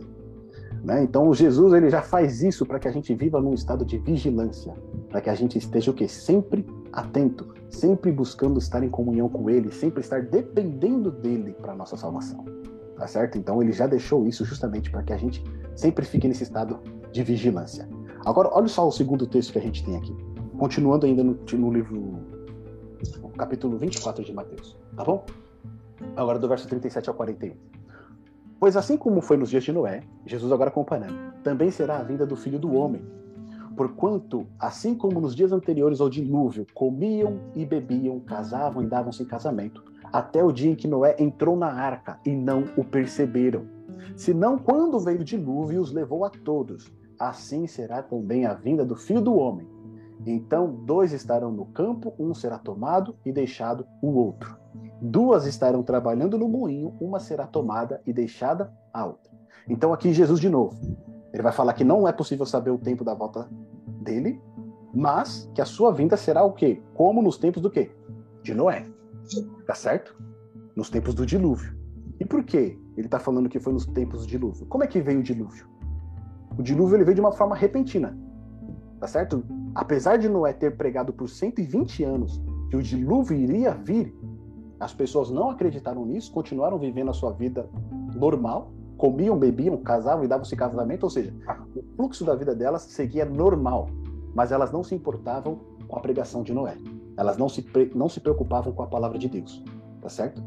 Né? 0.83 1.01
Então, 1.01 1.33
Jesus 1.33 1.73
ele 1.73 1.89
já 1.89 2.03
faz 2.03 2.43
isso 2.43 2.63
para 2.63 2.77
que 2.77 2.87
a 2.87 2.91
gente 2.91 3.13
viva 3.15 3.41
num 3.41 3.55
estado 3.55 3.83
de 3.83 3.97
vigilância, 3.97 4.71
para 5.09 5.19
que 5.19 5.31
a 5.31 5.33
gente 5.33 5.57
esteja 5.57 5.89
o 5.89 5.93
quê? 5.95 6.07
Sempre 6.07 6.63
atento, 6.93 7.55
sempre 7.71 8.11
buscando 8.11 8.59
estar 8.59 8.83
em 8.83 8.89
comunhão 8.89 9.27
com 9.27 9.49
Ele, 9.49 9.71
sempre 9.71 10.01
estar 10.01 10.21
dependendo 10.21 11.09
dele 11.09 11.55
para 11.59 11.73
nossa 11.73 11.97
salvação. 11.97 12.45
Tá 12.95 13.07
certo? 13.07 13.37
Então, 13.37 13.61
ele 13.61 13.73
já 13.73 13.87
deixou 13.87 14.25
isso 14.25 14.45
justamente 14.45 14.89
para 14.89 15.03
que 15.03 15.11
a 15.11 15.17
gente 15.17 15.43
sempre 15.75 16.05
fique 16.05 16.27
nesse 16.27 16.43
estado 16.43 16.79
de 17.11 17.23
vigilância. 17.23 17.89
Agora, 18.23 18.49
olha 18.53 18.67
só 18.67 18.87
o 18.87 18.91
segundo 18.91 19.27
texto 19.27 19.51
que 19.51 19.59
a 19.59 19.61
gente 19.61 19.83
tem 19.83 19.97
aqui. 19.97 20.15
Continuando 20.57 21.05
ainda 21.05 21.21
no, 21.21 21.37
no 21.57 21.73
livro 21.73 22.34
capítulo 23.37 23.77
24 23.77 24.23
de 24.23 24.33
Mateus, 24.33 24.77
tá 24.95 25.03
bom? 25.03 25.25
Agora 26.15 26.39
do 26.39 26.47
verso 26.47 26.67
37 26.67 27.09
ao 27.09 27.15
41. 27.15 27.55
Pois 28.59 28.77
assim 28.77 28.97
como 28.97 29.21
foi 29.21 29.37
nos 29.37 29.49
dias 29.49 29.63
de 29.63 29.71
Noé, 29.71 30.01
Jesus 30.25 30.51
agora 30.51 30.71
comparando, 30.71 31.15
também 31.43 31.69
será 31.69 31.97
a 31.97 32.03
vinda 32.03 32.25
do 32.25 32.35
Filho 32.35 32.57
do 32.57 32.73
Homem. 32.73 33.01
Porquanto, 33.75 34.47
assim 34.57 34.95
como 34.95 35.19
nos 35.19 35.35
dias 35.35 35.51
anteriores 35.51 35.99
ao 35.99 36.09
dilúvio, 36.09 36.65
comiam 36.73 37.39
e 37.53 37.65
bebiam, 37.65 38.19
casavam 38.21 38.81
e 38.81 38.87
davam-se 38.87 39.21
em 39.21 39.25
casamento, 39.25 39.83
até 40.11 40.41
o 40.41 40.51
dia 40.51 40.71
em 40.71 40.75
que 40.75 40.87
Noé 40.87 41.15
entrou 41.19 41.57
na 41.57 41.67
arca 41.67 42.17
e 42.25 42.33
não 42.33 42.63
o 42.77 42.85
perceberam. 42.85 43.65
Senão, 44.15 44.57
quando 44.57 44.99
veio 44.99 45.19
o 45.19 45.25
dilúvio, 45.25 45.81
os 45.81 45.91
levou 45.91 46.23
a 46.23 46.29
todos. 46.29 46.89
Assim 47.19 47.67
será 47.67 48.01
também 48.01 48.45
a 48.45 48.53
vinda 48.53 48.85
do 48.85 48.95
Filho 48.95 49.21
do 49.21 49.35
Homem. 49.35 49.67
Então, 50.25 50.71
dois 50.85 51.13
estarão 51.13 51.51
no 51.51 51.65
campo, 51.65 52.13
um 52.17 52.33
será 52.33 52.57
tomado 52.57 53.15
e 53.23 53.31
deixado 53.31 53.85
o 54.01 54.07
outro. 54.07 54.57
Duas 55.01 55.45
estarão 55.45 55.83
trabalhando 55.83 56.37
no 56.37 56.47
moinho, 56.47 56.95
uma 56.99 57.19
será 57.19 57.45
tomada 57.45 58.01
e 58.05 58.11
deixada 58.11 58.73
a 58.91 59.05
outra. 59.05 59.31
Então, 59.69 59.93
aqui 59.93 60.11
Jesus 60.11 60.39
de 60.39 60.49
novo. 60.49 60.75
Ele 61.31 61.43
vai 61.43 61.51
falar 61.51 61.73
que 61.73 61.83
não 61.83 62.07
é 62.07 62.11
possível 62.11 62.45
saber 62.45 62.71
o 62.71 62.77
tempo 62.77 63.03
da 63.03 63.13
volta 63.13 63.47
dele, 64.01 64.41
mas 64.93 65.49
que 65.53 65.61
a 65.61 65.65
sua 65.65 65.91
vinda 65.91 66.15
será 66.15 66.43
o 66.43 66.53
quê? 66.53 66.81
Como 66.93 67.21
nos 67.21 67.37
tempos 67.37 67.61
do 67.61 67.69
quê? 67.69 67.91
De 68.41 68.53
Noé. 68.53 68.87
Tá 69.67 69.75
certo? 69.75 70.15
Nos 70.75 70.89
tempos 70.89 71.13
do 71.13 71.25
dilúvio. 71.25 71.77
E 72.19 72.25
por 72.25 72.43
quê? 72.43 72.79
Ele 72.95 73.07
está 73.07 73.19
falando 73.19 73.49
que 73.49 73.59
foi 73.59 73.73
nos 73.73 73.85
tempos 73.85 74.21
do 74.21 74.27
dilúvio. 74.27 74.65
Como 74.67 74.83
é 74.83 74.87
que 74.87 75.01
veio 75.01 75.19
o 75.19 75.23
dilúvio? 75.23 75.67
O 76.57 76.63
dilúvio 76.63 76.95
ele 76.95 77.03
veio 77.03 77.15
de 77.15 77.21
uma 77.21 77.33
forma 77.33 77.55
repentina. 77.55 78.17
Tá 78.99 79.07
certo? 79.07 79.43
Apesar 79.75 80.17
de 80.17 80.29
Noé 80.29 80.53
ter 80.53 80.77
pregado 80.77 81.11
por 81.11 81.27
120 81.27 82.03
anos 82.05 82.41
que 82.69 82.77
o 82.77 82.81
dilúvio 82.81 83.37
iria 83.37 83.71
vir, 83.71 84.15
as 84.79 84.93
pessoas 84.93 85.29
não 85.29 85.49
acreditaram 85.49 86.05
nisso, 86.05 86.31
continuaram 86.31 86.79
vivendo 86.79 87.09
a 87.09 87.13
sua 87.13 87.31
vida 87.33 87.69
normal, 88.15 88.71
comiam, 88.97 89.37
bebiam, 89.37 89.75
casavam 89.77 90.23
e 90.23 90.27
davam-se 90.27 90.55
casamento, 90.55 91.03
ou 91.03 91.09
seja, 91.09 91.33
o 91.75 91.83
fluxo 91.97 92.23
da 92.23 92.33
vida 92.35 92.55
delas 92.55 92.83
seguia 92.83 93.25
normal, 93.25 93.89
mas 94.33 94.53
elas 94.53 94.71
não 94.71 94.81
se 94.81 94.95
importavam 94.95 95.59
com 95.87 95.97
a 95.97 95.99
pregação 95.99 96.41
de 96.41 96.53
Noé. 96.53 96.77
Elas 97.17 97.37
não 97.37 97.49
se, 97.49 97.65
não 97.93 98.07
se 98.07 98.21
preocupavam 98.21 98.73
com 98.73 98.83
a 98.83 98.87
palavra 98.87 99.17
de 99.17 99.27
Deus, 99.27 99.63
tá 100.01 100.09
certo? 100.09 100.41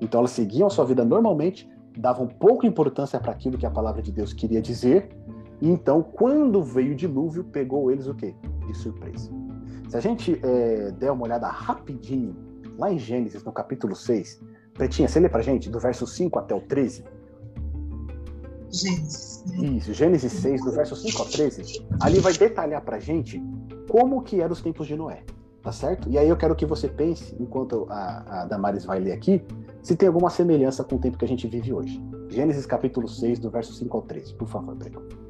Então 0.00 0.20
elas 0.20 0.30
seguiam 0.30 0.68
a 0.68 0.70
sua 0.70 0.84
vida 0.84 1.04
normalmente, 1.04 1.68
davam 1.98 2.26
pouca 2.26 2.66
importância 2.66 3.18
para 3.18 3.32
aquilo 3.32 3.58
que 3.58 3.66
a 3.66 3.70
palavra 3.70 4.00
de 4.00 4.12
Deus 4.12 4.32
queria 4.32 4.62
dizer, 4.62 5.08
e 5.60 5.68
então, 5.68 6.02
quando 6.02 6.62
veio 6.62 6.92
o 6.92 6.96
dilúvio, 6.96 7.44
pegou 7.44 7.90
eles 7.90 8.06
o 8.06 8.14
quê? 8.14 8.34
de 8.72 8.78
surpresa. 8.78 9.30
Se 9.88 9.96
a 9.96 10.00
gente 10.00 10.40
é, 10.42 10.92
der 10.92 11.10
uma 11.10 11.24
olhada 11.24 11.48
rapidinho, 11.48 12.34
lá 12.78 12.92
em 12.92 12.98
Gênesis, 12.98 13.42
no 13.42 13.52
capítulo 13.52 13.94
6, 13.94 14.40
Pretinha, 14.74 15.08
você 15.08 15.20
lê 15.20 15.28
pra 15.28 15.42
gente, 15.42 15.68
do 15.68 15.78
verso 15.78 16.06
5 16.06 16.38
até 16.38 16.54
o 16.54 16.60
13? 16.60 17.04
Gênesis. 18.70 19.44
Né? 19.46 19.66
Isso, 19.66 19.92
Gênesis 19.92 20.32
6, 20.32 20.64
do 20.64 20.70
verso 20.70 20.94
5 20.94 21.22
ao 21.22 21.28
13. 21.28 21.84
Ali 22.00 22.20
vai 22.20 22.32
detalhar 22.32 22.80
pra 22.82 22.98
gente 22.98 23.42
como 23.90 24.22
que 24.22 24.40
eram 24.40 24.52
os 24.52 24.62
tempos 24.62 24.86
de 24.86 24.94
Noé, 24.94 25.24
tá 25.60 25.72
certo? 25.72 26.08
E 26.08 26.16
aí 26.16 26.28
eu 26.28 26.36
quero 26.36 26.54
que 26.54 26.64
você 26.64 26.88
pense, 26.88 27.34
enquanto 27.40 27.86
a, 27.90 28.42
a 28.42 28.46
Damares 28.46 28.84
vai 28.84 29.00
ler 29.00 29.12
aqui, 29.12 29.44
se 29.82 29.96
tem 29.96 30.06
alguma 30.06 30.30
semelhança 30.30 30.84
com 30.84 30.96
o 30.96 31.00
tempo 31.00 31.18
que 31.18 31.24
a 31.24 31.28
gente 31.28 31.48
vive 31.48 31.72
hoje. 31.72 32.00
Gênesis 32.28 32.64
capítulo 32.64 33.08
6, 33.08 33.40
do 33.40 33.50
verso 33.50 33.74
5 33.74 33.96
ao 33.96 34.02
13. 34.04 34.34
Por 34.34 34.46
favor, 34.46 34.76
Breno. 34.76 35.29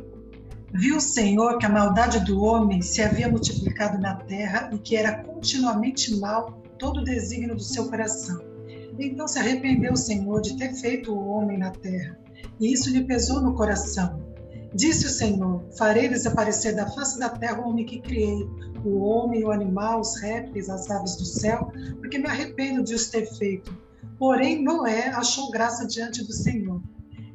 Viu 0.72 0.96
o 0.96 1.00
Senhor 1.00 1.58
que 1.58 1.66
a 1.66 1.68
maldade 1.68 2.20
do 2.24 2.42
homem 2.42 2.80
se 2.80 3.02
havia 3.02 3.28
multiplicado 3.28 3.98
na 3.98 4.14
terra 4.14 4.70
e 4.72 4.78
que 4.78 4.94
era 4.94 5.22
continuamente 5.24 6.16
mal 6.16 6.62
todo 6.78 7.00
o 7.00 7.04
desígnio 7.04 7.56
do 7.56 7.62
seu 7.62 7.88
coração. 7.88 8.40
Então 8.98 9.26
se 9.26 9.38
arrependeu 9.38 9.92
o 9.92 9.96
Senhor 9.96 10.40
de 10.40 10.56
ter 10.56 10.72
feito 10.74 11.12
o 11.12 11.28
homem 11.28 11.58
na 11.58 11.70
terra, 11.70 12.18
e 12.60 12.72
isso 12.72 12.90
lhe 12.90 13.04
pesou 13.04 13.40
no 13.40 13.54
coração. 13.54 14.20
Disse 14.72 15.06
o 15.06 15.10
Senhor: 15.10 15.64
Farei 15.76 16.08
desaparecer 16.08 16.76
da 16.76 16.88
face 16.88 17.18
da 17.18 17.28
terra 17.28 17.60
o 17.60 17.68
homem 17.68 17.84
que 17.84 18.00
criei, 18.00 18.48
o 18.84 19.00
homem, 19.00 19.44
o 19.44 19.50
animal, 19.50 20.00
os 20.00 20.20
répteis, 20.20 20.70
as 20.70 20.88
aves 20.90 21.16
do 21.16 21.24
céu, 21.24 21.72
porque 21.98 22.18
me 22.18 22.26
arrependo 22.26 22.84
de 22.84 22.94
os 22.94 23.08
ter 23.08 23.26
feito. 23.26 23.76
Porém, 24.18 24.62
Noé 24.62 25.08
achou 25.08 25.50
graça 25.50 25.86
diante 25.86 26.22
do 26.22 26.32
Senhor. 26.32 26.80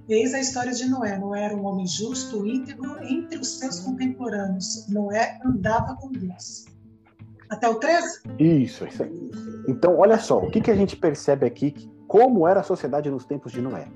Eis 0.08 0.36
a 0.36 0.40
história 0.40 0.72
de 0.72 0.88
Noé. 0.88 1.18
Noé 1.18 1.46
era 1.46 1.56
um 1.56 1.66
homem 1.66 1.88
justo, 1.88 2.46
íntegro 2.46 3.04
entre 3.04 3.40
os 3.40 3.58
seus 3.58 3.80
contemporâneos. 3.80 4.88
Noé 4.88 5.40
andava 5.44 5.96
com 5.96 6.12
Deus. 6.12 6.66
Até 7.50 7.68
o 7.68 7.76
13? 7.80 8.22
Isso, 8.38 8.86
isso 8.86 9.02
aí. 9.02 9.32
Então, 9.68 9.98
olha 9.98 10.20
só, 10.20 10.38
o 10.38 10.52
que, 10.52 10.62
que 10.62 10.70
a 10.70 10.76
gente 10.76 10.96
percebe 10.96 11.48
aqui, 11.48 11.74
como 12.08 12.48
era 12.48 12.60
a 12.60 12.64
sociedade 12.64 13.10
nos 13.10 13.26
tempos 13.26 13.52
de 13.52 13.62
Noé. 13.62 13.88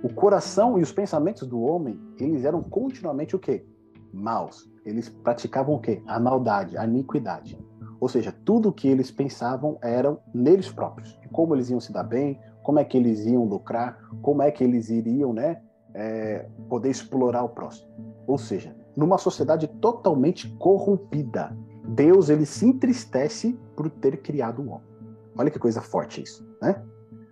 O 0.00 0.08
coração 0.08 0.78
e 0.78 0.82
os 0.82 0.92
pensamentos 0.92 1.46
do 1.46 1.60
homem, 1.60 1.98
eles 2.20 2.44
eram 2.44 2.62
continuamente 2.62 3.34
o 3.34 3.38
quê? 3.38 3.66
Maus. 4.12 4.70
Eles 4.84 5.08
praticavam 5.08 5.74
o 5.74 5.80
quê? 5.80 6.00
A 6.06 6.20
maldade, 6.20 6.78
a 6.78 6.84
iniquidade. 6.84 7.58
Ou 8.00 8.08
seja, 8.08 8.32
tudo 8.44 8.68
o 8.68 8.72
que 8.72 8.86
eles 8.86 9.10
pensavam 9.10 9.76
eram 9.82 10.20
neles 10.32 10.70
próprios. 10.70 11.18
Como 11.32 11.54
eles 11.56 11.68
iam 11.68 11.80
se 11.80 11.92
dar 11.92 12.04
bem, 12.04 12.38
como 12.68 12.80
é 12.80 12.84
que 12.84 12.98
eles 12.98 13.24
iam 13.24 13.46
lucrar, 13.46 13.98
como 14.20 14.42
é 14.42 14.50
que 14.50 14.62
eles 14.62 14.90
iriam, 14.90 15.32
né, 15.32 15.62
é, 15.94 16.46
poder 16.68 16.90
explorar 16.90 17.42
o 17.42 17.48
próximo. 17.48 17.88
Ou 18.26 18.36
seja, 18.36 18.76
numa 18.94 19.16
sociedade 19.16 19.66
totalmente 19.66 20.46
corrompida, 20.58 21.56
Deus 21.88 22.28
ele 22.28 22.44
se 22.44 22.66
entristece 22.66 23.58
por 23.74 23.88
ter 23.88 24.18
criado 24.18 24.60
o 24.60 24.68
homem. 24.68 24.86
Olha 25.38 25.50
que 25.50 25.58
coisa 25.58 25.80
forte 25.80 26.22
isso, 26.22 26.46
né? 26.60 26.84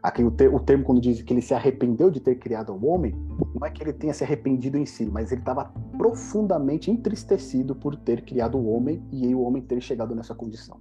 Aqui 0.02 0.24
o, 0.24 0.30
ter, 0.30 0.48
o 0.48 0.58
termo 0.58 0.84
quando 0.84 1.02
diz 1.02 1.20
que 1.20 1.34
ele 1.34 1.42
se 1.42 1.52
arrependeu 1.52 2.10
de 2.10 2.18
ter 2.18 2.36
criado 2.36 2.72
o 2.72 2.86
homem, 2.86 3.14
não 3.54 3.66
é 3.66 3.70
que 3.70 3.82
ele 3.82 3.92
tenha 3.92 4.14
se 4.14 4.24
arrependido 4.24 4.78
em 4.78 4.86
si, 4.86 5.04
mas 5.04 5.32
ele 5.32 5.42
estava 5.42 5.70
profundamente 5.98 6.90
entristecido 6.90 7.76
por 7.76 7.94
ter 7.94 8.24
criado 8.24 8.56
o 8.56 8.70
homem 8.70 9.06
e 9.12 9.34
o 9.34 9.42
homem 9.42 9.62
ter 9.62 9.82
chegado 9.82 10.14
nessa 10.14 10.34
condição. 10.34 10.80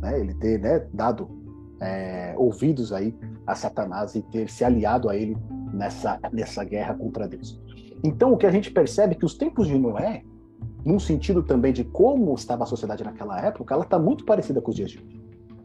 Né? 0.00 0.18
Ele 0.18 0.34
ter 0.34 0.58
né, 0.58 0.80
dado 0.92 1.39
é, 1.80 2.34
ouvidos 2.36 2.92
aí 2.92 3.16
a 3.46 3.54
Satanás 3.54 4.14
e 4.14 4.22
ter 4.22 4.48
se 4.48 4.64
aliado 4.64 5.08
a 5.08 5.16
ele 5.16 5.36
nessa, 5.72 6.18
nessa 6.32 6.62
guerra 6.64 6.94
contra 6.94 7.26
Deus. 7.26 7.60
Então 8.04 8.32
o 8.32 8.36
que 8.36 8.46
a 8.46 8.50
gente 8.50 8.70
percebe 8.70 9.14
é 9.14 9.18
que 9.18 9.24
os 9.24 9.34
tempos 9.34 9.66
de 9.66 9.78
Noé, 9.78 10.22
num 10.84 10.98
sentido 10.98 11.42
também 11.42 11.72
de 11.72 11.84
como 11.84 12.34
estava 12.34 12.64
a 12.64 12.66
sociedade 12.66 13.04
naquela 13.04 13.40
época, 13.40 13.74
ela 13.74 13.84
está 13.84 13.98
muito 13.98 14.24
parecida 14.24 14.60
com 14.60 14.70
os 14.70 14.76
dias 14.76 14.90
de 14.90 14.98
hoje, 14.98 15.20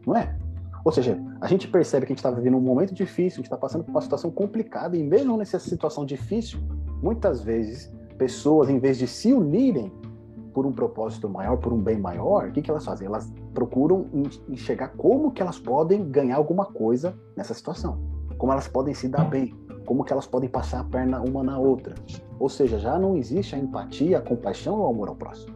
não 0.06 0.16
é? 0.16 0.36
Ou 0.84 0.92
seja, 0.92 1.20
a 1.40 1.48
gente 1.48 1.66
percebe 1.66 2.06
que 2.06 2.12
a 2.12 2.14
gente 2.14 2.24
está 2.24 2.30
vivendo 2.30 2.56
um 2.56 2.60
momento 2.60 2.94
difícil, 2.94 3.38
a 3.38 3.42
gente 3.42 3.46
está 3.46 3.56
passando 3.56 3.82
por 3.82 3.90
uma 3.90 4.00
situação 4.00 4.30
complicada, 4.30 4.96
e 4.96 5.02
mesmo 5.02 5.36
nessa 5.36 5.58
situação 5.58 6.06
difícil, 6.06 6.60
muitas 7.02 7.42
vezes, 7.42 7.92
pessoas, 8.16 8.68
em 8.70 8.78
vez 8.78 8.96
de 8.96 9.08
se 9.08 9.32
unirem 9.32 9.90
por 10.56 10.64
um 10.64 10.72
propósito 10.72 11.28
maior, 11.28 11.58
por 11.58 11.70
um 11.70 11.78
bem 11.78 11.98
maior, 11.98 12.48
o 12.48 12.50
que, 12.50 12.62
que 12.62 12.70
elas 12.70 12.82
fazem? 12.82 13.06
Elas 13.06 13.30
procuram 13.52 14.06
enxergar 14.48 14.88
como 14.96 15.30
que 15.30 15.42
elas 15.42 15.58
podem 15.58 16.08
ganhar 16.08 16.36
alguma 16.36 16.64
coisa 16.64 17.14
nessa 17.36 17.52
situação, 17.52 18.00
como 18.38 18.52
elas 18.52 18.66
podem 18.66 18.94
se 18.94 19.06
dar 19.06 19.28
bem, 19.28 19.54
como 19.84 20.02
que 20.02 20.14
elas 20.14 20.26
podem 20.26 20.48
passar 20.48 20.80
a 20.80 20.84
perna 20.84 21.20
uma 21.20 21.44
na 21.44 21.58
outra. 21.58 21.94
Ou 22.40 22.48
seja, 22.48 22.78
já 22.78 22.98
não 22.98 23.18
existe 23.18 23.54
a 23.54 23.58
empatia, 23.58 24.16
a 24.16 24.22
compaixão 24.22 24.78
ou 24.78 24.86
o 24.86 24.88
amor 24.88 25.10
ao 25.10 25.14
próximo. 25.14 25.54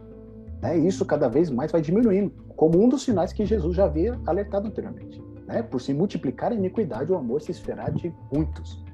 Né? 0.61 0.77
Isso 0.77 1.03
cada 1.03 1.27
vez 1.27 1.49
mais 1.49 1.71
vai 1.71 1.81
diminuindo, 1.81 2.31
como 2.55 2.79
um 2.79 2.87
dos 2.87 3.01
sinais 3.01 3.33
que 3.33 3.43
Jesus 3.43 3.75
já 3.75 3.85
havia 3.85 4.19
alertado 4.27 4.67
anteriormente. 4.67 5.19
Né? 5.47 5.63
Por 5.63 5.81
se 5.81 5.95
multiplicar 5.95 6.51
a 6.51 6.55
iniquidade, 6.55 7.11
o 7.11 7.15
amor 7.15 7.41
se 7.41 7.49
esfriará 7.49 7.89
de 7.89 8.13
muitos. 8.31 8.85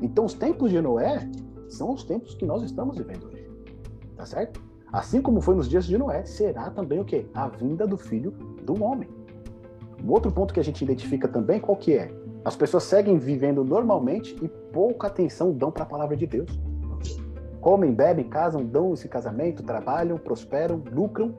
Então, 0.00 0.24
os 0.24 0.32
tempos 0.32 0.70
de 0.70 0.80
Noé 0.80 1.28
são 1.68 1.92
os 1.92 2.02
tempos 2.02 2.34
que 2.34 2.46
nós 2.46 2.62
estamos 2.62 2.96
vivendo 2.96 3.26
hoje. 3.26 3.46
Tá 4.16 4.24
certo? 4.24 4.69
Assim 4.92 5.22
como 5.22 5.40
foi 5.40 5.54
nos 5.54 5.68
dias 5.68 5.84
de 5.84 5.96
Noé, 5.96 6.24
será 6.24 6.70
também 6.70 7.00
o 7.00 7.04
quê? 7.04 7.26
A 7.34 7.48
vinda 7.48 7.86
do 7.86 7.96
filho 7.96 8.32
do 8.64 8.82
homem. 8.82 9.08
Um 10.04 10.10
outro 10.10 10.32
ponto 10.32 10.52
que 10.54 10.60
a 10.60 10.64
gente 10.64 10.82
identifica 10.82 11.28
também, 11.28 11.60
qual 11.60 11.76
que 11.76 11.94
é? 11.94 12.10
As 12.44 12.56
pessoas 12.56 12.84
seguem 12.84 13.18
vivendo 13.18 13.62
normalmente 13.62 14.36
e 14.42 14.48
pouca 14.48 15.06
atenção 15.06 15.52
dão 15.52 15.70
para 15.70 15.82
a 15.82 15.86
palavra 15.86 16.16
de 16.16 16.26
Deus 16.26 16.58
comem, 17.60 17.92
bebem, 17.92 18.28
casam, 18.28 18.64
dão 18.64 18.94
esse 18.94 19.08
casamento, 19.08 19.62
trabalham, 19.62 20.16
prosperam, 20.16 20.82
lucram, 20.90 21.34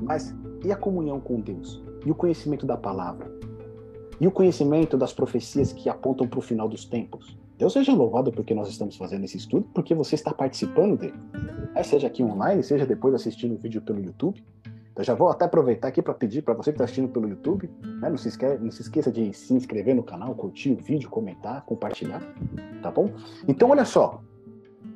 mas 0.00 0.34
e 0.64 0.70
a 0.70 0.76
comunhão 0.76 1.20
com 1.20 1.40
Deus? 1.40 1.82
E 2.06 2.10
o 2.10 2.14
conhecimento 2.14 2.64
da 2.64 2.76
palavra? 2.76 3.30
E 4.20 4.26
o 4.26 4.30
conhecimento 4.30 4.96
das 4.96 5.12
profecias 5.12 5.72
que 5.72 5.88
apontam 5.88 6.28
para 6.28 6.38
o 6.38 6.42
final 6.42 6.68
dos 6.68 6.84
tempos? 6.84 7.36
Deus 7.58 7.72
seja 7.72 7.92
louvado 7.92 8.32
porque 8.32 8.54
nós 8.54 8.68
estamos 8.68 8.96
fazendo 8.96 9.24
esse 9.24 9.36
estudo, 9.36 9.66
porque 9.74 9.94
você 9.94 10.14
está 10.14 10.32
participando 10.32 10.96
dele. 10.96 11.18
Seja 11.84 12.06
aqui 12.06 12.22
online, 12.22 12.62
seja 12.62 12.86
depois 12.86 13.14
assistindo 13.14 13.54
o 13.54 13.58
vídeo 13.58 13.82
pelo 13.82 14.00
YouTube. 14.00 14.42
Então 14.92 15.04
já 15.04 15.14
vou 15.14 15.28
até 15.28 15.46
aproveitar 15.46 15.88
aqui 15.88 16.02
para 16.02 16.12
pedir 16.12 16.42
para 16.42 16.54
você 16.54 16.70
que 16.70 16.74
está 16.74 16.84
assistindo 16.84 17.08
pelo 17.08 17.28
YouTube, 17.28 17.70
né, 17.82 18.10
não, 18.10 18.18
se 18.18 18.28
esqueça, 18.28 18.58
não 18.58 18.70
se 18.70 18.82
esqueça 18.82 19.10
de 19.10 19.32
se 19.32 19.54
inscrever 19.54 19.94
no 19.94 20.02
canal, 20.02 20.34
curtir 20.34 20.72
o 20.72 20.76
vídeo, 20.76 21.08
comentar, 21.08 21.64
compartilhar, 21.64 22.20
tá 22.82 22.90
bom? 22.90 23.10
Então 23.48 23.70
olha 23.70 23.86
só, 23.86 24.22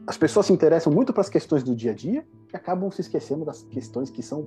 as 0.06 0.18
pessoas 0.18 0.46
se 0.46 0.52
interessam 0.52 0.92
muito 0.92 1.12
para 1.14 1.22
as 1.22 1.30
questões 1.30 1.62
do 1.62 1.74
dia 1.74 1.92
a 1.92 1.94
dia 1.94 2.26
e 2.52 2.56
acabam 2.56 2.90
se 2.90 3.00
esquecendo 3.00 3.44
das 3.44 3.62
questões 3.62 4.10
que 4.10 4.22
são 4.22 4.46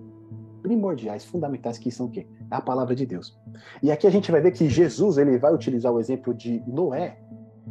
primordiais, 0.61 1.25
fundamentais, 1.25 1.77
que 1.79 1.89
são 1.89 2.05
o 2.05 2.11
quê? 2.11 2.27
É 2.51 2.55
a 2.55 2.61
palavra 2.61 2.95
de 2.95 3.05
Deus. 3.05 3.35
E 3.81 3.91
aqui 3.91 4.05
a 4.05 4.11
gente 4.11 4.31
vai 4.31 4.41
ver 4.41 4.51
que 4.51 4.69
Jesus 4.69 5.17
ele 5.17 5.37
vai 5.39 5.53
utilizar 5.53 5.91
o 5.91 5.99
exemplo 5.99 6.33
de 6.33 6.61
Noé 6.67 7.19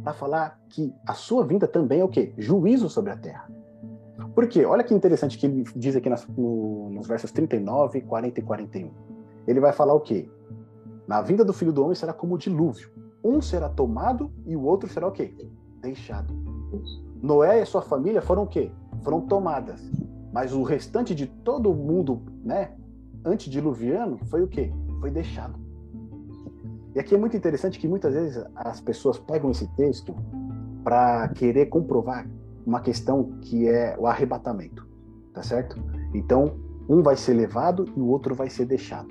para 0.03 0.13
falar 0.13 0.59
que 0.69 0.93
a 1.07 1.13
sua 1.13 1.45
vinda 1.45 1.67
também 1.67 2.01
é 2.01 2.03
o 2.03 2.09
quê? 2.09 2.33
Juízo 2.37 2.89
sobre 2.89 3.11
a 3.11 3.17
terra. 3.17 3.49
Por 4.33 4.47
quê? 4.47 4.65
Olha 4.65 4.83
que 4.83 4.93
interessante 4.93 5.37
que 5.37 5.45
ele 5.45 5.63
diz 5.75 5.95
aqui 5.95 6.09
nas, 6.09 6.27
no, 6.27 6.89
nos 6.89 7.07
versos 7.07 7.31
39, 7.31 8.01
40 8.01 8.39
e 8.39 8.43
41. 8.43 8.91
Ele 9.47 9.59
vai 9.59 9.71
falar 9.71 9.93
o 9.93 9.99
quê? 9.99 10.29
Na 11.07 11.21
vinda 11.21 11.43
do 11.43 11.53
Filho 11.53 11.71
do 11.71 11.83
Homem 11.83 11.95
será 11.95 12.13
como 12.13 12.35
o 12.35 12.37
dilúvio. 12.37 12.89
Um 13.23 13.41
será 13.41 13.67
tomado 13.67 14.31
e 14.45 14.55
o 14.55 14.63
outro 14.63 14.89
será 14.89 15.07
o 15.07 15.11
quê? 15.11 15.33
Deixado. 15.81 16.33
Noé 17.21 17.61
e 17.61 17.65
sua 17.65 17.81
família 17.81 18.21
foram 18.21 18.43
o 18.43 18.47
quê? 18.47 18.71
Foram 19.01 19.21
tomadas. 19.21 19.81
Mas 20.31 20.53
o 20.53 20.63
restante 20.63 21.15
de 21.15 21.25
todo 21.25 21.71
o 21.71 21.75
mundo, 21.75 22.21
né, 22.43 22.71
antediluviano, 23.25 24.17
foi 24.25 24.43
o 24.43 24.47
quê? 24.47 24.71
Foi 24.99 25.09
deixado. 25.09 25.59
E 26.95 26.99
aqui 26.99 27.15
é 27.15 27.17
muito 27.17 27.35
interessante 27.35 27.79
que 27.79 27.87
muitas 27.87 28.13
vezes 28.13 28.43
as 28.55 28.79
pessoas 28.79 29.17
pegam 29.17 29.51
esse 29.51 29.67
texto 29.75 30.15
para 30.83 31.27
querer 31.29 31.67
comprovar 31.67 32.27
uma 32.69 32.81
questão 32.81 33.37
que 33.41 33.67
é 33.67 33.95
o 33.97 34.07
arrebatamento, 34.07 34.87
tá 35.33 35.43
certo? 35.43 35.77
Então, 36.13 36.57
um 36.87 37.01
vai 37.01 37.15
ser 37.15 37.33
levado 37.33 37.85
e 37.95 37.99
o 37.99 38.07
outro 38.07 38.33
vai 38.33 38.49
ser 38.49 38.65
deixado. 38.65 39.09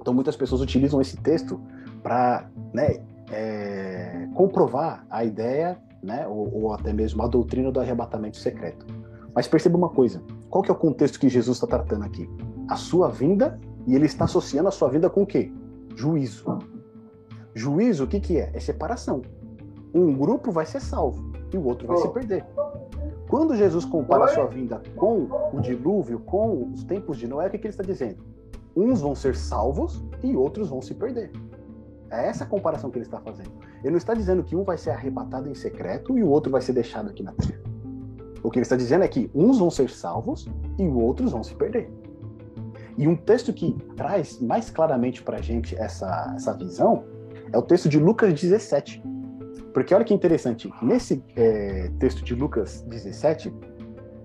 Então, 0.00 0.12
muitas 0.12 0.36
pessoas 0.36 0.60
utilizam 0.60 1.00
esse 1.00 1.16
texto 1.16 1.60
para 2.02 2.50
né, 2.72 3.04
é, 3.30 4.28
comprovar 4.34 5.06
a 5.10 5.24
ideia 5.24 5.78
né? 6.02 6.26
Ou, 6.26 6.62
ou, 6.62 6.72
até 6.72 6.92
mesmo 6.92 7.22
a 7.22 7.26
doutrina 7.26 7.70
do 7.70 7.80
arrebatamento 7.80 8.36
secreto. 8.36 8.86
Mas 9.34 9.46
perceba 9.46 9.76
uma 9.76 9.88
coisa: 9.88 10.22
qual 10.48 10.62
que 10.62 10.70
é 10.70 10.74
o 10.74 10.76
contexto 10.76 11.18
que 11.18 11.28
Jesus 11.28 11.56
está 11.56 11.66
tratando 11.66 12.04
aqui? 12.04 12.28
A 12.68 12.76
sua 12.76 13.08
vinda, 13.08 13.58
e 13.86 13.94
ele 13.94 14.06
está 14.06 14.24
associando 14.24 14.68
a 14.68 14.72
sua 14.72 14.88
vida 14.88 15.08
com 15.10 15.22
o 15.22 15.26
quê? 15.26 15.52
Juízo. 15.94 16.58
Juízo, 17.54 18.04
o 18.04 18.06
que, 18.06 18.20
que 18.20 18.38
é? 18.38 18.50
É 18.54 18.60
separação. 18.60 19.22
Um 19.92 20.14
grupo 20.14 20.52
vai 20.52 20.66
ser 20.66 20.80
salvo 20.80 21.27
e 21.52 21.56
o 21.56 21.64
outro 21.64 21.86
vai 21.86 21.96
se 21.98 22.08
perder. 22.08 22.44
Quando 23.28 23.54
Jesus 23.56 23.84
compara 23.84 24.24
a 24.24 24.28
sua 24.28 24.46
vinda 24.46 24.82
com 24.96 25.28
o 25.52 25.60
dilúvio, 25.60 26.18
com 26.20 26.70
os 26.72 26.84
tempos 26.84 27.18
de 27.18 27.28
Noé, 27.28 27.46
o 27.46 27.50
que, 27.50 27.58
que 27.58 27.66
ele 27.66 27.72
está 27.72 27.82
dizendo? 27.82 28.24
Uns 28.74 29.00
vão 29.00 29.14
ser 29.14 29.36
salvos 29.36 30.02
e 30.22 30.34
outros 30.34 30.68
vão 30.68 30.80
se 30.80 30.94
perder. 30.94 31.30
É 32.10 32.28
essa 32.28 32.44
a 32.44 32.46
comparação 32.46 32.90
que 32.90 32.98
ele 32.98 33.04
está 33.04 33.20
fazendo. 33.20 33.50
Ele 33.80 33.90
não 33.90 33.98
está 33.98 34.14
dizendo 34.14 34.42
que 34.42 34.56
um 34.56 34.64
vai 34.64 34.78
ser 34.78 34.90
arrebatado 34.90 35.48
em 35.48 35.54
secreto 35.54 36.18
e 36.18 36.22
o 36.22 36.28
outro 36.28 36.50
vai 36.50 36.62
ser 36.62 36.72
deixado 36.72 37.10
aqui 37.10 37.22
na 37.22 37.32
terra. 37.32 37.60
O 38.42 38.50
que 38.50 38.58
ele 38.58 38.62
está 38.62 38.76
dizendo 38.76 39.04
é 39.04 39.08
que 39.08 39.30
uns 39.34 39.58
vão 39.58 39.70
ser 39.70 39.90
salvos 39.90 40.48
e 40.78 40.86
outros 40.86 41.32
vão 41.32 41.42
se 41.42 41.54
perder. 41.54 41.90
E 42.96 43.06
um 43.06 43.14
texto 43.14 43.52
que 43.52 43.76
traz 43.94 44.40
mais 44.40 44.70
claramente 44.70 45.22
para 45.22 45.38
a 45.38 45.40
gente 45.42 45.76
essa, 45.76 46.32
essa 46.34 46.52
visão 46.54 47.04
é 47.52 47.58
o 47.58 47.62
texto 47.62 47.88
de 47.88 47.98
Lucas 47.98 48.32
17. 48.32 49.02
Porque 49.78 49.94
olha 49.94 50.04
que 50.04 50.12
interessante, 50.12 50.68
nesse 50.82 51.22
é, 51.36 51.88
texto 52.00 52.24
de 52.24 52.34
Lucas 52.34 52.80
17, 52.88 53.54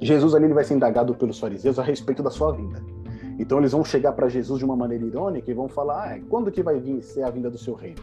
Jesus 0.02 0.34
ali 0.34 0.46
ele 0.46 0.54
vai 0.56 0.63
ser 0.63 0.74
indagado 0.74 1.13
pelos 1.13 1.38
fariseus 1.38 1.78
a 1.78 1.84
respeito 1.84 2.24
da 2.24 2.32
sua 2.32 2.52
vinda. 2.52 2.84
Então 3.38 3.60
eles 3.60 3.72
vão 3.72 3.86
chegar 3.86 4.13
para 4.13 4.28
Jesus 4.28 4.58
de 4.58 4.66
uma 4.66 4.76
maneira 4.76 5.06
irônica 5.06 5.52
e 5.52 5.54
vão 5.54 5.70
falar: 5.70 6.12
ah, 6.12 6.20
quando 6.28 6.52
que 6.52 6.63
vai 6.63 6.80
vir 6.80 7.04
ser 7.04 7.22
a 7.22 7.30
vinda 7.30 7.52
do 7.52 7.58
seu 7.60 7.76
reino? 7.76 8.02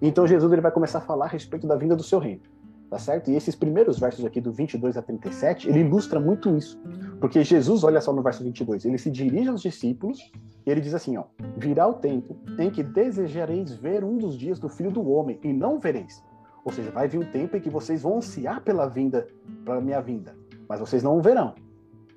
Então 0.00 0.28
Jesus 0.28 0.52
ele 0.52 0.62
vai 0.62 0.70
começar 0.70 0.98
a 0.98 1.00
falar 1.00 1.24
a 1.24 1.28
respeito 1.28 1.66
da 1.66 1.74
vinda 1.74 1.96
do 1.96 2.04
seu 2.04 2.20
reino, 2.20 2.42
tá 2.88 3.00
certo? 3.00 3.32
E 3.32 3.34
esses 3.34 3.56
primeiros 3.56 3.98
versos 3.98 4.24
aqui 4.24 4.40
do 4.40 4.52
22 4.52 4.96
a 4.96 5.02
37, 5.02 5.68
ele 5.68 5.80
ilustra 5.80 6.20
muito 6.20 6.56
isso. 6.56 6.80
Porque 7.18 7.42
Jesus, 7.42 7.82
olha 7.82 8.00
só 8.00 8.12
no 8.12 8.22
verso 8.22 8.44
22, 8.44 8.84
ele 8.84 8.96
se 8.96 9.10
dirige 9.10 9.48
aos 9.48 9.60
discípulos 9.60 10.30
e 10.64 10.70
ele 10.70 10.80
diz 10.80 10.94
assim, 10.94 11.16
ó: 11.16 11.24
Virá 11.56 11.84
o 11.88 11.94
tempo 11.94 12.36
em 12.60 12.70
que 12.70 12.84
desejareis 12.84 13.74
ver 13.74 14.04
um 14.04 14.18
dos 14.18 14.38
dias 14.38 14.60
do 14.60 14.68
Filho 14.68 14.92
do 14.92 15.04
homem 15.10 15.40
e 15.42 15.52
não 15.52 15.80
vereis. 15.80 16.22
Ou 16.64 16.72
seja, 16.72 16.90
vai 16.90 17.08
vir 17.08 17.18
um 17.18 17.30
tempo 17.30 17.56
em 17.56 17.60
que 17.60 17.70
vocês 17.70 18.02
vão 18.02 18.18
ansiar 18.18 18.62
pela 18.62 18.86
vinda, 18.86 19.26
pela 19.64 19.80
minha 19.80 20.00
vinda, 20.00 20.36
mas 20.68 20.80
vocês 20.80 21.02
não 21.02 21.18
o 21.18 21.22
verão. 21.22 21.54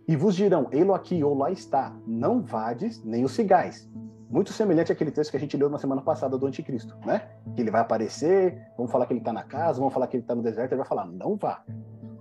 E 0.07 0.15
vos 0.15 0.35
dirão, 0.35 0.67
ele 0.71 0.91
aqui 0.91 1.23
ou 1.23 1.35
lá 1.35 1.51
está, 1.51 1.95
não 2.05 2.41
vades 2.41 3.03
nem 3.03 3.25
o 3.25 3.29
sigais. 3.29 3.89
Muito 4.29 4.53
semelhante 4.53 4.91
àquele 4.91 5.11
texto 5.11 5.31
que 5.31 5.37
a 5.37 5.39
gente 5.39 5.57
leu 5.57 5.69
na 5.69 5.79
semana 5.79 6.01
passada 6.01 6.37
do 6.37 6.45
anticristo, 6.45 6.95
né? 7.05 7.27
Que 7.55 7.61
ele 7.61 7.71
vai 7.71 7.81
aparecer, 7.81 8.59
vamos 8.77 8.91
falar 8.91 9.07
que 9.07 9.13
ele 9.13 9.19
está 9.19 9.33
na 9.33 9.43
casa, 9.43 9.79
vamos 9.79 9.93
falar 9.93 10.07
que 10.07 10.17
ele 10.17 10.23
está 10.23 10.35
no 10.35 10.43
deserto, 10.43 10.73
ele 10.73 10.77
vai 10.77 10.87
falar, 10.87 11.07
não 11.07 11.35
vá. 11.35 11.63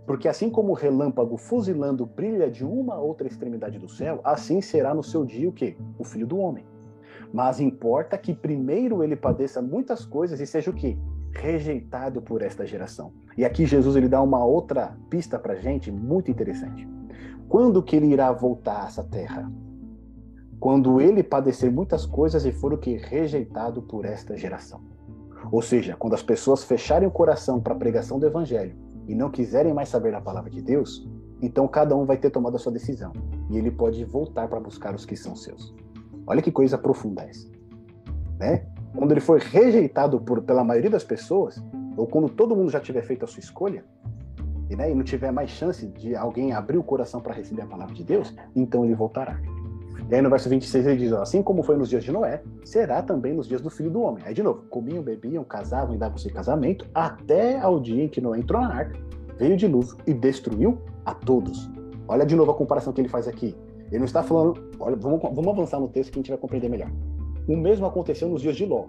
Porque 0.06 0.28
assim 0.28 0.50
como 0.50 0.72
o 0.72 0.74
relâmpago 0.74 1.36
fuzilando 1.36 2.06
brilha 2.06 2.50
de 2.50 2.64
uma 2.64 2.94
a 2.94 3.00
outra 3.00 3.26
extremidade 3.26 3.78
do 3.78 3.88
céu, 3.88 4.20
assim 4.22 4.60
será 4.60 4.94
no 4.94 5.02
seu 5.02 5.24
dia 5.24 5.48
o 5.48 5.52
quê? 5.52 5.76
O 5.98 6.04
filho 6.04 6.26
do 6.26 6.38
homem. 6.38 6.66
Mas 7.32 7.58
importa 7.58 8.16
que 8.16 8.34
primeiro 8.34 9.02
ele 9.02 9.16
padeça 9.16 9.60
muitas 9.60 10.04
coisas 10.04 10.40
e 10.40 10.46
seja 10.46 10.70
o 10.70 10.74
quê? 10.74 10.96
Rejeitado 11.34 12.22
por 12.22 12.42
esta 12.42 12.66
geração. 12.66 13.12
E 13.36 13.44
aqui 13.44 13.66
Jesus 13.66 13.96
ele 13.96 14.08
dá 14.08 14.22
uma 14.22 14.44
outra 14.44 14.96
pista 15.10 15.38
para 15.38 15.56
gente 15.56 15.90
muito 15.90 16.30
interessante. 16.30 16.88
Quando 17.48 17.82
que 17.82 17.96
ele 17.96 18.06
irá 18.06 18.32
voltar 18.32 18.84
a 18.84 18.86
essa 18.86 19.04
terra? 19.04 19.50
Quando 20.58 21.00
ele 21.00 21.22
padecer 21.22 21.70
muitas 21.70 22.06
coisas 22.06 22.46
e 22.46 22.52
for 22.52 22.72
o 22.72 22.78
que 22.78 22.96
rejeitado 22.96 23.82
por 23.82 24.04
esta 24.04 24.36
geração. 24.36 24.80
Ou 25.52 25.60
seja, 25.60 25.94
quando 25.96 26.14
as 26.14 26.22
pessoas 26.22 26.64
fecharem 26.64 27.06
o 27.06 27.10
coração 27.10 27.60
para 27.60 27.74
a 27.74 27.78
pregação 27.78 28.18
do 28.18 28.26
evangelho 28.26 28.74
e 29.06 29.14
não 29.14 29.30
quiserem 29.30 29.74
mais 29.74 29.88
saber 29.88 30.12
da 30.12 30.20
palavra 30.20 30.50
de 30.50 30.62
Deus, 30.62 31.06
então 31.42 31.68
cada 31.68 31.94
um 31.94 32.06
vai 32.06 32.16
ter 32.16 32.30
tomado 32.30 32.56
a 32.56 32.58
sua 32.58 32.72
decisão 32.72 33.12
e 33.50 33.58
ele 33.58 33.70
pode 33.70 34.02
voltar 34.04 34.48
para 34.48 34.60
buscar 34.60 34.94
os 34.94 35.04
que 35.04 35.16
são 35.16 35.36
seus. 35.36 35.74
Olha 36.26 36.40
que 36.40 36.50
coisa 36.50 36.78
profunda 36.78 37.22
essa, 37.22 37.46
né? 38.38 38.66
Quando 38.94 39.12
ele 39.12 39.20
for 39.20 39.40
rejeitado 39.40 40.20
por, 40.20 40.42
pela 40.42 40.62
maioria 40.62 40.90
das 40.90 41.04
pessoas, 41.04 41.62
ou 41.96 42.06
quando 42.06 42.28
todo 42.28 42.54
mundo 42.54 42.70
já 42.70 42.80
tiver 42.80 43.02
feito 43.02 43.24
a 43.24 43.28
sua 43.28 43.40
escolha, 43.40 43.84
e, 44.70 44.76
né, 44.76 44.90
e 44.90 44.94
não 44.94 45.04
tiver 45.04 45.30
mais 45.30 45.50
chance 45.50 45.86
de 45.86 46.14
alguém 46.16 46.52
abrir 46.52 46.78
o 46.78 46.82
coração 46.82 47.20
para 47.20 47.34
receber 47.34 47.62
a 47.62 47.66
palavra 47.66 47.94
de 47.94 48.02
Deus, 48.02 48.34
então 48.54 48.84
ele 48.84 48.94
voltará. 48.94 49.38
E 50.10 50.14
aí 50.14 50.20
no 50.20 50.28
verso 50.28 50.48
26 50.48 50.86
ele 50.86 50.96
diz: 50.96 51.12
ó, 51.12 51.22
assim 51.22 51.42
como 51.42 51.62
foi 51.62 51.76
nos 51.76 51.88
dias 51.88 52.04
de 52.04 52.12
Noé, 52.12 52.42
será 52.64 53.02
também 53.02 53.32
nos 53.32 53.48
dias 53.48 53.60
do 53.60 53.70
filho 53.70 53.90
do 53.90 54.02
homem. 54.02 54.22
Aí 54.26 54.34
de 54.34 54.42
novo, 54.42 54.62
comiam, 54.68 55.02
bebiam, 55.02 55.42
casavam 55.44 55.94
e 55.94 55.98
davam-se 55.98 56.28
casamento, 56.30 56.86
até 56.94 57.58
ao 57.58 57.80
dia 57.80 58.04
em 58.04 58.08
que 58.08 58.20
Noé 58.20 58.38
entrou 58.38 58.60
na 58.60 58.74
arca, 58.74 58.98
veio 59.38 59.54
o 59.54 59.56
dilúvio 59.56 59.96
e 60.06 60.12
destruiu 60.12 60.78
a 61.04 61.14
todos. 61.14 61.70
Olha 62.06 62.26
de 62.26 62.36
novo 62.36 62.50
a 62.50 62.54
comparação 62.54 62.92
que 62.92 63.00
ele 63.00 63.08
faz 63.08 63.26
aqui. 63.26 63.56
Ele 63.88 63.98
não 63.98 64.06
está 64.06 64.22
falando, 64.22 64.62
olha, 64.78 64.96
vamos, 64.96 65.20
vamos 65.22 65.48
avançar 65.48 65.80
no 65.80 65.88
texto 65.88 66.12
que 66.12 66.18
a 66.18 66.20
gente 66.20 66.30
vai 66.30 66.38
compreender 66.38 66.68
melhor. 66.68 66.90
O 67.46 67.56
mesmo 67.56 67.86
aconteceu 67.86 68.28
nos 68.28 68.42
dias 68.42 68.56
de 68.56 68.64
Ló. 68.64 68.86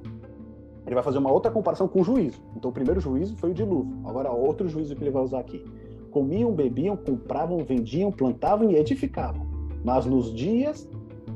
Ele 0.86 0.96
vai 0.96 1.04
fazer 1.04 1.18
uma 1.18 1.32
outra 1.32 1.52
comparação 1.52 1.88
com 1.88 2.02
o 2.02 2.04
juízo. 2.04 2.40
Então, 2.56 2.70
o 2.70 2.74
primeiro 2.74 3.00
juízo 3.00 3.36
foi 3.38 3.52
o 3.52 3.54
dilúvio. 3.54 3.98
Agora, 4.06 4.32
outro 4.32 4.68
juízo 4.70 4.96
que 4.96 5.04
ele 5.04 5.12
vai 5.12 5.24
usar 5.24 5.40
aqui. 5.40 5.64
Comiam, 6.12 6.52
bebiam, 6.52 6.96
compravam, 6.96 7.58
vendiam, 7.60 8.12
plantavam 8.12 8.70
e 8.70 8.76
edificavam. 8.76 9.46
Mas 9.84 10.06
nos 10.06 10.34
dias, 10.34 10.88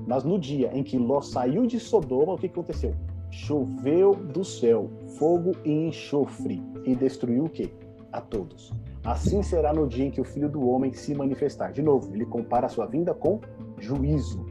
mas 0.08 0.24
no 0.24 0.40
dia 0.40 0.72
em 0.74 0.84
que 0.84 0.98
Ló 0.98 1.22
saiu 1.22 1.66
de 1.66 1.80
Sodoma, 1.80 2.34
o 2.34 2.38
que 2.38 2.48
aconteceu? 2.48 2.94
Choveu 3.32 4.16
do 4.16 4.44
céu 4.44 4.90
fogo 5.18 5.52
e 5.66 5.72
enxofre 5.72 6.62
e 6.86 6.96
destruiu 6.96 7.46
o 7.46 7.50
quê? 7.50 7.70
A 8.12 8.22
todos. 8.22 8.72
Assim 9.04 9.44
será 9.44 9.74
no 9.74 9.88
dia 9.88 10.06
em 10.06 10.12
que 10.12 10.22
o 10.22 10.24
Filho 10.24 10.50
do 10.50 10.68
Homem 10.68 10.94
se 10.94 11.14
manifestar. 11.14 11.72
De 11.72 11.82
novo, 11.82 12.14
ele 12.14 12.26
compara 12.26 12.66
a 12.66 12.70
sua 12.70 12.86
vinda 12.86 13.14
com 13.14 13.40
juízo. 13.78 14.46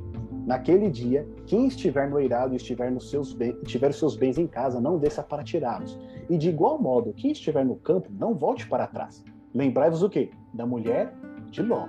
Naquele 0.49 0.89
dia, 0.89 1.29
quem 1.45 1.67
estiver 1.67 2.09
no 2.09 2.19
eirado 2.19 2.55
e 2.55 2.57
estiver 2.57 2.91
nos 2.91 3.11
seus 3.11 3.35
bens, 3.35 3.55
tiver 3.67 3.91
os 3.91 3.99
seus 3.99 4.17
bens 4.17 4.39
em 4.39 4.47
casa, 4.47 4.81
não 4.81 4.97
desça 4.97 5.23
para 5.23 5.45
tirá-los. 5.45 6.01
E 6.27 6.39
de 6.39 6.49
igual 6.49 6.81
modo, 6.81 7.13
quem 7.13 7.33
estiver 7.33 7.67
no 7.67 7.77
campo, 7.77 8.09
não 8.19 8.35
volte 8.35 8.67
para 8.67 8.87
trás. 8.87 9.23
Lembrai-vos 9.55 10.03
o 10.03 10.09
quê? 10.09 10.31
Da 10.55 10.65
mulher 10.65 11.13
de 11.51 11.61
Ló. 11.61 11.87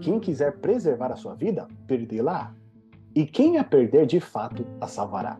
Quem 0.00 0.18
quiser 0.18 0.60
preservar 0.60 1.12
a 1.12 1.16
sua 1.16 1.34
vida, 1.34 1.68
perdê-la. 1.86 2.54
E 3.14 3.26
quem 3.26 3.58
a 3.58 3.64
perder, 3.64 4.06
de 4.06 4.18
fato, 4.18 4.64
a 4.80 4.86
salvará. 4.86 5.38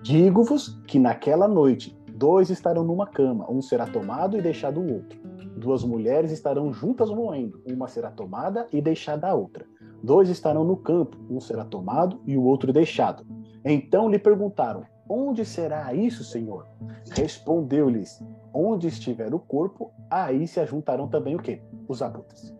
Digo-vos 0.00 0.80
que 0.86 1.00
naquela 1.00 1.48
noite, 1.48 1.98
dois 2.14 2.50
estarão 2.50 2.84
numa 2.84 3.08
cama, 3.08 3.50
um 3.50 3.60
será 3.60 3.84
tomado 3.84 4.38
e 4.38 4.40
deixado 4.40 4.80
o 4.80 4.94
outro. 4.94 5.18
Duas 5.56 5.82
mulheres 5.82 6.30
estarão 6.30 6.72
juntas 6.72 7.10
moendo, 7.10 7.60
uma 7.66 7.88
será 7.88 8.12
tomada 8.12 8.68
e 8.72 8.80
deixada 8.80 9.26
a 9.26 9.34
outra. 9.34 9.66
Dois 10.06 10.28
estarão 10.28 10.62
no 10.62 10.76
campo, 10.76 11.16
um 11.28 11.40
será 11.40 11.64
tomado 11.64 12.20
e 12.24 12.36
o 12.36 12.42
outro 12.44 12.72
deixado. 12.72 13.26
Então 13.64 14.08
lhe 14.08 14.20
perguntaram: 14.20 14.84
Onde 15.08 15.44
será 15.44 15.92
isso, 15.92 16.22
Senhor? 16.22 16.64
Respondeu-lhes: 17.10 18.22
Onde 18.54 18.86
estiver 18.86 19.34
o 19.34 19.40
corpo, 19.40 19.90
aí 20.08 20.46
se 20.46 20.60
ajuntarão 20.60 21.08
também 21.08 21.34
o 21.34 21.40
quê? 21.40 21.60
Os 21.88 22.02
abutres. 22.02 22.54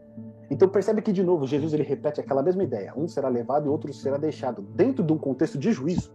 Então 0.50 0.68
percebe 0.68 1.00
que 1.00 1.12
de 1.12 1.22
novo 1.22 1.46
Jesus 1.46 1.72
ele 1.72 1.84
repete 1.84 2.20
aquela 2.20 2.42
mesma 2.42 2.64
ideia: 2.64 2.92
um 2.96 3.06
será 3.06 3.28
levado 3.28 3.66
e 3.66 3.68
outro 3.68 3.92
será 3.92 4.16
deixado, 4.16 4.62
dentro 4.62 5.04
de 5.04 5.12
um 5.12 5.18
contexto 5.18 5.56
de 5.56 5.70
juízo. 5.70 6.12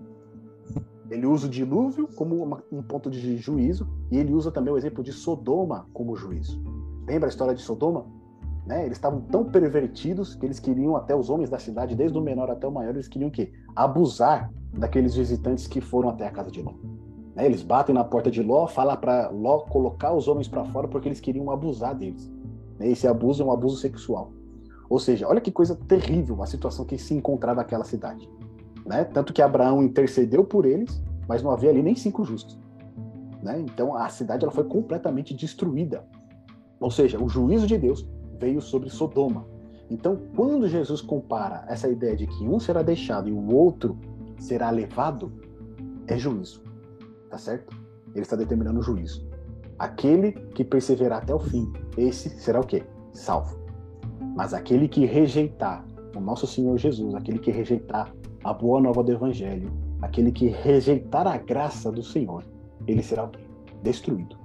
Ele 1.09 1.25
usa 1.25 1.47
o 1.47 1.49
dilúvio 1.49 2.09
como 2.13 2.43
uma, 2.43 2.61
um 2.69 2.83
ponto 2.83 3.09
de 3.09 3.37
juízo 3.37 3.87
e 4.11 4.17
ele 4.17 4.33
usa 4.33 4.51
também 4.51 4.73
o 4.73 4.77
exemplo 4.77 5.01
de 5.01 5.13
Sodoma 5.13 5.87
como 5.93 6.13
juízo. 6.13 6.61
Lembra 7.07 7.29
a 7.29 7.31
história 7.31 7.55
de 7.55 7.61
Sodoma? 7.61 8.19
Né? 8.71 8.85
Eles 8.85 8.97
estavam 8.97 9.19
tão 9.19 9.43
pervertidos 9.43 10.33
que 10.33 10.45
eles 10.45 10.57
queriam 10.57 10.95
até 10.95 11.13
os 11.13 11.29
homens 11.29 11.49
da 11.49 11.59
cidade, 11.59 11.93
desde 11.93 12.17
o 12.17 12.21
menor 12.21 12.49
até 12.49 12.65
o 12.65 12.71
maior, 12.71 12.91
eles 12.91 13.09
queriam 13.09 13.27
o 13.27 13.31
quê? 13.31 13.51
Abusar 13.75 14.49
daqueles 14.71 15.13
visitantes 15.13 15.67
que 15.67 15.81
foram 15.81 16.07
até 16.07 16.25
a 16.25 16.31
casa 16.31 16.49
de 16.49 16.61
Ló. 16.61 16.71
Né? 17.35 17.45
Eles 17.45 17.63
batem 17.63 17.93
na 17.93 18.05
porta 18.05 18.31
de 18.31 18.41
Ló, 18.41 18.67
falam 18.67 18.95
para 18.95 19.27
Ló 19.29 19.59
colocar 19.65 20.13
os 20.13 20.29
homens 20.29 20.47
para 20.47 20.63
fora 20.63 20.87
porque 20.87 21.09
eles 21.09 21.19
queriam 21.19 21.51
abusar 21.51 21.93
deles. 21.93 22.31
Né? 22.79 22.87
Esse 22.87 23.05
abuso 23.09 23.43
é 23.43 23.45
um 23.45 23.51
abuso 23.51 23.75
sexual. 23.75 24.31
Ou 24.89 24.99
seja, 24.99 25.27
olha 25.27 25.41
que 25.41 25.51
coisa 25.51 25.75
terrível 25.75 26.41
a 26.41 26.45
situação 26.45 26.85
que 26.85 26.97
se 26.97 27.13
encontrava 27.13 27.59
naquela 27.59 27.83
cidade. 27.83 28.29
Né? 28.85 29.03
Tanto 29.03 29.33
que 29.33 29.41
Abraão 29.41 29.83
intercedeu 29.83 30.45
por 30.45 30.65
eles, 30.65 31.03
mas 31.27 31.43
não 31.43 31.51
havia 31.51 31.69
ali 31.69 31.83
nem 31.83 31.95
cinco 31.95 32.23
justos. 32.23 32.57
Né? 33.43 33.59
Então 33.59 33.93
a 33.93 34.07
cidade 34.07 34.45
ela 34.45 34.53
foi 34.53 34.63
completamente 34.63 35.33
destruída. 35.33 36.05
Ou 36.79 36.89
seja, 36.89 37.21
o 37.21 37.27
juízo 37.27 37.67
de 37.67 37.77
Deus 37.77 38.07
veio 38.41 38.59
sobre 38.59 38.89
Sodoma. 38.89 39.45
Então, 39.89 40.17
quando 40.35 40.67
Jesus 40.67 40.99
compara 40.99 41.63
essa 41.69 41.87
ideia 41.87 42.15
de 42.15 42.25
que 42.25 42.47
um 42.47 42.59
será 42.59 42.81
deixado 42.81 43.29
e 43.29 43.31
o 43.31 43.53
outro 43.53 43.97
será 44.39 44.71
levado, 44.71 45.31
é 46.07 46.17
juízo. 46.17 46.63
Tá 47.29 47.37
certo? 47.37 47.75
Ele 48.13 48.23
está 48.23 48.35
determinando 48.35 48.79
o 48.79 48.83
juízo. 48.83 49.29
Aquele 49.77 50.31
que 50.31 50.63
perseverar 50.63 51.21
até 51.21 51.33
o 51.33 51.39
fim, 51.39 51.71
esse 51.97 52.29
será 52.29 52.59
o 52.59 52.65
quê? 52.65 52.83
Salvo. 53.13 53.59
Mas 54.35 54.53
aquele 54.53 54.87
que 54.87 55.05
rejeitar 55.05 55.85
o 56.15 56.19
nosso 56.19 56.47
Senhor 56.47 56.77
Jesus, 56.77 57.13
aquele 57.13 57.39
que 57.39 57.51
rejeitar 57.51 58.13
a 58.43 58.53
boa 58.53 58.81
nova 58.81 59.03
do 59.03 59.11
Evangelho, 59.11 59.71
aquele 60.01 60.31
que 60.31 60.47
rejeitar 60.47 61.27
a 61.27 61.37
graça 61.37 61.91
do 61.91 62.01
Senhor, 62.01 62.43
ele 62.87 63.03
será 63.03 63.25
o 63.25 63.29
quê? 63.29 63.39
Destruído. 63.83 64.40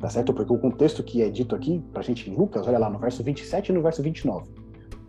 Tá 0.00 0.10
certo? 0.10 0.32
Porque 0.34 0.52
o 0.52 0.58
contexto 0.58 1.02
que 1.02 1.22
é 1.22 1.30
dito 1.30 1.54
aqui 1.54 1.82
pra 1.92 2.02
gente 2.02 2.30
em 2.30 2.34
Lucas, 2.34 2.66
olha 2.66 2.78
lá, 2.78 2.90
no 2.90 2.98
verso 2.98 3.22
27 3.22 3.70
e 3.70 3.72
no 3.72 3.82
verso 3.82 4.02
29. 4.02 4.46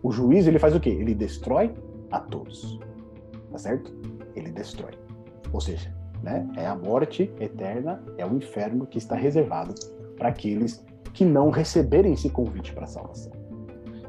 O 0.02 0.12
juiz, 0.12 0.48
ele 0.48 0.60
faz 0.60 0.76
o 0.76 0.80
quê? 0.80 0.90
Ele 0.90 1.14
destrói 1.14 1.74
a 2.12 2.20
todos. 2.20 2.80
Tá 3.52 3.58
certo? 3.58 3.94
Ele 4.36 4.52
destrói. 4.52 4.94
Ou 5.52 5.60
seja, 5.60 5.94
né? 6.24 6.48
É 6.56 6.66
a 6.66 6.76
morte 6.76 7.32
eterna, 7.40 8.02
é 8.18 8.26
o 8.26 8.36
inferno 8.36 8.86
que 8.86 8.98
está 8.98 9.16
reservado 9.16 9.74
para 10.18 10.30
aqueles 10.30 10.86
que 11.14 11.26
não 11.26 11.50
receberem 11.50 12.14
esse 12.14 12.30
convite 12.30 12.74
para 12.74 12.84
a 12.84 12.88
salvação. 12.88 13.32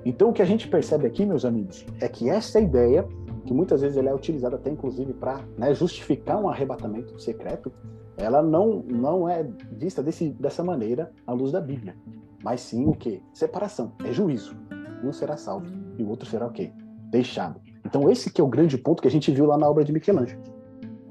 Então, 0.04 0.30
o 0.30 0.32
que 0.32 0.42
a 0.42 0.44
gente 0.44 0.68
percebe 0.68 1.06
aqui, 1.06 1.24
meus 1.24 1.44
amigos, 1.44 1.84
é 2.00 2.08
que 2.08 2.28
essa 2.28 2.60
ideia, 2.60 3.06
que 3.44 3.52
muitas 3.52 3.80
vezes 3.80 3.96
ela 3.96 4.10
é 4.10 4.14
utilizada 4.14 4.56
até 4.56 4.70
inclusive 4.70 5.12
para 5.12 5.40
né, 5.56 5.74
justificar 5.74 6.40
um 6.40 6.48
arrebatamento 6.48 7.18
secreto, 7.20 7.72
ela 8.18 8.42
não, 8.42 8.82
não 8.82 9.28
é 9.28 9.46
vista 9.72 10.02
desse, 10.02 10.30
dessa 10.30 10.62
maneira 10.64 11.12
à 11.24 11.32
luz 11.32 11.52
da 11.52 11.60
Bíblia. 11.60 11.94
Mas 12.42 12.60
sim 12.60 12.84
o 12.86 12.92
que? 12.92 13.22
Separação, 13.32 13.92
é 14.04 14.12
juízo. 14.12 14.56
Um 15.04 15.12
será 15.12 15.36
salvo 15.36 15.66
e 15.96 16.02
o 16.02 16.08
outro 16.08 16.28
será 16.28 16.46
o 16.46 16.50
quê? 16.50 16.72
Deixado. 17.10 17.60
Então 17.86 18.10
esse 18.10 18.30
que 18.30 18.40
é 18.40 18.44
o 18.44 18.48
grande 18.48 18.76
ponto 18.76 19.00
que 19.00 19.08
a 19.08 19.10
gente 19.10 19.30
viu 19.30 19.46
lá 19.46 19.56
na 19.56 19.68
obra 19.68 19.84
de 19.84 19.92
Michelangelo. 19.92 20.42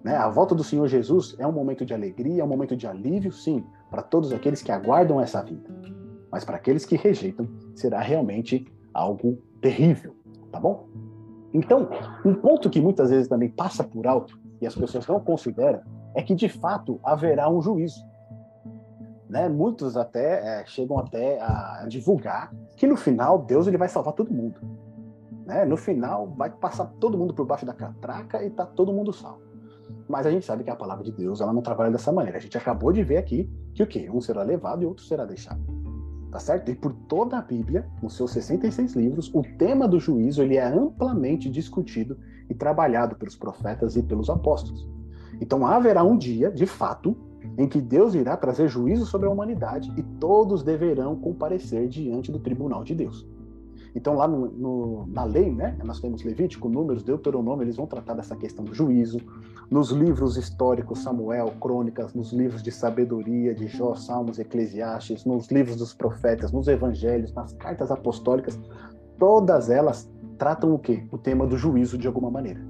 Né? 0.03 0.15
A 0.15 0.29
volta 0.29 0.53
do 0.53 0.63
Senhor 0.63 0.87
Jesus 0.87 1.35
é 1.39 1.47
um 1.47 1.51
momento 1.51 1.85
de 1.85 1.93
alegria, 1.93 2.41
é 2.41 2.43
um 2.43 2.47
momento 2.47 2.75
de 2.75 2.85
alívio, 2.85 3.31
sim, 3.31 3.63
para 3.89 4.01
todos 4.01 4.33
aqueles 4.33 4.61
que 4.61 4.71
aguardam 4.71 5.19
essa 5.21 5.41
vida. 5.41 5.69
Mas 6.29 6.43
para 6.43 6.57
aqueles 6.57 6.85
que 6.85 6.97
rejeitam, 6.97 7.47
será 7.73 8.01
realmente 8.01 8.65
algo 8.93 9.37
terrível, 9.61 10.13
tá 10.51 10.59
bom? 10.59 10.87
Então, 11.53 11.89
um 12.25 12.33
ponto 12.33 12.69
que 12.69 12.81
muitas 12.81 13.09
vezes 13.09 13.29
também 13.29 13.49
passa 13.49 13.83
por 13.83 14.05
alto 14.05 14.37
e 14.61 14.67
as 14.67 14.75
pessoas 14.75 15.07
não 15.07 15.19
consideram 15.21 15.81
é 16.17 16.23
que 16.23 16.33
de 16.33 16.49
fato 16.49 16.99
haverá 17.03 17.47
um 17.47 17.61
juízo. 17.61 18.03
Né? 19.29 19.47
Muitos 19.47 19.95
até 19.95 20.61
é, 20.61 20.65
chegam 20.65 20.97
até 20.97 21.39
a 21.39 21.85
divulgar 21.87 22.51
que 22.75 22.87
no 22.87 22.97
final 22.97 23.37
Deus 23.37 23.67
ele 23.67 23.77
vai 23.77 23.87
salvar 23.87 24.13
todo 24.13 24.33
mundo. 24.33 24.59
Né? 25.45 25.63
No 25.63 25.77
final 25.77 26.33
vai 26.35 26.49
passar 26.49 26.85
todo 26.99 27.19
mundo 27.19 27.35
por 27.35 27.45
baixo 27.45 27.67
da 27.67 27.73
catraca 27.73 28.43
e 28.43 28.49
tá 28.49 28.65
todo 28.65 28.91
mundo 28.91 29.13
salvo. 29.13 29.43
Mas 30.09 30.25
a 30.25 30.31
gente 30.31 30.43
sabe 30.43 30.63
que 30.63 30.71
a 30.71 30.75
palavra 30.75 31.03
de 31.03 31.11
Deus 31.11 31.39
ela 31.39 31.53
não 31.53 31.61
trabalha 31.61 31.91
dessa 31.91 32.11
maneira. 32.11 32.39
A 32.39 32.41
gente 32.41 32.57
acabou 32.57 32.91
de 32.91 33.03
ver 33.03 33.17
aqui 33.17 33.47
que 33.75 33.83
o 33.83 33.87
quê? 33.87 34.09
Um 34.11 34.19
será 34.19 34.41
levado 34.41 34.81
e 34.81 34.87
outro 34.87 35.03
será 35.03 35.23
deixado. 35.23 35.61
Tá 36.31 36.39
certo? 36.39 36.71
E 36.71 36.75
por 36.75 36.93
toda 37.07 37.37
a 37.37 37.41
Bíblia, 37.43 37.87
nos 38.01 38.15
seus 38.15 38.31
66 38.31 38.95
livros, 38.95 39.31
o 39.35 39.43
tema 39.59 39.87
do 39.87 39.99
juízo 39.99 40.41
ele 40.41 40.57
é 40.57 40.65
amplamente 40.65 41.47
discutido 41.47 42.17
e 42.49 42.55
trabalhado 42.55 43.15
pelos 43.15 43.35
profetas 43.35 43.95
e 43.95 44.01
pelos 44.01 44.31
apóstolos. 44.31 44.96
Então 45.39 45.65
haverá 45.65 46.03
um 46.03 46.17
dia, 46.17 46.51
de 46.51 46.65
fato, 46.65 47.15
em 47.57 47.67
que 47.67 47.81
Deus 47.81 48.13
irá 48.13 48.35
trazer 48.35 48.67
juízo 48.67 49.05
sobre 49.05 49.27
a 49.27 49.31
humanidade 49.31 49.91
e 49.97 50.03
todos 50.03 50.63
deverão 50.63 51.15
comparecer 51.15 51.87
diante 51.87 52.31
do 52.31 52.39
tribunal 52.39 52.83
de 52.83 52.93
Deus. 52.95 53.25
Então, 53.95 54.13
lá 54.13 54.27
no, 54.27 54.47
no, 54.51 55.07
na 55.07 55.23
lei, 55.23 55.51
né, 55.51 55.75
nós 55.83 55.99
temos 55.99 56.23
Levítico, 56.23 56.69
Números, 56.69 57.01
Deuteronômio, 57.01 57.63
eles 57.63 57.77
vão 57.77 57.87
tratar 57.87 58.13
dessa 58.13 58.35
questão 58.35 58.63
do 58.63 58.71
juízo. 58.71 59.19
Nos 59.71 59.89
livros 59.89 60.37
históricos, 60.37 60.99
Samuel, 60.99 61.51
Crônicas, 61.59 62.13
nos 62.13 62.31
livros 62.31 62.61
de 62.61 62.71
sabedoria, 62.71 63.55
de 63.55 63.67
Jó, 63.67 63.95
Salmos, 63.95 64.37
Eclesiastes, 64.37 65.25
nos 65.25 65.49
livros 65.49 65.77
dos 65.77 65.95
profetas, 65.95 66.51
nos 66.51 66.67
evangelhos, 66.67 67.33
nas 67.33 67.53
cartas 67.53 67.89
apostólicas, 67.89 68.59
todas 69.17 69.71
elas 69.71 70.07
tratam 70.37 70.75
o 70.75 70.79
quê? 70.79 71.03
O 71.11 71.17
tema 71.17 71.47
do 71.47 71.57
juízo 71.57 71.97
de 71.97 72.05
alguma 72.05 72.29
maneira. 72.29 72.63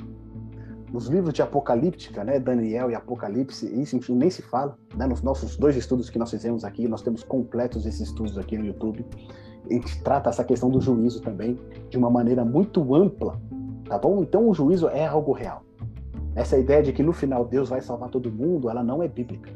Nos 0.92 1.08
livros 1.08 1.34
de 1.34 1.42
Apocalíptica, 1.42 2.24
né, 2.24 2.40
Daniel 2.40 2.90
e 2.90 2.96
Apocalipse, 2.96 3.66
isso 3.82 3.98
enfim, 3.98 4.16
nem 4.16 4.30
se 4.30 4.42
fala. 4.42 4.78
Né, 4.96 5.06
nos 5.06 5.22
nossos 5.22 5.58
dois 5.58 5.76
estudos 5.76 6.10
que 6.10 6.18
nós 6.18 6.32
fizemos 6.32 6.64
aqui, 6.64 6.88
nós 6.88 7.02
temos 7.02 7.24
completos 7.24 7.86
esses 7.86 8.02
estudos 8.02 8.38
aqui 8.38 8.58
no 8.58 8.66
YouTube 8.66 9.06
a 9.70 9.74
gente 9.74 10.02
trata 10.02 10.30
essa 10.30 10.44
questão 10.44 10.70
do 10.70 10.80
juízo 10.80 11.22
também 11.22 11.60
de 11.90 11.98
uma 11.98 12.10
maneira 12.10 12.44
muito 12.46 12.96
ampla, 12.96 13.40
tá 13.86 13.98
bom? 13.98 14.22
Então 14.22 14.48
o 14.48 14.54
juízo 14.54 14.88
é 14.88 15.06
algo 15.06 15.34
real. 15.34 15.64
Essa 16.36 16.58
ideia 16.58 16.82
de 16.82 16.94
que 16.94 17.04
no 17.04 17.14
final 17.14 17.44
Deus 17.46 17.70
vai 17.70 17.82
salvar 17.82 18.10
todo 18.10 18.32
mundo, 18.32 18.70
ela 18.70 18.84
não 18.84 19.02
é 19.04 19.08
bíblica, 19.08 19.52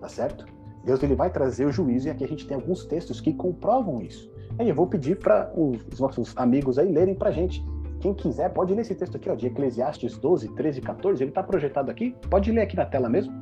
tá 0.00 0.08
certo? 0.08 0.46
Deus 0.84 1.02
ele 1.02 1.14
vai 1.14 1.30
trazer 1.30 1.64
o 1.64 1.72
juízo 1.72 2.08
e 2.08 2.10
aqui 2.10 2.24
a 2.24 2.28
gente 2.28 2.46
tem 2.46 2.56
alguns 2.56 2.84
textos 2.84 3.20
que 3.20 3.32
comprovam 3.32 4.00
isso. 4.00 4.30
Aí 4.58 4.68
eu 4.68 4.74
vou 4.74 4.86
pedir 4.86 5.18
para 5.18 5.52
os 5.56 6.00
nossos 6.00 6.36
amigos 6.36 6.78
aí 6.78 6.90
lerem 6.90 7.14
para 7.14 7.30
gente. 7.30 7.64
Quem 8.02 8.12
quiser 8.12 8.52
pode 8.52 8.74
ler 8.74 8.82
esse 8.82 8.94
texto 8.94 9.16
aqui, 9.16 9.30
ó, 9.30 9.34
de 9.34 9.46
Eclesiastes 9.46 10.18
12, 10.18 10.54
13 10.54 10.78
e 10.80 10.82
14. 10.82 11.22
Ele 11.22 11.30
está 11.30 11.42
projetado 11.42 11.90
aqui. 11.90 12.14
Pode 12.28 12.52
ler 12.52 12.60
aqui 12.60 12.76
na 12.76 12.84
tela 12.84 13.08
mesmo. 13.08 13.32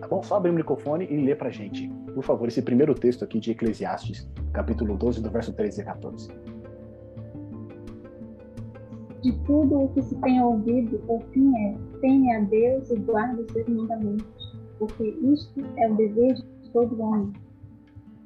Tá 0.00 0.08
bom? 0.08 0.22
Só 0.22 0.36
abrir 0.36 0.50
o 0.50 0.54
microfone 0.54 1.06
e 1.08 1.16
ler 1.16 1.36
para 1.36 1.50
gente 1.50 1.88
por 2.14 2.22
favor, 2.22 2.46
esse 2.46 2.62
primeiro 2.62 2.94
texto 2.94 3.24
aqui 3.24 3.40
de 3.40 3.50
Eclesiastes, 3.50 4.28
capítulo 4.52 4.96
12, 4.96 5.20
do 5.20 5.30
verso 5.30 5.52
13 5.52 5.82
a 5.82 5.84
14. 5.84 6.28
De 9.20 9.32
tudo 9.44 9.82
o 9.82 9.88
que 9.88 10.02
se 10.02 10.14
tem 10.20 10.40
ouvido, 10.40 11.02
o 11.08 11.18
fim 11.32 11.52
é: 11.56 11.74
teme 12.00 12.32
a 12.32 12.40
Deus 12.40 12.88
e 12.90 12.96
guarda 13.00 13.42
os 13.42 13.50
seus 13.50 13.68
mandamentos, 13.68 14.56
porque 14.78 15.02
isto 15.02 15.60
é 15.76 15.90
o 15.90 15.96
dever 15.96 16.34
de 16.34 16.70
todo 16.72 17.02
homem. 17.02 17.32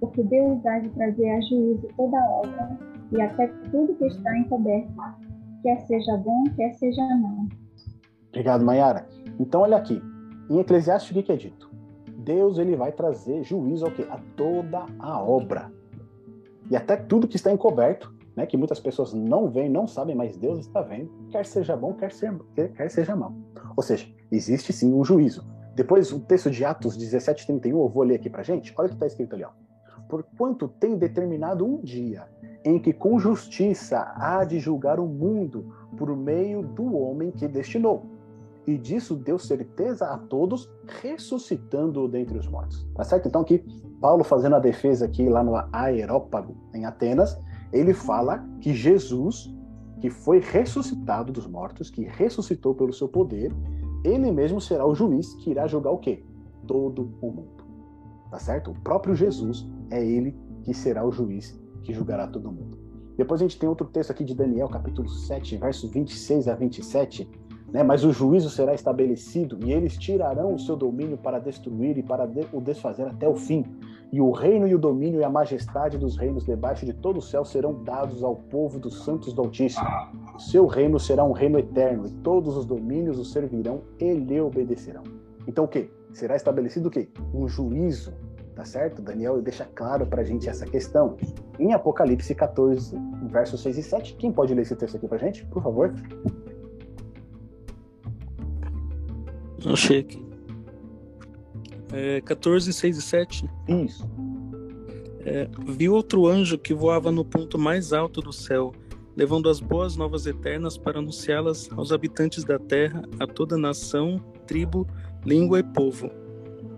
Porque 0.00 0.22
Deus 0.22 0.64
há 0.66 0.80
de 0.80 0.90
trazer 0.90 1.30
a 1.30 1.40
juízo 1.40 1.88
toda 1.96 2.18
obra 2.30 2.78
e 3.12 3.20
até 3.22 3.46
tudo 3.70 3.94
que 3.94 4.06
está 4.06 4.38
encoberto, 4.38 4.92
quer 5.62 5.78
seja 5.80 6.16
bom, 6.16 6.44
quer 6.56 6.72
seja 6.74 7.02
mau. 7.16 7.46
Obrigado, 8.28 8.64
Mayara. 8.64 9.06
Então, 9.38 9.62
olha 9.62 9.76
aqui. 9.76 10.02
Em 10.50 10.58
Eclesiastes, 10.58 11.16
o 11.16 11.22
que 11.22 11.32
é 11.32 11.36
dito? 11.36 11.70
Deus 12.18 12.58
ele 12.58 12.76
vai 12.76 12.92
trazer 12.92 13.42
juízo 13.42 13.86
ao 13.86 13.90
quê? 13.90 14.06
A 14.10 14.18
toda 14.36 14.86
a 14.98 15.22
obra. 15.22 15.72
E 16.70 16.76
até 16.76 16.96
tudo 16.96 17.28
que 17.28 17.36
está 17.36 17.52
encoberto, 17.52 18.14
né, 18.36 18.46
que 18.46 18.56
muitas 18.56 18.78
pessoas 18.78 19.12
não 19.12 19.48
veem, 19.48 19.68
não 19.68 19.86
sabem, 19.86 20.14
mas 20.14 20.36
Deus 20.36 20.60
está 20.60 20.80
vendo, 20.82 21.10
quer 21.30 21.44
seja 21.44 21.76
bom, 21.76 21.94
quer, 21.94 22.12
ser, 22.12 22.38
quer 22.74 22.90
seja 22.90 23.16
mal. 23.16 23.32
Ou 23.76 23.82
seja, 23.82 24.06
existe 24.30 24.72
sim 24.72 24.92
um 24.92 25.04
juízo. 25.04 25.44
Depois, 25.74 26.12
o 26.12 26.20
texto 26.20 26.50
de 26.50 26.64
Atos 26.64 26.96
17:31, 26.96 27.70
eu 27.70 27.88
vou 27.88 28.02
ler 28.02 28.16
aqui 28.16 28.28
para 28.28 28.42
gente. 28.42 28.74
Olha 28.76 28.86
o 28.86 28.88
que 28.90 28.96
está 28.96 29.06
escrito 29.06 29.34
ali. 29.34 29.44
Ó. 29.44 29.50
Porquanto 30.08 30.68
tem 30.68 30.96
determinado 30.96 31.64
um 31.64 31.80
dia 31.80 32.26
em 32.64 32.78
que 32.78 32.92
com 32.92 33.18
justiça 33.18 34.12
há 34.16 34.44
de 34.44 34.58
julgar 34.58 34.98
o 34.98 35.06
mundo 35.06 35.74
por 35.96 36.14
meio 36.16 36.62
do 36.62 36.96
homem 36.96 37.30
que 37.30 37.48
destinou 37.48 38.18
e 38.68 38.76
disso 38.76 39.16
deu 39.16 39.38
certeza 39.38 40.08
a 40.08 40.18
todos, 40.18 40.70
ressuscitando-o 41.00 42.06
dentre 42.06 42.36
os 42.36 42.46
mortos. 42.46 42.86
Tá 42.94 43.02
certo? 43.02 43.26
Então 43.26 43.40
aqui, 43.40 43.64
Paulo 43.98 44.22
fazendo 44.22 44.56
a 44.56 44.58
defesa 44.58 45.06
aqui 45.06 45.26
lá 45.26 45.42
no 45.42 45.54
Aerópago, 45.72 46.54
em 46.74 46.84
Atenas, 46.84 47.40
ele 47.72 47.94
fala 47.94 48.46
que 48.60 48.74
Jesus, 48.74 49.50
que 50.02 50.10
foi 50.10 50.40
ressuscitado 50.40 51.32
dos 51.32 51.46
mortos, 51.46 51.88
que 51.88 52.02
ressuscitou 52.04 52.74
pelo 52.74 52.92
seu 52.92 53.08
poder, 53.08 53.54
ele 54.04 54.30
mesmo 54.30 54.60
será 54.60 54.86
o 54.86 54.94
juiz 54.94 55.32
que 55.36 55.50
irá 55.50 55.66
julgar 55.66 55.92
o 55.92 55.98
quê? 55.98 56.22
Todo 56.66 57.10
o 57.22 57.32
mundo. 57.32 57.64
Tá 58.30 58.38
certo? 58.38 58.72
O 58.72 58.80
próprio 58.80 59.14
Jesus 59.14 59.66
é 59.90 60.04
ele 60.04 60.36
que 60.62 60.74
será 60.74 61.06
o 61.06 61.10
juiz 61.10 61.58
que 61.88 61.94
julgará 61.94 62.26
todo 62.26 62.52
mundo. 62.52 62.76
Depois 63.16 63.40
a 63.40 63.44
gente 63.44 63.58
tem 63.58 63.66
outro 63.66 63.86
texto 63.86 64.10
aqui 64.10 64.22
de 64.22 64.34
Daniel, 64.34 64.68
capítulo 64.68 65.08
7, 65.08 65.56
verso 65.56 65.88
26 65.88 66.46
a 66.46 66.54
27, 66.54 67.26
né? 67.72 67.82
Mas 67.82 68.04
o 68.04 68.12
juízo 68.12 68.50
será 68.50 68.74
estabelecido 68.74 69.58
e 69.64 69.72
eles 69.72 69.96
tirarão 69.96 70.54
o 70.54 70.58
seu 70.58 70.76
domínio 70.76 71.16
para 71.16 71.38
destruir 71.38 71.96
e 71.96 72.02
para 72.02 72.30
o 72.52 72.60
desfazer 72.60 73.06
até 73.06 73.26
o 73.26 73.34
fim. 73.34 73.64
E 74.12 74.20
o 74.20 74.30
reino 74.30 74.68
e 74.68 74.74
o 74.74 74.78
domínio 74.78 75.20
e 75.20 75.24
a 75.24 75.30
majestade 75.30 75.96
dos 75.96 76.18
reinos 76.18 76.44
debaixo 76.44 76.84
de 76.84 76.92
todo 76.92 77.18
o 77.18 77.22
céu 77.22 77.42
serão 77.42 77.82
dados 77.82 78.22
ao 78.22 78.36
povo 78.36 78.78
dos 78.78 79.02
santos 79.02 79.32
do 79.32 79.40
Altíssimo. 79.40 79.88
O 80.34 80.38
seu 80.38 80.66
reino 80.66 81.00
será 81.00 81.24
um 81.24 81.32
reino 81.32 81.58
eterno 81.58 82.06
e 82.06 82.10
todos 82.22 82.54
os 82.54 82.66
domínios 82.66 83.18
o 83.18 83.24
servirão 83.24 83.80
e 83.98 84.12
lhe 84.12 84.38
obedecerão. 84.42 85.04
Então 85.46 85.64
o 85.64 85.68
que? 85.68 85.90
Será 86.12 86.36
estabelecido 86.36 86.88
o 86.88 86.90
quê? 86.90 87.08
Um 87.32 87.48
juízo, 87.48 88.12
tá 88.58 88.64
certo? 88.64 89.00
Daniel 89.00 89.40
deixa 89.40 89.64
claro 89.64 90.04
para 90.04 90.22
a 90.22 90.24
gente 90.24 90.48
essa 90.48 90.66
questão. 90.66 91.16
Em 91.60 91.72
Apocalipse 91.72 92.34
14, 92.34 92.98
versos 93.30 93.60
6 93.62 93.78
e 93.78 93.82
7, 93.84 94.14
quem 94.16 94.32
pode 94.32 94.52
ler 94.52 94.62
esse 94.62 94.74
texto 94.74 94.96
aqui 94.96 95.06
para 95.06 95.16
gente, 95.18 95.46
por 95.46 95.62
favor? 95.62 95.94
Achei 99.64 100.00
aqui. 100.00 100.26
É, 101.92 102.20
14, 102.20 102.72
6 102.72 102.98
e 102.98 103.02
7. 103.02 103.50
Isso. 103.68 104.10
É, 105.20 105.48
vi 105.68 105.88
outro 105.88 106.26
anjo 106.26 106.58
que 106.58 106.74
voava 106.74 107.12
no 107.12 107.24
ponto 107.24 107.56
mais 107.60 107.92
alto 107.92 108.20
do 108.20 108.32
céu, 108.32 108.72
levando 109.16 109.48
as 109.48 109.60
boas 109.60 109.96
novas 109.96 110.26
eternas 110.26 110.76
para 110.76 110.98
anunciá-las 110.98 111.70
aos 111.76 111.92
habitantes 111.92 112.42
da 112.42 112.58
terra, 112.58 113.02
a 113.20 113.26
toda 113.26 113.56
nação, 113.56 114.18
tribo, 114.48 114.84
língua 115.24 115.60
e 115.60 115.62
povo. 115.62 116.10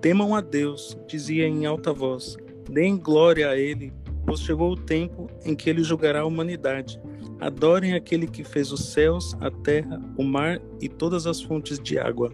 Temam 0.01 0.35
a 0.35 0.41
Deus, 0.41 0.97
dizia 1.07 1.47
em 1.47 1.67
alta 1.67 1.93
voz, 1.93 2.35
deem 2.71 2.97
glória 2.97 3.51
a 3.51 3.57
Ele, 3.57 3.93
pois 4.25 4.41
chegou 4.41 4.73
o 4.73 4.77
tempo 4.77 5.29
em 5.45 5.55
que 5.55 5.69
Ele 5.69 5.85
julgará 5.85 6.21
a 6.21 6.25
humanidade. 6.25 6.99
Adorem 7.39 7.93
aquele 7.93 8.27
que 8.27 8.43
fez 8.43 8.73
os 8.73 8.93
céus, 8.93 9.37
a 9.41 9.51
terra, 9.51 10.01
o 10.17 10.25
mar 10.25 10.59
e 10.81 10.89
todas 10.89 11.27
as 11.27 11.43
fontes 11.43 11.79
de 11.79 11.99
água. 11.99 12.33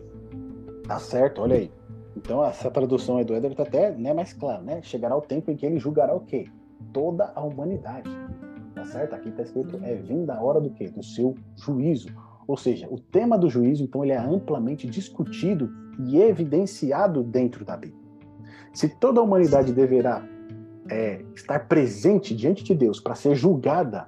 Tá 0.86 1.00
certo, 1.00 1.42
olha 1.42 1.56
aí. 1.56 1.72
Então 2.16 2.44
essa 2.44 2.70
tradução 2.70 3.18
aí 3.18 3.24
do 3.24 3.34
Éder 3.34 3.54
tá 3.54 3.64
até 3.64 3.90
né, 3.90 4.14
mais 4.14 4.32
clara, 4.32 4.62
né? 4.62 4.80
Chegará 4.82 5.16
o 5.16 5.20
tempo 5.20 5.50
em 5.50 5.56
que 5.56 5.66
ele 5.66 5.80
julgará 5.80 6.14
o 6.14 6.20
quê? 6.20 6.46
Toda 6.92 7.32
a 7.34 7.40
humanidade. 7.42 8.08
Tá 8.76 8.84
certo? 8.84 9.14
Aqui 9.14 9.28
está 9.28 9.42
escrito 9.42 9.80
é 9.82 9.94
vinda 9.96 10.34
a 10.34 10.42
hora 10.42 10.60
do 10.60 10.70
quê? 10.70 10.88
Do 10.88 11.02
seu 11.02 11.34
juízo. 11.56 12.08
Ou 12.46 12.56
seja, 12.56 12.86
o 12.90 12.98
tema 12.98 13.36
do 13.36 13.50
juízo, 13.50 13.82
então, 13.82 14.04
ele 14.04 14.12
é 14.12 14.18
amplamente 14.18 14.86
discutido 14.86 15.70
e 15.98 16.18
evidenciado 16.18 17.22
dentro 17.22 17.64
da 17.64 17.76
Bíblia. 17.76 18.04
Se 18.72 18.88
toda 18.88 19.20
a 19.20 19.22
humanidade 19.22 19.72
deverá 19.72 20.22
é, 20.88 21.24
estar 21.34 21.66
presente 21.66 22.34
diante 22.36 22.62
de 22.62 22.74
Deus 22.74 23.00
para 23.00 23.14
ser 23.14 23.34
julgada, 23.34 24.06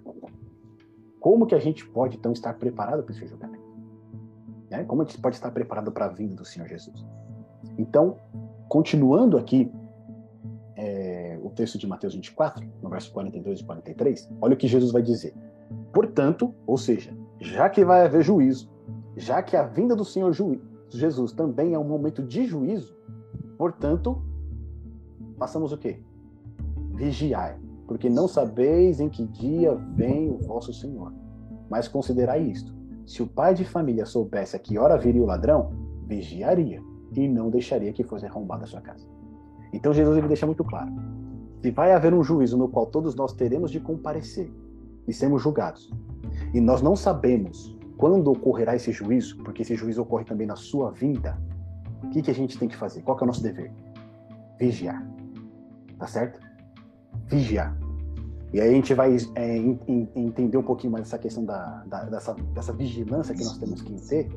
como 1.18 1.46
que 1.46 1.55
a 1.55 1.59
gente 1.59 1.87
pode 1.88 2.16
então 2.16 2.33
estar 2.33 2.55
preparado 2.55 3.03
para 3.03 3.14
esse 3.14 3.27
julgamento? 3.27 3.64
Né? 4.70 4.85
Como 4.85 5.03
a 5.03 5.05
gente 5.05 5.20
pode 5.20 5.37
estar 5.37 5.51
preparado 5.51 5.90
para 5.90 6.07
a 6.07 6.09
vinda 6.09 6.37
do 6.37 6.44
Senhor 6.44 6.68
Jesus? 6.68 7.05
Então, 7.77 8.18
continuando 8.68 9.37
aqui 9.37 9.72
é, 10.77 11.38
o 11.42 11.51
texto 11.51 11.77
de 11.77 11.87
Mateus 11.87 12.14
24, 12.14 12.64
no 12.83 12.88
verso 12.88 13.11
42 13.12 13.61
e 13.61 13.64
43, 13.64 14.31
olha 14.40 14.55
o 14.55 14.57
que 14.57 14.68
Jesus 14.68 14.92
vai 14.92 15.03
dizer. 15.03 15.35
Portanto, 15.92 16.55
ou 16.66 16.79
seja, 16.79 17.16
já 17.40 17.68
que 17.68 17.85
vai 17.85 18.05
haver 18.05 18.22
juízo, 18.22 18.70
já 19.16 19.42
que 19.42 19.57
a 19.57 19.62
vinda 19.62 19.94
do 19.94 20.05
Senhor 20.05 20.33
Jesus 20.88 21.33
também 21.33 21.74
é 21.74 21.79
um 21.79 21.85
momento 21.85 22.22
de 22.22 22.46
juízo, 22.46 22.96
portanto, 23.57 24.22
passamos 25.38 25.72
o 25.72 25.79
quê? 25.79 26.01
Vigiai, 26.94 27.57
porque 27.87 28.09
não 28.09 28.27
sabeis 28.27 29.01
em 29.01 29.09
que 29.09 29.26
dia 29.26 29.74
vem 29.95 30.30
o 30.30 30.39
vosso 30.39 30.72
Senhor. 30.72 31.12
Mas 31.70 31.86
considerai 31.86 32.43
isto: 32.43 32.74
se 33.07 33.22
o 33.22 33.26
pai 33.26 33.55
de 33.55 33.64
família 33.64 34.07
soubesse 34.07 34.57
a 34.57 34.59
que 34.59 34.78
hora 34.78 34.99
viria 34.99 35.22
o 35.22 35.26
ladrão, 35.26 35.72
vigiaria 36.07 36.82
e 37.12 37.28
não 37.28 37.51
deixaria 37.51 37.93
que 37.93 38.05
fosse 38.05 38.26
arrombada 38.26 38.64
a 38.64 38.66
sua 38.66 38.80
casa. 38.80 39.07
Então 39.72 39.93
Jesus 39.93 40.16
ele 40.16 40.28
deixa 40.28 40.47
muito 40.47 40.64
claro: 40.64 40.91
se 41.62 41.70
vai 41.70 41.93
haver 41.93 42.14
um 42.14 42.22
juízo 42.22 42.57
no 42.57 42.68
qual 42.68 42.86
todos 42.86 43.14
nós 43.14 43.32
teremos 43.32 43.70
de 43.70 43.80
comparecer 43.80 44.51
e 45.07 45.12
sermos 45.12 45.43
julgados, 45.43 45.91
e 46.55 46.61
nós 46.61 46.82
não 46.82 46.96
sabemos 46.96 47.76
quando 47.96 48.30
ocorrerá 48.30 48.76
esse 48.76 48.92
juízo, 48.92 49.36
porque 49.38 49.62
esse 49.62 49.74
juízo 49.74 50.03
ocorre 50.03 50.24
também 50.24 50.46
na 50.46 50.57
sua 50.57 50.90
vida, 50.92 51.36
o 52.03 52.11
que, 52.11 52.22
que 52.22 52.30
a 52.30 52.34
gente 52.34 52.57
tem 52.57 52.68
que 52.68 52.76
fazer? 52.76 53.03
Qual 53.03 53.16
que 53.16 53.24
é 53.24 53.26
o 53.26 53.26
nosso 53.26 53.42
dever? 53.42 53.72
Vigiar. 54.59 55.05
Tá 55.99 56.07
certo? 56.07 56.40
Vigiar. 57.26 57.76
E 58.53 58.61
aí 58.61 58.70
a 58.70 58.72
gente 58.72 58.94
vai 58.94 59.14
é, 59.34 59.57
entender 60.16 60.57
um 60.57 60.62
pouquinho 60.62 60.92
mais 60.92 61.07
essa 61.07 61.18
questão 61.18 61.44
da, 61.44 61.82
da, 61.86 62.05
dessa, 62.05 62.34
dessa 62.55 62.72
vigilância 62.72 63.34
que 63.34 63.44
nós 63.44 63.59
temos 63.59 63.82
que 63.82 63.92
ter 64.09 64.28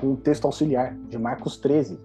com 0.00 0.12
o 0.12 0.16
texto 0.16 0.46
auxiliar 0.46 0.96
de 1.08 1.18
Marcos 1.18 1.58
13. 1.58 1.98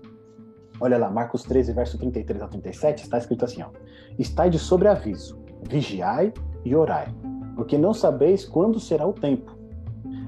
Olha 0.82 0.98
lá, 0.98 1.10
Marcos 1.10 1.44
13, 1.44 1.72
verso 1.72 1.98
33 1.98 2.42
a 2.42 2.48
37, 2.48 3.04
está 3.04 3.18
escrito 3.20 3.46
assim, 3.46 3.62
ó. 3.62 3.70
Estai 4.18 4.50
de 4.50 4.60
sobreaviso, 4.60 5.40
vigiai 5.70 6.34
e 6.66 6.76
orai, 6.76 7.08
porque 7.56 7.78
não 7.78 7.94
sabeis 7.94 8.46
quando 8.46 8.80
será 8.80 9.06
o 9.08 9.14
tempo. 9.14 9.52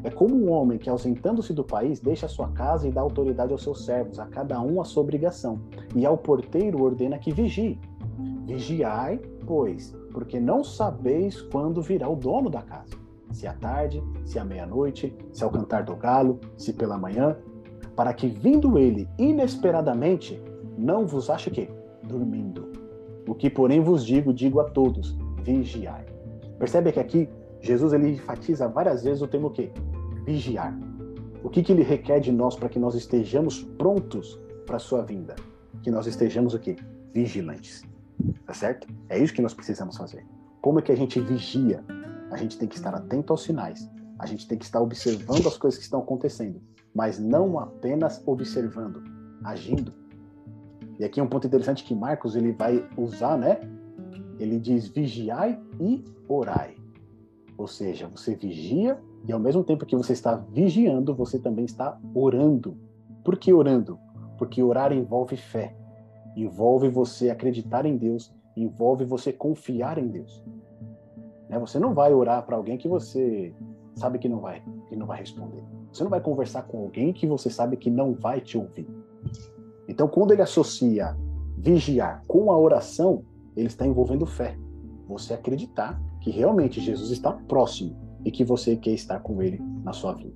É 0.04 0.10
como 0.12 0.36
um 0.36 0.52
homem 0.52 0.78
que, 0.78 0.90
ausentando-se 0.90 1.52
do 1.52 1.64
país, 1.64 2.00
deixa 2.00 2.28
sua 2.28 2.50
casa 2.50 2.88
e 2.88 2.92
dá 2.92 3.02
autoridade 3.02 3.52
aos 3.52 3.64
seus 3.64 3.86
servos, 3.86 4.20
a 4.20 4.26
cada 4.28 4.62
um 4.62 4.80
a 4.80 4.86
sua 4.86 5.02
obrigação, 5.02 5.60
e 5.96 6.06
ao 6.06 6.16
porteiro 6.16 6.84
ordena 6.84 7.18
que 7.18 7.32
vigie. 7.32 7.80
Vigiai, 8.46 9.20
pois, 9.48 9.96
porque 10.12 10.40
não 10.40 10.64
sabeis 10.64 11.42
quando 11.42 11.82
virá 11.82 12.08
o 12.08 12.16
dono 12.16 12.52
da 12.52 12.62
casa. 12.62 12.96
Se 13.32 13.48
à 13.48 13.54
tarde, 13.54 14.04
se 14.24 14.38
à 14.38 14.46
meia-noite, 14.46 15.16
se 15.34 15.44
ao 15.44 15.50
cantar 15.50 15.84
do 15.84 15.96
galo, 15.96 16.40
se 16.56 16.72
pela 16.72 16.98
manhã, 16.98 17.36
para 17.96 18.14
que 18.14 18.28
vindo 18.28 18.78
ele 18.78 19.10
inesperadamente, 19.18 20.40
não 20.78 21.08
vos 21.08 21.30
ache 21.30 21.50
que 21.50 21.68
dormindo. 22.04 22.72
O 23.28 23.34
que 23.34 23.50
porém 23.50 23.82
vos 23.82 24.06
digo, 24.06 24.32
digo 24.32 24.60
a 24.60 24.66
todos: 24.66 25.18
vigiai. 25.42 26.15
Percebe 26.60 26.92
que 26.92 27.00
aqui 27.00 27.30
Jesus 27.62 27.94
ele 27.94 28.12
enfatiza 28.12 28.68
várias 28.68 29.04
vezes 29.04 29.22
o 29.22 29.28
termo 29.28 29.48
o 29.48 29.52
quê? 29.52 29.72
Vigiar. 30.26 30.78
O 31.44 31.50
que, 31.50 31.62
que 31.62 31.72
ele 31.72 31.84
requer 31.84 32.20
de 32.20 32.32
nós 32.32 32.56
para 32.56 32.70
que 32.70 32.80
nós 32.80 32.96
estejamos 32.96 33.62
prontos 33.78 34.40
para 34.66 34.78
a 34.78 34.80
sua 34.80 35.02
vinda? 35.02 35.36
Que 35.84 35.92
nós 35.92 36.08
estejamos 36.08 36.54
o 36.54 36.60
quê? 36.60 36.76
Vigilantes. 37.14 37.84
Tá 38.46 38.54
certo? 38.54 38.88
É 39.10 39.20
isso 39.20 39.34
que 39.34 39.42
nós 39.42 39.54
precisamos 39.54 39.98
fazer. 39.98 40.26
Como 40.62 40.80
é 40.80 40.82
que 40.82 40.92
a 40.92 40.98
gente 40.98 41.20
vigia? 41.20 41.84
A 42.32 42.38
gente 42.38 42.58
tem 42.58 42.68
que 42.68 42.76
estar 42.76 42.94
atento 42.94 43.32
aos 43.32 43.44
sinais. 43.44 43.88
A 44.18 44.26
gente 44.26 44.48
tem 44.48 44.58
que 44.58 44.66
estar 44.66 44.82
observando 44.82 45.48
as 45.48 45.58
coisas 45.58 45.78
que 45.78 45.84
estão 45.84 46.00
acontecendo, 46.00 46.62
mas 46.94 47.20
não 47.20 47.60
apenas 47.60 48.22
observando, 48.26 49.04
agindo. 49.44 49.94
E 50.98 51.04
aqui 51.04 51.20
é 51.20 51.24
um 51.24 51.28
ponto 51.28 51.46
interessante 51.46 51.84
que 51.84 51.94
Marcos 51.94 52.36
ele 52.36 52.54
vai 52.54 52.88
usar, 52.98 53.38
né? 53.38 53.60
Ele 54.40 54.60
diz 54.60 54.88
vigiai 54.88 55.60
e 55.80 56.04
orai. 56.28 56.76
Ou 57.58 57.68
seja, 57.68 58.08
você 58.08 58.36
vigia 58.36 59.00
e 59.28 59.32
ao 59.32 59.40
mesmo 59.40 59.64
tempo 59.64 59.86
que 59.86 59.96
você 59.96 60.14
está 60.14 60.36
vigiando, 60.36 61.16
você 61.16 61.40
também 61.40 61.66
está 61.66 61.98
orando. 62.14 62.78
Por 63.24 63.38
que 63.38 63.54
orando? 63.54 63.98
Porque 64.38 64.62
orar 64.62 64.92
envolve 64.92 65.38
fé 65.38 65.76
envolve 66.36 66.90
você 66.90 67.30
acreditar 67.30 67.86
em 67.86 67.96
Deus, 67.96 68.34
envolve 68.56 69.06
você 69.06 69.32
confiar 69.32 69.98
em 69.98 70.08
Deus. 70.08 70.44
Né? 71.50 71.58
Você 71.60 71.80
não 71.80 71.94
vai 71.94 72.14
orar 72.14 72.46
para 72.46 72.58
alguém 72.58 72.78
que 72.78 72.88
você 72.88 73.54
sabe 73.96 74.20
que 74.20 74.28
não 74.28 74.40
vai, 74.40 74.62
que 74.90 74.96
não 74.96 75.06
vai 75.06 75.20
responder. 75.20 75.64
Você 75.92 76.04
não 76.04 76.12
vai 76.12 76.20
conversar 76.20 76.64
com 76.64 76.80
alguém 76.80 77.14
que 77.14 77.26
você 77.26 77.50
sabe 77.50 77.78
que 77.78 77.90
não 77.90 78.14
vai 78.14 78.42
te 78.42 78.58
ouvir. 78.58 78.88
Então, 79.88 80.08
quando 80.08 80.32
ele 80.32 80.42
associa 80.42 81.16
vigiar 81.58 82.24
com 82.28 82.52
a 82.52 82.58
oração, 82.58 83.24
ele 83.56 83.68
está 83.68 83.86
envolvendo 83.86 84.26
fé. 84.26 84.58
Você 85.08 85.34
acreditar 85.34 86.02
que 86.22 86.32
realmente 86.32 86.82
Jesus 86.82 87.12
está 87.12 87.32
próximo 87.32 87.96
e 88.24 88.32
que 88.32 88.44
você 88.44 88.76
quer 88.76 88.94
estar 88.94 89.20
com 89.20 89.42
ele 89.42 89.62
na 89.84 89.94
sua 89.94 90.14
vida. 90.14 90.34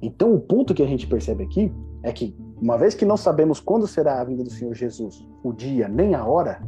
Então, 0.00 0.34
o 0.34 0.40
ponto 0.40 0.74
que 0.74 0.82
a 0.82 0.86
gente 0.86 1.06
percebe 1.06 1.44
aqui 1.44 1.72
é 2.02 2.12
que 2.12 2.36
uma 2.60 2.78
vez 2.78 2.94
que 2.94 3.04
não 3.04 3.16
sabemos 3.16 3.60
quando 3.60 3.86
será 3.86 4.20
a 4.20 4.24
vinda 4.24 4.44
do 4.44 4.50
Senhor 4.50 4.74
Jesus, 4.74 5.26
o 5.42 5.52
dia 5.52 5.88
nem 5.88 6.14
a 6.14 6.24
hora, 6.24 6.62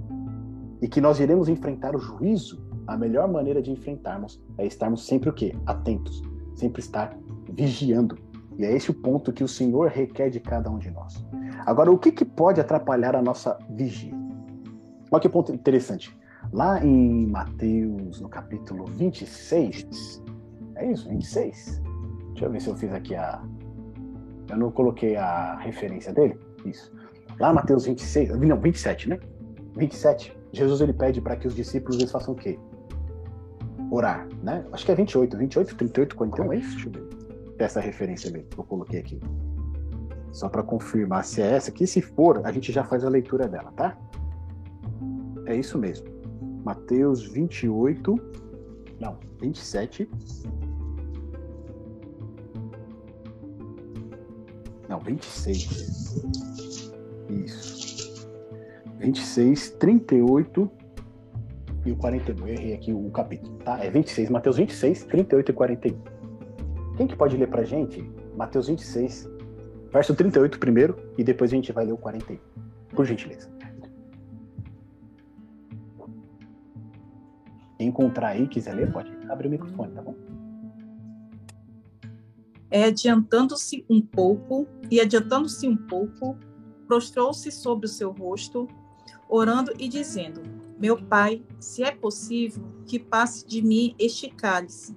e 0.83 0.89
que 0.89 1.01
nós 1.01 1.21
iremos 1.21 1.49
enfrentar 1.49 1.95
o 1.95 1.99
juízo, 1.99 2.63
a 2.87 2.97
melhor 2.97 3.29
maneira 3.29 3.63
de 3.63 3.71
enfrentarmos 3.71 4.43
é 4.59 4.67
estarmos 4.67 5.07
sempre 5.07 5.31
o 5.31 5.33
quê? 5.33 5.57
Atentos, 5.67 6.23
sempre 6.55 6.81
estar 6.81 7.17
vigiando. 7.51 8.19
E 8.59 8.65
é 8.65 8.77
esse 8.77 8.91
o 8.91 8.95
ponto 8.95 9.33
que 9.33 9.43
o 9.43 9.49
Senhor 9.49 9.89
requer 9.89 10.31
de 10.31 10.41
cada 10.41 10.71
um 10.71 10.79
de 10.79 10.91
nós. 10.91 11.25
Agora, 11.65 11.91
o 11.91 11.99
que, 11.99 12.13
que 12.13 12.25
pode 12.25 12.61
atrapalhar 12.61 13.17
a 13.17 13.23
nossa 13.23 13.59
vigia? 13.71 14.24
Olha 15.15 15.21
que 15.21 15.29
ponto 15.29 15.53
interessante. 15.53 16.13
Lá 16.53 16.85
em 16.85 17.29
Mateus, 17.29 18.21
no 18.21 18.29
capítulo 18.29 18.85
26, 18.85 20.21
é 20.75 20.91
isso, 20.91 21.09
26? 21.09 21.81
Deixa 22.31 22.45
eu 22.45 22.51
ver 22.51 22.61
se 22.61 22.69
eu 22.69 22.75
fiz 22.75 22.93
aqui 22.93 23.15
a, 23.15 23.41
eu 24.51 24.57
não 24.57 24.73
coloquei 24.73 25.15
a 25.15 25.55
referência 25.55 26.13
dele. 26.13 26.37
Isso. 26.65 26.93
Lá 27.39 27.53
Mateus 27.53 27.85
26, 27.85 28.31
não, 28.31 28.59
27, 28.59 29.09
né? 29.09 29.21
27. 29.77 30.37
Jesus 30.53 30.81
ele 30.81 30.93
pede 30.93 31.21
para 31.21 31.37
que 31.37 31.47
os 31.47 31.55
discípulos 31.55 31.97
eles 32.01 32.11
façam 32.11 32.35
o 32.35 32.37
quê? 32.37 32.59
Orar, 33.93 34.27
né? 34.43 34.67
Acho 34.73 34.85
que 34.85 34.91
é 34.91 34.97
28, 34.97 35.37
28, 35.37 35.77
38, 35.77 36.17
41, 36.17 36.53
é 36.53 36.57
isso? 36.57 36.73
Deixa 36.73 36.89
eu 36.89 36.93
ver. 36.93 37.09
Essa 37.61 37.79
referência 37.79 38.29
ali 38.29 38.43
que 38.51 38.59
eu 38.59 38.65
coloquei 38.65 38.99
aqui. 38.99 39.21
Só 40.33 40.49
para 40.49 40.65
confirmar 40.65 41.25
se 41.25 41.41
é 41.41 41.53
essa 41.53 41.71
aqui. 41.71 41.87
Se 41.87 42.03
for, 42.03 42.45
a 42.45 42.51
gente 42.51 42.73
já 42.73 42.83
faz 42.83 43.05
a 43.05 43.09
leitura 43.09 43.47
dela, 43.47 43.71
tá? 43.77 43.97
É 45.47 45.57
isso 45.57 45.79
mesmo. 45.79 46.07
Mateus 46.65 47.23
28, 47.23 48.19
não, 49.01 49.19
27, 49.41 50.09
Não, 54.89 55.01
26. 55.01 56.25
Isso. 57.29 58.29
26, 58.99 59.71
38 59.73 60.71
e 61.85 61.93
o 61.93 61.97
41. 61.97 62.47
Eu 62.47 62.55
errei 62.55 62.75
aqui 62.75 62.93
o 62.93 63.11
capítulo, 63.11 63.57
tá? 63.59 63.83
É 63.85 63.91
26, 63.91 64.31
Mateus 64.31 64.57
26, 64.57 65.05
38 65.05 65.51
e 65.51 65.55
41. 65.55 65.99
Quem 66.97 67.07
que 67.07 67.17
pode 67.17 67.37
ler 67.37 67.49
pra 67.49 67.65
gente? 67.65 68.09
Mateus 68.37 68.69
26, 68.69 69.29
verso 69.93 70.15
38 70.15 70.59
primeiro 70.59 70.97
e 71.19 71.25
depois 71.25 71.53
a 71.53 71.57
gente 71.57 71.73
vai 71.73 71.85
ler 71.85 71.93
o 71.93 71.99
41. 71.99 72.39
Por 72.95 73.05
gentileza. 73.05 73.54
Encontrar 77.85 78.29
aí, 78.29 78.47
quiser 78.47 78.75
ler, 78.75 78.93
pode 78.93 79.11
abrir 79.29 79.49
o 79.49 79.51
microfone, 79.51 79.93
tá 79.93 80.03
bom? 80.03 80.15
é, 82.75 82.87
adiantando-se 82.87 83.85
um 83.89 84.01
pouco, 84.01 84.67
e 84.91 85.01
adiantando-se 85.01 85.69
um 85.69 85.77
pouco, 85.77 86.37
prostrou-se 86.89 87.49
sobre 87.53 87.87
o 87.87 87.89
seu 87.89 88.11
rosto, 88.11 88.67
orando 89.29 89.73
e 89.79 89.87
dizendo: 89.87 90.43
Meu 90.77 91.01
pai, 91.01 91.41
se 91.61 91.85
é 91.85 91.93
possível, 91.93 92.65
que 92.85 92.99
passe 92.99 93.47
de 93.47 93.63
mim 93.63 93.95
este 93.97 94.29
cálice. 94.29 94.97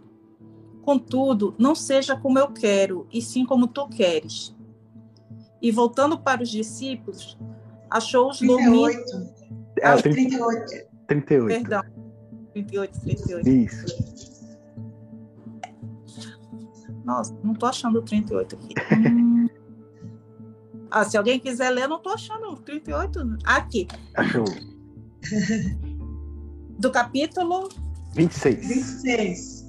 Contudo, 0.82 1.54
não 1.60 1.76
seja 1.76 2.18
como 2.18 2.40
eu 2.40 2.52
quero, 2.52 3.06
e 3.14 3.22
sim 3.22 3.46
como 3.46 3.68
tu 3.68 3.88
queres. 3.88 4.56
E 5.62 5.70
voltando 5.70 6.18
para 6.18 6.42
os 6.42 6.50
discípulos, 6.50 7.38
achou-os 7.92 8.42
dormindo. 8.42 8.90
É, 9.80 9.96
38. 9.96 10.88
38. 11.06 11.48
Perdão. 11.48 11.97
38, 12.64 13.02
38. 13.02 13.50
Isso. 13.50 13.86
Nossa, 17.06 17.38
não 17.44 17.54
tô 17.54 17.68
achando 17.68 18.00
o 18.00 18.02
38 18.02 18.56
aqui. 18.56 18.74
Hum. 18.96 19.48
Ah, 20.90 21.04
se 21.04 21.18
alguém 21.18 21.40
quiser 21.40 21.70
ler, 21.70 21.88
não 21.88 22.00
tô 22.00 22.10
achando 22.10 22.54
o 22.54 22.58
38. 22.58 23.38
Aqui. 23.46 23.88
Achou. 24.16 24.46
Do 26.80 26.92
capítulo 26.92 27.70
26. 28.14 28.68
26. 28.68 29.66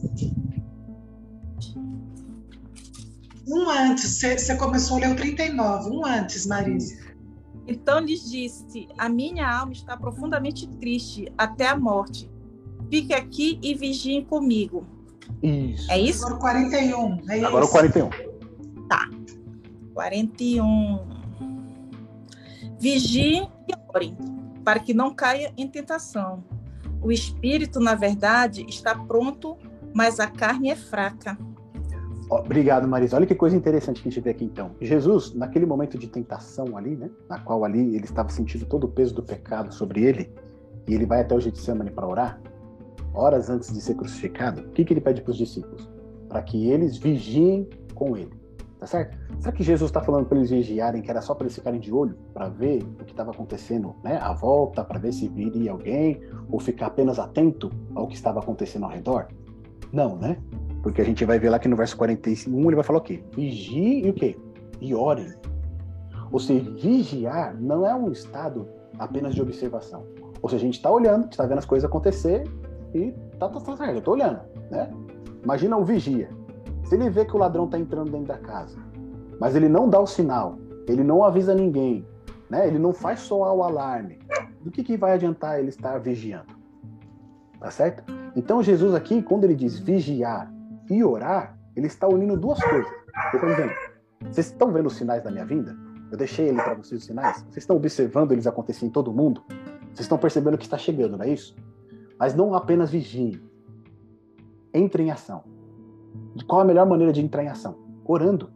Um 3.49 3.71
antes, 3.71 4.21
você 4.21 4.57
começou 4.57 4.99
a 4.99 5.01
ler 5.01 5.13
o 5.13 5.17
39, 5.17 5.91
um 5.91 6.05
antes, 6.05 6.47
Marisa. 6.47 6.95
Então 7.67 7.99
lhes 8.01 8.31
disse: 8.31 8.89
A 8.97 9.09
minha 9.09 9.51
alma 9.51 9.73
está 9.73 9.97
profundamente 9.97 10.69
triste 10.79 11.33
até 11.37 11.67
a 11.67 11.77
morte. 11.77 12.31
Fique 12.91 13.15
aqui 13.15 13.59
e 13.63 13.75
vigiem 13.75 14.25
comigo. 14.25 14.87
Isso. 15.43 15.91
É 15.91 15.99
isso? 15.99 16.27
Agora 16.27 16.37
o 16.37 16.41
41. 16.41 17.21
É 17.31 17.45
Agora 17.45 17.65
isso. 17.65 17.71
o 17.71 17.77
41. 17.77 18.11
Tá. 18.89 19.11
41. 19.95 20.99
Vigiem 22.79 23.49
e 23.69 23.75
orem, 23.95 24.17
para 24.65 24.79
que 24.79 24.95
não 24.95 25.15
caia 25.15 25.53
em 25.57 25.67
tentação. 25.67 26.45
O 27.03 27.13
espírito, 27.13 27.79
na 27.81 27.95
verdade, 27.95 28.65
está 28.69 28.95
pronto, 28.95 29.57
mas 29.95 30.19
a 30.21 30.27
carne 30.27 30.71
é 30.71 30.77
fraca. 30.77 31.39
Obrigado, 32.31 32.87
Marisa. 32.87 33.17
Olha 33.17 33.27
que 33.27 33.35
coisa 33.35 33.57
interessante 33.57 34.03
que 34.03 34.09
a 34.09 34.11
gente 34.11 34.23
vê 34.23 34.31
aqui 34.31 34.45
então. 34.45 34.73
Jesus, 34.81 35.35
naquele 35.35 35.65
momento 35.65 35.97
de 35.97 36.07
tentação 36.09 36.77
ali, 36.77 36.95
né, 36.95 37.11
na 37.29 37.39
qual 37.39 37.65
ali 37.65 37.95
ele 37.97 38.05
estava 38.05 38.29
sentindo 38.29 38.67
todo 38.67 38.85
o 38.85 38.89
peso 38.89 39.15
do 39.15 39.23
pecado 39.23 39.73
sobre 39.73 40.03
ele, 40.03 40.31
e 40.87 40.95
ele 40.95 41.07
vai 41.07 41.21
até 41.21 41.35
o 41.35 41.41
Getsemane 41.41 41.91
para 41.91 42.07
orar, 42.07 42.41
horas 43.15 43.51
antes 43.51 43.73
de 43.73 43.81
ser 43.81 43.95
crucificado, 43.95 44.63
o 44.63 44.71
que, 44.71 44.85
que 44.85 44.93
ele 44.93 45.01
pede 45.01 45.23
para 45.23 45.31
os 45.31 45.37
discípulos? 45.37 45.89
Para 46.29 46.43
que 46.43 46.71
eles 46.71 46.97
vigiem 46.97 47.69
com 47.95 48.17
ele. 48.17 48.33
Tá 48.79 48.87
certo? 48.87 49.19
Será 49.41 49.53
que 49.53 49.63
Jesus 49.65 49.89
está 49.89 50.01
falando 50.01 50.27
para 50.27 50.39
eles 50.39 50.51
vigiarem, 50.51 51.03
que 51.03 51.11
era 51.11 51.21
só 51.21 51.35
para 51.35 51.47
eles 51.47 51.55
ficarem 51.55 51.81
de 51.81 51.93
olho, 51.93 52.17
para 52.33 52.49
ver 52.49 52.83
o 53.01 53.05
que 53.05 53.11
estava 53.11 53.33
acontecendo, 53.33 53.95
né? 54.05 54.21
Volta, 54.39 54.85
para 54.85 55.01
ver 55.01 55.13
se 55.13 55.27
viria 55.27 55.73
alguém, 55.73 56.21
ou 56.49 56.61
ficar 56.61 56.87
apenas 56.87 57.19
atento 57.19 57.73
ao 57.97 58.07
que 58.07 58.15
estava 58.15 58.39
acontecendo 58.39 58.85
ao 58.85 58.91
redor? 58.91 59.27
Não, 59.93 60.17
né? 60.17 60.39
Porque 60.81 61.01
a 61.01 61.05
gente 61.05 61.25
vai 61.25 61.41
ver 61.41 61.51
lá 61.51 61.59
que 61.59 61.67
no 61.67 61.77
verso 61.77 61.97
41 61.97 62.67
ele 62.67 62.77
vai 62.77 62.85
falar 62.85 63.01
o 63.01 63.03
quê? 63.03 63.21
Vigie 63.35 64.07
e 64.07 64.11
o 64.11 64.15
quê? 64.15 64.39
E 64.81 64.95
orem. 64.95 65.35
Ou 66.31 66.39
seja, 66.39 66.71
vigiar 66.71 67.61
não 67.61 67.85
é 67.85 67.93
um 67.93 68.13
estado 68.13 68.69
apenas 68.97 69.35
de 69.35 69.43
observação. 69.43 70.05
Ou 70.41 70.49
seja, 70.49 70.63
a 70.63 70.67
gente 70.67 70.77
está 70.77 70.91
olhando, 70.91 71.29
está 71.29 71.45
vendo 71.47 71.59
as 71.59 71.65
coisas 71.65 71.89
acontecer 71.89 72.45
e 72.95 73.13
tá, 73.39 73.49
tá, 73.49 73.61
tá 73.61 73.77
certo, 73.77 73.93
eu 73.93 73.99
estou 73.99 74.15
olhando, 74.15 74.41
né? 74.71 74.91
Imagina 75.43 75.77
o 75.77 75.85
vigia. 75.85 76.29
Se 76.85 76.95
ele 76.95 77.11
vê 77.11 77.25
que 77.25 77.37
o 77.37 77.39
ladrão 77.39 77.67
está 77.67 77.79
entrando 77.79 78.11
dentro 78.11 78.29
da 78.29 78.39
casa, 78.39 78.79
mas 79.41 79.55
ele 79.55 79.69
não 79.69 79.89
dá 79.89 80.01
o 80.01 80.07
sinal, 80.07 80.59
ele 80.87 81.05
não 81.05 81.23
avisa 81.23 81.55
ninguém, 81.55 82.07
né? 82.49 82.67
Ele 82.67 82.79
não 82.79 82.93
faz 82.93 83.21
soar 83.21 83.55
o 83.55 83.63
alarme. 83.63 84.19
Do 84.63 84.71
que, 84.71 84.83
que 84.83 84.97
vai 84.97 85.13
adiantar 85.13 85.59
ele 85.59 85.69
estar 85.69 85.99
vigiando? 85.99 86.57
Tá 87.61 87.71
certo? 87.71 88.05
Então 88.35 88.63
Jesus 88.63 88.95
aqui, 88.95 89.23
quando 89.23 89.45
ele 89.45 89.55
diz 89.55 89.79
vigiar 89.79 90.53
e 90.91 91.05
orar, 91.05 91.59
ele 91.77 91.87
está 91.87 92.09
unindo 92.09 92.37
duas 92.37 92.63
coisas. 92.63 92.91
Vocês 94.31 94.47
estão 94.47 94.73
vendo 94.73 94.87
os 94.87 94.97
sinais 94.97 95.23
da 95.23 95.31
minha 95.31 95.45
vinda? 95.45 95.77
Eu 96.11 96.17
deixei 96.17 96.49
ele 96.49 96.61
para 96.61 96.75
vocês 96.75 97.01
os 97.01 97.07
sinais. 97.07 97.43
Vocês 97.43 97.59
estão 97.59 97.77
observando 97.77 98.33
eles 98.33 98.47
acontecerem 98.47 98.89
em 98.89 98.93
todo 98.93 99.13
mundo? 99.13 99.43
Vocês 99.93 100.01
estão 100.01 100.19
percebendo 100.19 100.57
que 100.57 100.65
está 100.65 100.79
chegando, 100.79 101.17
não 101.17 101.25
é 101.25 101.31
isso? 101.31 101.55
Mas 102.19 102.35
não 102.35 102.55
apenas 102.55 102.91
vigiem. 102.91 103.41
Entre 104.73 105.03
em 105.03 105.11
ação. 105.11 105.45
Qual 106.47 106.61
a 106.61 106.65
melhor 106.65 106.87
maneira 106.87 107.13
de 107.13 107.21
entrar 107.21 107.45
em 107.45 107.49
ação? 107.49 107.77
Orando. 108.05 108.51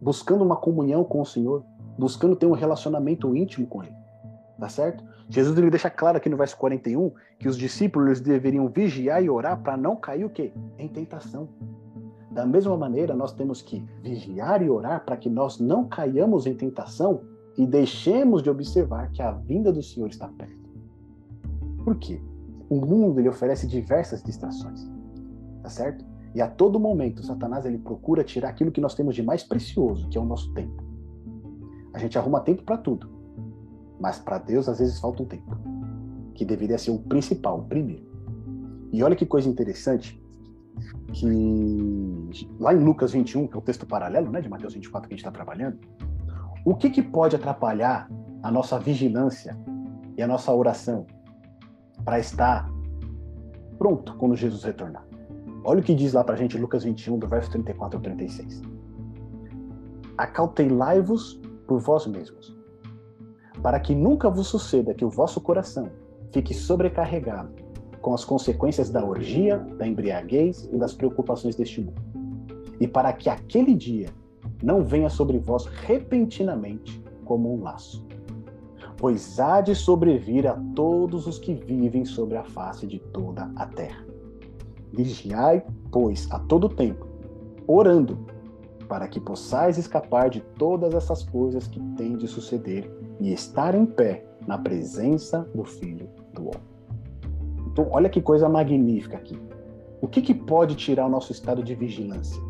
Buscando 0.00 0.44
uma 0.44 0.56
comunhão 0.56 1.04
com 1.04 1.20
o 1.20 1.26
Senhor. 1.26 1.64
Buscando 1.98 2.36
ter 2.36 2.46
um 2.46 2.52
relacionamento 2.52 3.34
íntimo 3.34 3.66
com 3.66 3.82
Ele. 3.82 3.94
Tá 4.58 4.68
certo? 4.68 5.04
Jesus 5.28 5.56
ele 5.56 5.70
deixa 5.70 5.88
claro 5.88 6.18
aqui 6.18 6.28
no 6.28 6.36
verso 6.36 6.56
41 6.58 7.10
que 7.38 7.48
os 7.48 7.56
discípulos 7.56 8.20
deveriam 8.20 8.68
vigiar 8.68 9.22
e 9.24 9.30
orar 9.30 9.60
para 9.62 9.76
não 9.76 9.96
cair 9.96 10.24
o 10.24 10.30
quê? 10.30 10.52
Em 10.78 10.88
tentação. 10.88 11.48
Da 12.30 12.46
mesma 12.46 12.76
maneira, 12.76 13.14
nós 13.14 13.32
temos 13.32 13.60
que 13.60 13.84
vigiar 14.02 14.62
e 14.62 14.70
orar 14.70 15.04
para 15.04 15.16
que 15.16 15.28
nós 15.28 15.58
não 15.58 15.86
caiamos 15.86 16.46
em 16.46 16.54
tentação 16.54 17.22
e 17.56 17.66
deixemos 17.66 18.42
de 18.42 18.50
observar 18.50 19.10
que 19.10 19.20
a 19.20 19.32
vinda 19.32 19.72
do 19.72 19.82
Senhor 19.82 20.08
está 20.08 20.28
perto. 20.28 20.70
Por 21.84 21.96
quê? 21.96 22.20
O 22.72 22.76
mundo 22.76 23.20
ele 23.20 23.28
oferece 23.28 23.66
diversas 23.66 24.22
distrações, 24.22 24.90
tá 25.62 25.68
certo? 25.68 26.06
E 26.34 26.40
a 26.40 26.48
todo 26.48 26.80
momento, 26.80 27.22
Satanás 27.22 27.66
ele 27.66 27.76
procura 27.76 28.24
tirar 28.24 28.48
aquilo 28.48 28.72
que 28.72 28.80
nós 28.80 28.94
temos 28.94 29.14
de 29.14 29.22
mais 29.22 29.42
precioso, 29.44 30.08
que 30.08 30.16
é 30.16 30.20
o 30.22 30.24
nosso 30.24 30.50
tempo. 30.54 30.82
A 31.92 31.98
gente 31.98 32.16
arruma 32.16 32.40
tempo 32.40 32.62
para 32.62 32.78
tudo, 32.78 33.10
mas 34.00 34.18
para 34.18 34.38
Deus 34.38 34.70
às 34.70 34.78
vezes 34.78 34.98
falta 34.98 35.22
um 35.22 35.26
tempo, 35.26 35.54
que 36.34 36.46
deveria 36.46 36.78
ser 36.78 36.92
o 36.92 36.98
principal, 36.98 37.58
o 37.58 37.64
primeiro. 37.64 38.10
E 38.90 39.02
olha 39.02 39.14
que 39.14 39.26
coisa 39.26 39.50
interessante, 39.50 40.18
que 41.12 41.26
lá 42.58 42.72
em 42.72 42.82
Lucas 42.82 43.12
21, 43.12 43.48
que 43.48 43.54
é 43.54 43.58
o 43.58 43.62
texto 43.62 43.84
paralelo 43.84 44.30
né, 44.30 44.40
de 44.40 44.48
Mateus 44.48 44.72
24 44.72 45.10
que 45.10 45.12
a 45.12 45.16
gente 45.18 45.26
está 45.26 45.30
trabalhando, 45.30 45.78
o 46.64 46.74
que, 46.74 46.88
que 46.88 47.02
pode 47.02 47.36
atrapalhar 47.36 48.10
a 48.42 48.50
nossa 48.50 48.78
vigilância 48.78 49.58
e 50.16 50.22
a 50.22 50.26
nossa 50.26 50.50
oração 50.54 51.06
para 52.04 52.18
estar 52.18 52.70
pronto 53.78 54.14
quando 54.16 54.36
Jesus 54.36 54.64
retornar? 54.64 55.06
Olha 55.64 55.80
o 55.80 55.82
que 55.82 55.94
diz 55.94 56.12
lá 56.12 56.24
para 56.24 56.34
a 56.34 56.38
gente 56.38 56.58
Lucas 56.58 56.84
21, 56.84 57.18
do 57.18 57.28
verso 57.28 57.50
34 57.50 57.96
ao 57.96 58.02
36. 58.02 58.62
Acautelai-vos 60.18 61.40
por 61.66 61.78
vós 61.78 62.06
mesmos, 62.06 62.56
para 63.62 63.78
que 63.78 63.94
nunca 63.94 64.28
vos 64.28 64.48
suceda 64.48 64.92
que 64.92 65.04
o 65.04 65.10
vosso 65.10 65.40
coração 65.40 65.90
fique 66.32 66.52
sobrecarregado 66.52 67.52
com 68.00 68.12
as 68.12 68.24
consequências 68.24 68.90
da 68.90 69.04
orgia, 69.04 69.58
da 69.58 69.86
embriaguez 69.86 70.68
e 70.72 70.76
das 70.76 70.92
preocupações 70.92 71.54
deste 71.54 71.80
mundo. 71.80 72.02
E 72.80 72.88
para 72.88 73.12
que 73.12 73.30
aquele 73.30 73.74
dia 73.74 74.08
não 74.62 74.82
venha 74.82 75.08
sobre 75.08 75.38
vós 75.38 75.66
repentinamente 75.66 77.02
como 77.24 77.54
um 77.54 77.62
laço. 77.62 78.04
Pois 79.02 79.40
há 79.40 79.60
de 79.60 79.74
sobrevir 79.74 80.46
a 80.46 80.54
todos 80.76 81.26
os 81.26 81.36
que 81.36 81.54
vivem 81.54 82.04
sobre 82.04 82.36
a 82.36 82.44
face 82.44 82.86
de 82.86 83.00
toda 83.00 83.50
a 83.56 83.66
terra. 83.66 84.06
Vigiai, 84.92 85.64
pois, 85.90 86.30
a 86.30 86.38
todo 86.38 86.68
tempo, 86.68 87.04
orando, 87.66 88.16
para 88.88 89.08
que 89.08 89.18
possais 89.18 89.76
escapar 89.76 90.30
de 90.30 90.40
todas 90.56 90.94
essas 90.94 91.24
coisas 91.24 91.66
que 91.66 91.80
têm 91.96 92.16
de 92.16 92.28
suceder 92.28 92.88
e 93.18 93.32
estar 93.32 93.74
em 93.74 93.84
pé 93.84 94.24
na 94.46 94.56
presença 94.56 95.40
do 95.52 95.64
Filho 95.64 96.08
do 96.32 96.42
Homem. 96.42 96.62
Então, 97.72 97.88
olha 97.90 98.08
que 98.08 98.22
coisa 98.22 98.48
magnífica 98.48 99.16
aqui. 99.16 99.36
O 100.00 100.06
que, 100.06 100.22
que 100.22 100.32
pode 100.32 100.76
tirar 100.76 101.06
o 101.06 101.10
nosso 101.10 101.32
estado 101.32 101.60
de 101.60 101.74
vigilância? 101.74 102.40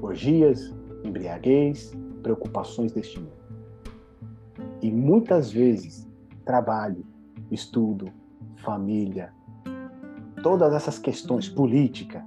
Orgias, 0.00 0.74
embriaguez, 1.04 1.92
preocupações 2.22 2.92
deste 2.92 3.20
mundo. 3.20 3.41
E 4.82 4.90
muitas 4.90 5.50
vezes, 5.50 6.08
trabalho, 6.44 7.06
estudo, 7.50 8.12
família, 8.56 9.32
todas 10.42 10.74
essas 10.74 10.98
questões, 10.98 11.48
política, 11.48 12.26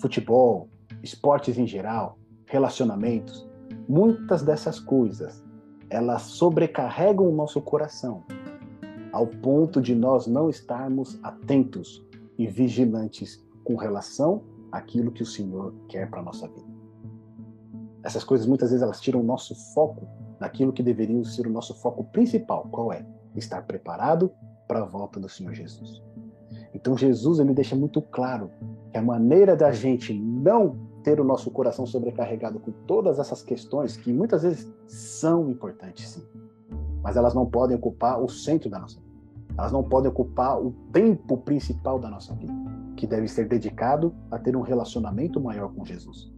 futebol, 0.00 0.68
esportes 1.02 1.56
em 1.56 1.66
geral, 1.66 2.18
relacionamentos, 2.46 3.48
muitas 3.88 4.42
dessas 4.42 4.78
coisas, 4.78 5.42
elas 5.88 6.22
sobrecarregam 6.22 7.26
o 7.26 7.34
nosso 7.34 7.60
coração 7.62 8.22
ao 9.14 9.28
ponto 9.28 9.80
de 9.80 9.94
nós 9.94 10.26
não 10.26 10.50
estarmos 10.50 11.20
atentos 11.22 12.04
e 12.36 12.48
vigilantes 12.48 13.46
com 13.62 13.76
relação 13.76 14.42
àquilo 14.72 15.12
que 15.12 15.22
o 15.22 15.26
Senhor 15.26 15.72
quer 15.88 16.10
para 16.10 16.18
a 16.18 16.24
nossa 16.24 16.48
vida. 16.48 16.73
Essas 18.04 18.22
coisas 18.22 18.46
muitas 18.46 18.68
vezes 18.68 18.82
elas 18.82 19.00
tiram 19.00 19.20
o 19.20 19.24
nosso 19.24 19.54
foco 19.72 20.06
daquilo 20.38 20.74
que 20.74 20.82
deveria 20.82 21.24
ser 21.24 21.46
o 21.46 21.50
nosso 21.50 21.74
foco 21.74 22.04
principal, 22.04 22.68
qual 22.70 22.92
é? 22.92 23.04
Estar 23.34 23.62
preparado 23.62 24.30
para 24.68 24.82
a 24.82 24.84
volta 24.84 25.18
do 25.18 25.28
Senhor 25.28 25.54
Jesus. 25.54 26.02
Então 26.74 26.98
Jesus 26.98 27.38
ele 27.38 27.54
deixa 27.54 27.74
muito 27.74 28.02
claro 28.02 28.50
que 28.92 28.98
a 28.98 29.02
maneira 29.02 29.56
da 29.56 29.72
gente 29.72 30.12
não 30.12 30.76
ter 31.02 31.18
o 31.18 31.24
nosso 31.24 31.50
coração 31.50 31.86
sobrecarregado 31.86 32.60
com 32.60 32.72
todas 32.86 33.18
essas 33.18 33.42
questões 33.42 33.96
que 33.96 34.12
muitas 34.12 34.42
vezes 34.42 34.70
são 34.86 35.48
importantes 35.48 36.10
sim, 36.10 36.22
mas 37.02 37.16
elas 37.16 37.34
não 37.34 37.46
podem 37.46 37.76
ocupar 37.76 38.22
o 38.22 38.28
centro 38.28 38.68
da 38.68 38.78
nossa 38.78 39.00
vida. 39.00 39.14
Elas 39.56 39.72
não 39.72 39.84
podem 39.84 40.10
ocupar 40.10 40.60
o 40.60 40.72
tempo 40.92 41.38
principal 41.38 41.98
da 41.98 42.10
nossa 42.10 42.34
vida, 42.34 42.52
que 42.96 43.06
deve 43.06 43.28
ser 43.28 43.48
dedicado 43.48 44.14
a 44.30 44.38
ter 44.38 44.56
um 44.56 44.62
relacionamento 44.62 45.40
maior 45.40 45.72
com 45.72 45.84
Jesus. 45.84 46.33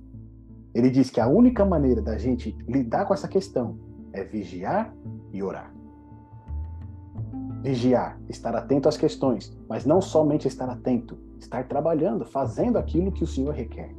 Ele 0.77 0.91
diz 0.91 1.09
que 1.09 1.19
a 1.19 1.27
única 1.27 1.65
maneira 1.65 2.03
da 2.03 2.19
gente 2.19 2.55
lidar 2.69 3.07
com 3.07 3.15
essa 3.15 3.27
questão 3.27 3.79
é 4.13 4.23
vigiar 4.23 4.95
e 5.33 5.43
orar. 5.43 5.75
Vigiar, 7.63 8.21
estar 8.29 8.55
atento 8.55 8.87
às 8.87 8.99
questões, 8.99 9.57
mas 9.71 9.87
não 9.87 10.03
somente 10.03 10.47
estar 10.47 10.69
atento, 10.69 11.17
estar 11.39 11.67
trabalhando, 11.67 12.27
fazendo 12.27 12.77
aquilo 12.77 13.11
que 13.11 13.25
o 13.25 13.27
Senhor 13.27 13.55
requer. 13.55 13.91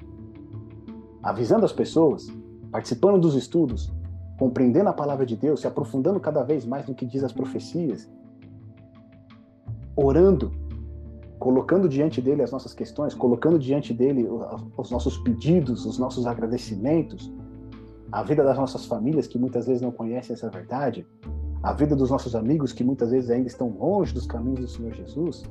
Avisando 1.24 1.66
as 1.66 1.74
pessoas, 1.74 2.28
participando 2.72 3.20
dos 3.20 3.34
estudos, 3.34 3.92
compreendendo 4.38 4.90
a 4.90 4.94
palavra 4.94 5.26
de 5.26 5.36
Deus, 5.36 5.62
se 5.62 5.68
aprofundando 5.68 6.20
cada 6.20 6.44
vez 6.44 6.64
mais 6.64 6.86
no 6.86 6.94
que 6.94 7.08
diz 7.08 7.24
as 7.24 7.34
profecias, 7.34 8.08
orando, 9.96 10.52
colocando 11.40 11.88
diante 11.88 12.22
dele 12.22 12.42
as 12.42 12.52
nossas 12.52 12.74
questões, 12.74 13.14
colocando 13.14 13.60
diante 13.60 13.94
dele 13.94 14.28
os 14.76 14.92
nossos 14.92 15.18
pedidos, 15.20 15.86
os 15.86 15.98
nossos 15.98 16.26
agradecimentos, 16.26 17.32
a 18.12 18.24
vida 18.24 18.44
das 18.44 18.58
nossas 18.58 18.86
famílias 18.86 19.28
que 19.28 19.38
muitas 19.38 19.68
vezes 19.68 19.82
não 19.82 19.92
conhecem 19.92 20.34
essa 20.34 20.50
verdade, 20.50 21.06
a 21.62 21.74
vida 21.74 21.96
dos 21.96 22.10
nossos 22.10 22.36
amigos 22.36 22.72
que 22.72 22.84
muitas 22.84 23.12
vezes 23.12 23.30
ainda 23.30 23.48
estão 23.48 23.70
longe 23.70 24.14
dos 24.14 24.26
caminhos 24.26 24.60
do 24.60 24.68
Senhor 24.68 24.94
Jesus, 24.94 25.44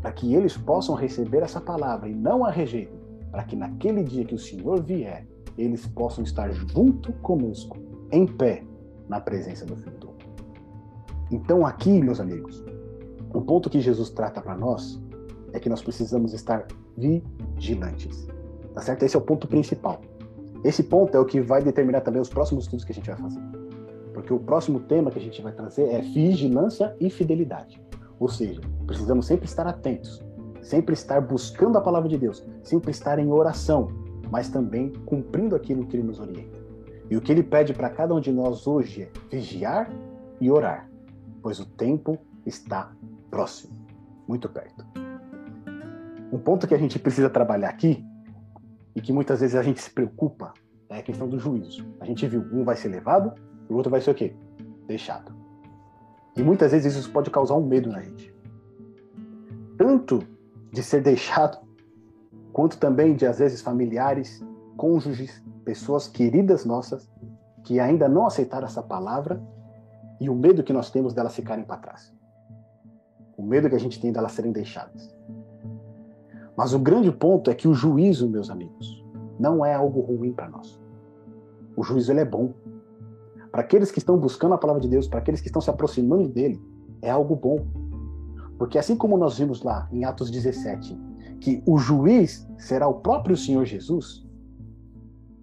para 0.00 0.12
que 0.12 0.34
eles 0.34 0.56
possam 0.56 0.94
receber 0.94 1.42
essa 1.42 1.60
palavra 1.60 2.08
e 2.08 2.14
não 2.14 2.44
a 2.44 2.50
rejeitem, 2.50 2.98
para 3.30 3.44
que 3.44 3.56
naquele 3.56 4.02
dia 4.02 4.24
que 4.24 4.34
o 4.34 4.38
Senhor 4.38 4.82
vier, 4.82 5.26
eles 5.56 5.86
possam 5.86 6.22
estar 6.22 6.50
junto 6.52 7.12
conosco, 7.14 7.76
em 8.10 8.26
pé, 8.26 8.62
na 9.08 9.20
presença 9.20 9.64
do 9.64 9.76
Filho 9.76 9.98
do. 9.98 10.08
Então 11.30 11.66
aqui, 11.66 12.00
meus 12.00 12.20
amigos, 12.20 12.64
o 13.32 13.40
ponto 13.40 13.68
que 13.68 13.80
Jesus 13.80 14.10
trata 14.10 14.40
para 14.40 14.56
nós 14.56 15.00
é 15.52 15.60
que 15.60 15.68
nós 15.68 15.82
precisamos 15.82 16.32
estar 16.32 16.66
vigilantes. 16.96 18.26
Tá 18.74 18.82
certo? 18.82 19.02
Esse 19.02 19.16
é 19.16 19.18
o 19.18 19.22
ponto 19.22 19.46
principal. 19.46 20.00
Esse 20.64 20.82
ponto 20.82 21.16
é 21.16 21.20
o 21.20 21.24
que 21.24 21.40
vai 21.40 21.62
determinar 21.62 22.00
também 22.00 22.20
os 22.20 22.28
próximos 22.28 22.64
estudos 22.64 22.84
que 22.84 22.92
a 22.92 22.94
gente 22.94 23.10
vai 23.10 23.18
fazer. 23.18 23.40
Porque 24.12 24.32
o 24.32 24.40
próximo 24.40 24.80
tema 24.80 25.10
que 25.10 25.18
a 25.18 25.22
gente 25.22 25.40
vai 25.40 25.52
trazer 25.52 25.88
é 25.88 26.00
vigilância 26.00 26.96
e 27.00 27.08
fidelidade. 27.08 27.80
Ou 28.18 28.28
seja, 28.28 28.60
precisamos 28.86 29.26
sempre 29.26 29.46
estar 29.46 29.66
atentos, 29.66 30.22
sempre 30.60 30.92
estar 30.92 31.20
buscando 31.20 31.78
a 31.78 31.80
palavra 31.80 32.08
de 32.08 32.18
Deus, 32.18 32.44
sempre 32.62 32.90
estar 32.90 33.18
em 33.18 33.30
oração, 33.30 33.88
mas 34.30 34.48
também 34.48 34.92
cumprindo 35.06 35.54
aquilo 35.54 35.86
que 35.86 35.96
ele 35.96 36.02
nos 36.02 36.18
orienta. 36.18 36.58
E 37.10 37.16
o 37.16 37.20
que 37.20 37.30
ele 37.30 37.42
pede 37.42 37.72
para 37.72 37.88
cada 37.88 38.14
um 38.14 38.20
de 38.20 38.32
nós 38.32 38.66
hoje 38.66 39.02
é 39.02 39.10
vigiar 39.30 39.90
e 40.40 40.50
orar, 40.50 40.90
pois 41.40 41.60
o 41.60 41.64
tempo 41.64 42.18
está 42.44 42.92
próximo, 43.30 43.74
muito 44.26 44.48
perto. 44.48 44.84
Um 46.32 46.38
ponto 46.38 46.66
que 46.66 46.74
a 46.74 46.78
gente 46.78 46.98
precisa 46.98 47.30
trabalhar 47.30 47.68
aqui 47.68 48.04
e 48.94 49.00
que 49.00 49.12
muitas 49.12 49.40
vezes 49.40 49.56
a 49.56 49.62
gente 49.62 49.80
se 49.80 49.90
preocupa 49.90 50.52
é 50.88 50.98
a 50.98 51.02
questão 51.02 51.28
do 51.28 51.38
juízo. 51.38 51.86
A 52.00 52.04
gente 52.04 52.26
viu, 52.26 52.44
um 52.52 52.64
vai 52.64 52.76
ser 52.76 52.88
levado, 52.88 53.34
o 53.68 53.74
outro 53.74 53.90
vai 53.90 54.00
ser 54.00 54.10
o 54.10 54.14
quê? 54.14 54.34
Deixado. 54.86 55.32
E 56.36 56.42
muitas 56.42 56.72
vezes 56.72 56.94
isso 56.94 57.10
pode 57.10 57.30
causar 57.30 57.54
um 57.54 57.66
medo 57.66 57.90
na 57.90 58.00
gente. 58.00 58.34
Tanto 59.76 60.22
de 60.72 60.82
ser 60.82 61.02
deixado, 61.02 61.58
quanto 62.52 62.78
também 62.78 63.14
de, 63.14 63.26
às 63.26 63.38
vezes, 63.38 63.60
familiares, 63.60 64.44
cônjuges, 64.76 65.42
pessoas 65.64 66.08
queridas 66.08 66.64
nossas, 66.64 67.10
que 67.64 67.78
ainda 67.78 68.08
não 68.08 68.26
aceitaram 68.26 68.66
essa 68.66 68.82
palavra 68.82 69.42
e 70.20 70.30
o 70.30 70.34
medo 70.34 70.62
que 70.62 70.72
nós 70.72 70.90
temos 70.90 71.12
delas 71.12 71.34
ficarem 71.34 71.64
para 71.64 71.76
trás. 71.76 72.17
O 73.38 73.42
medo 73.44 73.70
que 73.70 73.76
a 73.76 73.80
gente 73.80 74.00
tem 74.00 74.12
delas 74.12 74.32
serem 74.32 74.50
deixadas. 74.50 75.14
Mas 76.56 76.74
o 76.74 76.78
grande 76.78 77.12
ponto 77.12 77.50
é 77.52 77.54
que 77.54 77.68
o 77.68 77.72
juízo, 77.72 78.28
meus 78.28 78.50
amigos, 78.50 79.06
não 79.38 79.64
é 79.64 79.72
algo 79.72 80.00
ruim 80.00 80.32
para 80.32 80.48
nós. 80.48 80.78
O 81.76 81.84
juízo 81.84 82.10
ele 82.10 82.18
é 82.18 82.24
bom. 82.24 82.52
Para 83.52 83.60
aqueles 83.60 83.92
que 83.92 84.00
estão 84.00 84.18
buscando 84.18 84.54
a 84.54 84.58
palavra 84.58 84.82
de 84.82 84.88
Deus, 84.88 85.06
para 85.06 85.20
aqueles 85.20 85.40
que 85.40 85.46
estão 85.46 85.62
se 85.62 85.70
aproximando 85.70 86.28
dele, 86.28 86.60
é 87.00 87.10
algo 87.10 87.36
bom. 87.36 87.64
Porque 88.58 88.76
assim 88.76 88.96
como 88.96 89.16
nós 89.16 89.38
vimos 89.38 89.62
lá 89.62 89.88
em 89.92 90.04
Atos 90.04 90.32
17, 90.32 90.98
que 91.40 91.62
o 91.64 91.78
juiz 91.78 92.44
será 92.58 92.88
o 92.88 92.94
próprio 92.94 93.36
Senhor 93.36 93.64
Jesus, 93.64 94.26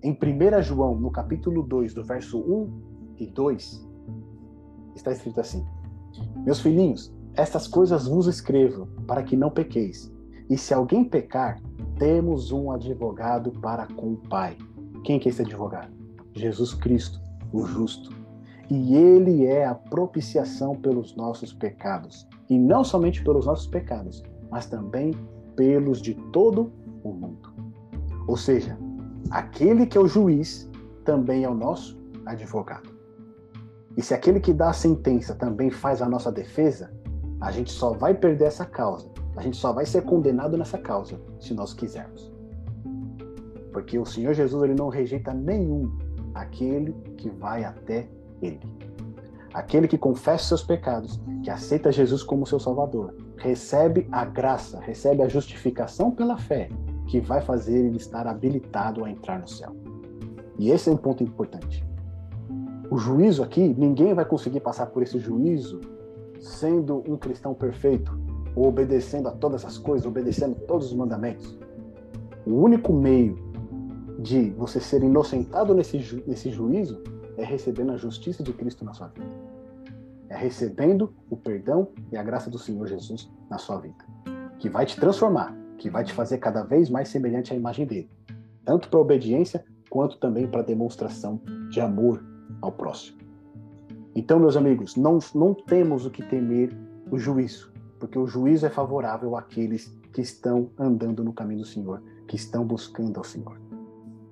em 0.04 0.12
1 0.12 0.62
João, 0.62 0.96
no 0.96 1.10
capítulo 1.10 1.64
2, 1.64 1.94
do 1.94 2.04
verso 2.04 2.40
1 2.40 3.16
e 3.20 3.28
2, 3.28 3.88
está 4.96 5.14
escrito 5.14 5.40
assim: 5.40 5.66
Meus 6.44 6.60
filhinhos, 6.60 7.15
estas 7.36 7.68
coisas 7.68 8.08
vos 8.08 8.28
escrevo 8.28 8.88
para 9.06 9.24
que 9.24 9.36
não 9.36 9.50
pequeis. 9.50 10.12
E 10.50 10.58
se 10.58 10.74
alguém 10.74 11.04
pecar, 11.04 11.60
temos 11.98 12.52
um 12.52 12.72
advogado 12.72 13.52
para 13.52 13.88
com 13.88 14.14
o 14.14 14.18
Pai. 14.18 14.58
Quem 15.04 15.20
que 15.20 15.28
é 15.28 15.32
esse 15.32 15.42
advogado? 15.42 15.92
Jesus 16.34 16.74
Cristo, 16.74 17.20
o 17.52 17.66
justo. 17.66 18.12
E 18.70 18.96
ele 18.96 19.46
é 19.46 19.66
a 19.66 19.76
propiciação 19.76 20.76
pelos 20.76 21.16
nossos 21.16 21.52
pecados. 21.54 22.28
E 22.50 22.58
não 22.58 22.84
somente 22.84 23.24
pelos 23.24 23.46
nossos 23.46 23.68
pecados, 23.68 24.24
mas 24.50 24.66
também 24.66 25.12
pelos 25.56 26.02
de 26.02 26.14
todo 26.32 26.72
o 27.04 27.12
mundo. 27.12 27.54
Ou 28.28 28.38
seja, 28.38 28.78
aquele 29.30 29.86
que 29.86 29.98
é 29.98 30.02
o 30.02 30.08
juiz 30.08 30.70
também 31.04 31.44
é 31.44 31.50
o 31.50 31.56
nosso 31.56 32.00
advogado. 32.26 32.96
E 33.98 34.02
se 34.02 34.14
aquele 34.14 34.40
que 34.40 34.54
dá 34.54 34.70
a 34.70 34.74
sentença 34.74 35.34
também 35.36 35.70
faz 35.70 36.02
a 36.02 36.10
nossa 36.10 36.32
defesa, 36.32 36.92
a 37.42 37.52
gente 37.52 37.72
só 37.72 37.94
vai 37.94 38.14
perder 38.14 38.46
essa 38.46 38.66
causa 38.66 39.16
a 39.36 39.42
gente 39.42 39.58
só 39.58 39.74
vai 39.74 39.86
ser 39.86 40.04
condenado 40.04 40.58
nessa 40.58 40.78
causa 40.78 41.20
se 41.40 41.54
nós 41.54 41.74
quisermos. 41.74 42.32
Porque 43.72 44.00
o 44.00 44.06
Senhor 44.06 44.34
Jesus 44.34 44.64
ele 44.64 44.76
não 44.76 44.88
rejeita 44.88 45.34
nenhum 45.34 45.92
aquele 46.34 46.94
que 47.18 47.30
vai 47.30 47.66
até 47.66 48.08
ele. 48.42 48.62
Aquele 49.54 49.88
que 49.88 49.98
confessa 49.98 50.50
seus 50.50 50.64
pecados, 50.64 51.20
que 51.44 51.50
aceita 51.50 51.92
Jesus 51.92 52.24
como 52.24 52.46
seu 52.46 52.60
Salvador, 52.60 53.14
recebe 53.38 54.08
a 54.12 54.24
graça, 54.24 54.80
recebe 54.80 55.22
a 55.22 55.28
justificação 55.28 56.12
pela 56.12 56.38
fé, 56.38 56.70
que 57.08 57.20
vai 57.20 57.42
fazer 57.42 57.86
ele 57.86 57.98
estar 57.98 58.28
habilitado 58.28 59.04
a 59.04 59.10
entrar 59.10 59.40
no 59.40 59.48
céu. 59.48 59.76
E 60.58 60.72
esse 60.72 60.90
é 60.90 60.94
um 60.94 60.98
ponto 60.98 61.24
importante. 61.24 61.86
O 62.90 62.98
juízo 62.98 63.44
aqui, 63.44 63.76
ninguém 63.78 64.14
vai 64.14 64.26
conseguir 64.26 64.62
passar 64.62 64.88
por 64.88 65.04
esse 65.04 65.20
juízo 65.20 65.82
sendo 66.46 67.04
um 67.08 67.18
cristão 67.18 67.54
perfeito, 67.54 68.18
obedecendo 68.56 69.28
a 69.28 69.32
todas 69.32 69.66
as 69.66 69.78
coisas, 69.78 70.06
obedecendo 70.06 70.56
todos 70.68 70.88
os 70.88 70.94
mandamentos. 70.94 71.58
O 72.46 72.52
único 72.52 72.94
meio 72.94 73.36
de 74.20 74.52
você 74.52 74.80
ser 74.80 75.04
inocentado 75.04 75.74
nesse, 75.74 76.00
ju 76.00 76.24
nesse 76.26 76.52
juízo 76.52 77.02
é 77.36 77.44
recebendo 77.44 77.92
a 77.92 77.98
justiça 77.98 78.44
de 78.44 78.54
Cristo 78.54 78.86
na 78.86 78.94
sua 78.94 79.08
vida. 79.08 79.28
É 80.30 80.38
recebendo 80.38 81.14
o 81.30 81.36
perdão 81.36 81.90
e 82.12 82.18
a 82.18 82.24
graça 82.24 82.50
do 82.50 82.60
Senhor 82.60 82.88
Jesus 82.88 83.30
na 83.50 83.58
sua 83.58 83.80
vida. 83.80 84.06
Que 84.60 84.70
vai 84.70 84.86
te 84.86 85.00
transformar, 85.00 85.56
que 85.78 85.90
vai 85.90 86.04
te 86.04 86.14
fazer 86.14 86.38
cada 86.38 86.64
vez 86.64 86.90
mais 86.90 87.10
semelhante 87.10 87.54
à 87.54 87.56
imagem 87.56 87.86
dele. 87.86 88.10
Tanto 88.64 88.88
para 88.90 89.00
obediência, 89.00 89.66
quanto 89.90 90.18
também 90.18 90.48
para 90.48 90.62
demonstração 90.62 91.42
de 91.70 91.82
amor 91.82 92.24
ao 92.62 92.72
próximo. 92.72 93.18
Então, 94.16 94.40
meus 94.40 94.56
amigos, 94.56 94.96
não, 94.96 95.20
não 95.36 95.54
temos 95.54 96.06
o 96.06 96.10
que 96.10 96.24
temer 96.24 96.76
o 97.12 97.20
juízo 97.20 97.76
porque 98.00 98.20
o 98.20 98.28
juízo 98.28 98.66
é 98.66 98.70
favorável 98.70 99.36
àqueles 99.36 99.88
que 100.14 100.22
estão 100.22 100.70
andando 100.78 101.24
no 101.24 101.34
caminho 101.34 101.62
do 101.62 101.66
Senhor, 101.66 102.02
que 102.28 102.36
estão 102.36 102.66
buscando 102.66 103.18
ao 103.18 103.24
Senhor. 103.24 103.60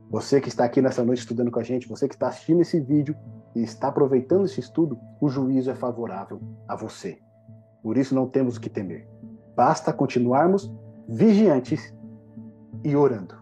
Você 0.09 0.39
que 0.39 0.49
está 0.49 0.63
aqui 0.65 0.81
nessa 0.81 1.03
noite 1.03 1.19
estudando 1.19 1.49
com 1.49 1.59
a 1.59 1.63
gente, 1.63 1.87
você 1.87 2.07
que 2.07 2.13
está 2.13 2.27
assistindo 2.27 2.61
esse 2.61 2.79
vídeo 2.79 3.15
e 3.55 3.63
está 3.63 3.87
aproveitando 3.87 4.45
esse 4.45 4.59
estudo, 4.59 4.97
o 5.19 5.27
juízo 5.27 5.71
é 5.71 5.75
favorável 5.75 6.39
a 6.67 6.75
você. 6.75 7.17
Por 7.81 7.97
isso 7.97 8.13
não 8.13 8.27
temos 8.27 8.57
o 8.57 8.61
que 8.61 8.69
temer. 8.69 9.07
Basta 9.55 9.91
continuarmos 9.91 10.71
vigiantes 11.07 11.93
e 12.83 12.95
orando 12.95 13.35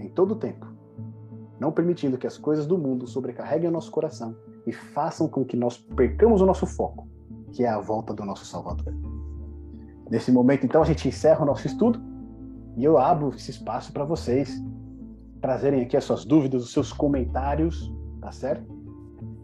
em 0.00 0.08
todo 0.08 0.32
o 0.32 0.36
tempo, 0.36 0.66
não 1.60 1.70
permitindo 1.70 2.18
que 2.18 2.26
as 2.26 2.36
coisas 2.36 2.66
do 2.66 2.76
mundo 2.76 3.06
sobrecarreguem 3.06 3.68
o 3.68 3.72
nosso 3.72 3.90
coração 3.90 4.36
e 4.66 4.72
façam 4.72 5.28
com 5.28 5.44
que 5.44 5.56
nós 5.56 5.76
percamos 5.76 6.40
o 6.40 6.46
nosso 6.46 6.66
foco, 6.66 7.08
que 7.52 7.64
é 7.64 7.68
a 7.68 7.78
volta 7.78 8.12
do 8.12 8.24
nosso 8.24 8.44
Salvador. 8.44 8.92
Nesse 10.10 10.30
momento, 10.30 10.64
então, 10.64 10.82
a 10.82 10.84
gente 10.84 11.08
encerra 11.08 11.42
o 11.42 11.46
nosso 11.46 11.66
estudo 11.66 12.00
e 12.76 12.84
eu 12.84 12.98
abro 12.98 13.34
esse 13.34 13.50
espaço 13.50 13.92
para 13.92 14.04
vocês 14.04 14.62
trazerem 15.40 15.82
aqui 15.82 15.96
as 15.96 16.04
suas 16.04 16.24
dúvidas, 16.24 16.62
os 16.64 16.72
seus 16.72 16.92
comentários, 16.92 17.92
tá 18.20 18.32
certo? 18.32 18.66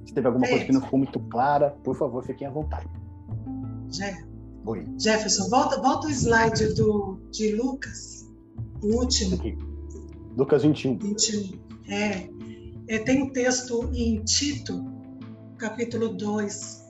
Se 0.05 0.13
teve 0.13 0.27
alguma 0.27 0.47
coisa 0.47 0.65
que 0.65 0.73
não 0.73 0.81
ficou 0.81 0.99
muito 0.99 1.21
clara, 1.21 1.71
por 1.85 1.97
favor, 1.97 2.25
fiquem 2.25 2.47
à 2.47 2.51
vontade. 2.51 2.89
Jeff. 3.89 4.25
Oi. 4.67 4.87
Jefferson, 4.99 5.49
volta, 5.49 5.81
volta 5.81 6.07
o 6.07 6.11
slide 6.11 6.75
do, 6.75 7.19
de 7.31 7.55
Lucas, 7.57 8.29
o 8.83 8.97
último. 8.97 9.35
Aqui. 9.35 9.57
Lucas 10.37 10.63
21. 10.63 10.99
21. 10.99 11.61
É, 11.89 12.29
é, 12.89 12.99
tem 13.01 13.23
um 13.23 13.31
texto 13.31 13.91
em 13.93 14.23
Tito, 14.25 14.85
capítulo 15.63 16.09
2, 16.09 16.83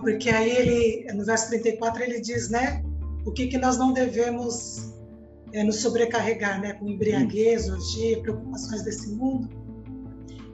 porque 0.00 0.30
aí 0.30 0.50
ele, 0.50 1.12
no 1.12 1.24
verso 1.24 1.48
34, 1.48 2.02
ele 2.02 2.20
diz, 2.20 2.48
né? 2.48 2.82
o 3.26 3.32
que, 3.32 3.48
que 3.48 3.58
nós 3.58 3.76
não 3.76 3.92
devemos 3.92 4.94
é, 5.52 5.62
nos 5.64 5.80
sobrecarregar, 5.80 6.60
né, 6.60 6.74
com 6.74 6.88
embriaguez, 6.88 7.68
orgia, 7.68 8.22
preocupações 8.22 8.82
desse 8.84 9.10
mundo, 9.10 9.48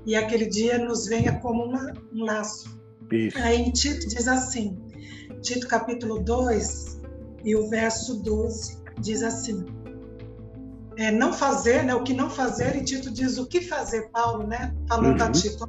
e 0.07 0.17
aquele 0.17 0.47
dia 0.47 0.79
nos 0.79 1.07
venha 1.07 1.39
como 1.41 1.65
uma, 1.65 1.93
um 2.13 2.25
laço. 2.25 2.81
Isso. 3.13 3.39
Aí 3.39 3.61
em 3.61 3.71
Tito 3.71 4.09
diz 4.09 4.27
assim, 4.27 4.79
Tito 5.43 5.69
capítulo 5.69 6.19
2 6.21 7.01
e 7.45 7.55
o 7.55 7.69
verso 7.69 8.23
12 8.23 8.83
diz 9.01 9.23
assim, 9.23 9.67
é, 10.97 11.11
não 11.11 11.33
fazer, 11.33 11.85
né, 11.85 11.95
o 11.95 12.03
que 12.03 12.15
não 12.15 12.31
fazer, 12.31 12.75
e 12.75 12.85
Tito 12.85 13.11
diz 13.11 13.37
o 13.37 13.47
que 13.47 13.61
fazer, 13.61 14.11
Paulo, 14.11 14.47
né, 14.47 14.75
falando 14.89 15.21
uhum. 15.21 15.27
a 15.27 15.31
Tito 15.31 15.69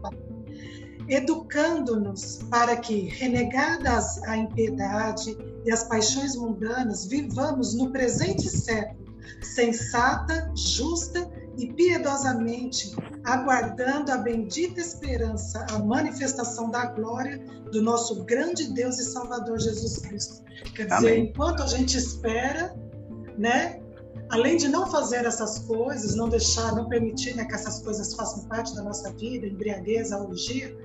educando-nos 1.07 2.43
para 2.49 2.77
que, 2.77 3.09
renegadas 3.09 4.21
a 4.23 4.37
impiedade 4.37 5.37
e 5.65 5.71
as 5.71 5.83
paixões 5.83 6.35
mundanas, 6.35 7.05
vivamos 7.05 7.73
no 7.75 7.91
presente 7.91 8.49
século, 8.49 9.03
sensata, 9.41 10.51
justa 10.55 11.29
e 11.57 11.71
piedosamente, 11.73 12.95
aguardando 13.23 14.11
a 14.11 14.17
bendita 14.17 14.79
esperança, 14.79 15.65
a 15.71 15.79
manifestação 15.79 16.69
da 16.69 16.85
glória 16.87 17.37
do 17.71 17.81
nosso 17.81 18.23
grande 18.23 18.73
Deus 18.73 18.99
e 18.99 19.05
Salvador 19.05 19.59
Jesus 19.59 19.97
Cristo. 19.97 20.43
Quer 20.75 20.83
dizer, 20.85 20.95
Amém. 20.95 21.25
enquanto 21.25 21.61
a 21.61 21.67
gente 21.67 21.97
espera, 21.97 22.75
né, 23.37 23.81
além 24.29 24.57
de 24.57 24.67
não 24.67 24.89
fazer 24.89 25.25
essas 25.25 25.59
coisas, 25.59 26.15
não 26.15 26.29
deixar, 26.29 26.75
não 26.75 26.87
permitir 26.87 27.35
né, 27.35 27.45
que 27.45 27.53
essas 27.53 27.81
coisas 27.81 28.13
façam 28.13 28.45
parte 28.45 28.75
da 28.75 28.83
nossa 28.83 29.11
vida, 29.13 29.45
embriaguez, 29.45 30.11
orgia, 30.11 30.75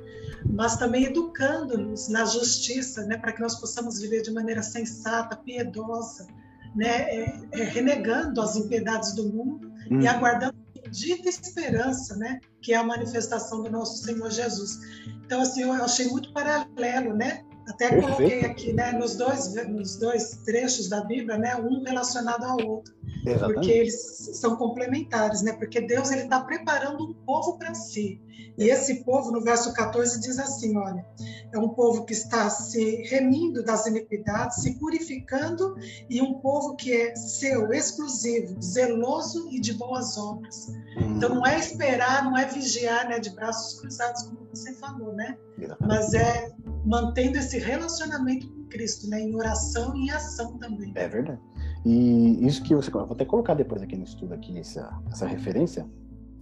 mas 0.45 0.76
também 0.76 1.05
educando-nos 1.05 2.09
na 2.09 2.24
justiça, 2.24 3.05
né, 3.05 3.16
para 3.16 3.33
que 3.33 3.41
nós 3.41 3.59
possamos 3.61 4.01
viver 4.01 4.22
de 4.22 4.31
maneira 4.31 4.62
sensata, 4.62 5.37
piedosa, 5.37 6.26
né, 6.74 7.11
é, 7.11 7.41
é, 7.53 7.64
renegando 7.64 8.41
as 8.41 8.57
impiedades 8.57 9.14
do 9.14 9.24
mundo 9.24 9.72
hum. 9.91 10.01
e 10.01 10.07
aguardando 10.07 10.57
a 10.57 10.81
bendita 10.81 11.29
esperança, 11.29 12.16
né, 12.16 12.41
que 12.61 12.72
é 12.72 12.76
a 12.76 12.85
manifestação 12.85 13.62
do 13.62 13.70
nosso 13.70 14.05
Senhor 14.05 14.31
Jesus. 14.31 14.79
Então, 15.24 15.41
assim, 15.43 15.62
eu 15.62 15.72
achei 15.72 16.09
muito 16.09 16.33
paralelo, 16.33 17.14
né, 17.14 17.45
Até 17.68 17.90
Perfeito. 17.90 18.16
coloquei 18.16 18.44
aqui, 18.44 18.72
né, 18.72 18.92
nos 18.92 19.16
dois, 19.16 19.54
nos 19.68 19.96
dois 19.96 20.38
trechos 20.44 20.88
da 20.88 21.02
Bíblia, 21.02 21.36
né, 21.36 21.56
um 21.56 21.82
relacionado 21.82 22.44
ao 22.44 22.66
outro. 22.66 22.94
Exatamente. 23.24 23.54
Porque 23.54 23.70
eles 23.70 24.30
são 24.34 24.56
complementares, 24.56 25.42
né? 25.42 25.52
Porque 25.52 25.80
Deus 25.80 26.10
ele 26.10 26.22
está 26.22 26.40
preparando 26.40 27.04
um 27.04 27.12
povo 27.12 27.58
para 27.58 27.74
si. 27.74 28.20
E 28.56 28.70
esse 28.70 29.04
povo, 29.04 29.30
no 29.30 29.40
verso 29.40 29.72
14, 29.72 30.20
diz 30.20 30.38
assim: 30.38 30.76
olha, 30.76 31.06
é 31.52 31.58
um 31.58 31.68
povo 31.68 32.04
que 32.04 32.12
está 32.12 32.50
se 32.50 33.02
remindo 33.04 33.62
das 33.62 33.86
iniquidades, 33.86 34.62
se 34.62 34.78
purificando, 34.78 35.76
e 36.10 36.20
um 36.20 36.34
povo 36.34 36.74
que 36.74 36.92
é 36.92 37.14
seu, 37.14 37.72
exclusivo, 37.72 38.60
zeloso 38.60 39.48
e 39.50 39.60
de 39.60 39.74
boas 39.74 40.16
obras. 40.18 40.66
Então 40.96 41.36
não 41.36 41.46
é 41.46 41.58
esperar, 41.58 42.24
não 42.24 42.36
é 42.36 42.46
vigiar, 42.46 43.08
né, 43.08 43.20
de 43.20 43.30
braços 43.30 43.80
cruzados, 43.80 44.22
como 44.24 44.38
você 44.51 44.72
falou, 44.74 45.12
né? 45.14 45.36
Mas 45.80 46.14
é 46.14 46.51
mantendo 46.84 47.38
esse 47.38 47.59
relacionamento 47.59 48.49
com 48.49 48.64
Cristo, 48.64 49.09
né, 49.09 49.20
em 49.20 49.34
oração 49.34 49.94
e 49.96 50.07
em 50.07 50.11
ação 50.11 50.57
também. 50.59 50.92
É 50.94 51.09
verdade. 51.09 51.40
E 51.84 52.46
isso 52.46 52.62
que 52.62 52.74
você. 52.74 52.90
Vou 52.90 53.03
até 53.03 53.24
colocar 53.24 53.55
depois 53.55 53.82
aqui 53.82 53.96
no 53.96 54.05
estudo 54.05 54.34
aqui 54.34 54.59
essa, 54.59 54.99
essa 55.11 55.26
referência. 55.26 55.86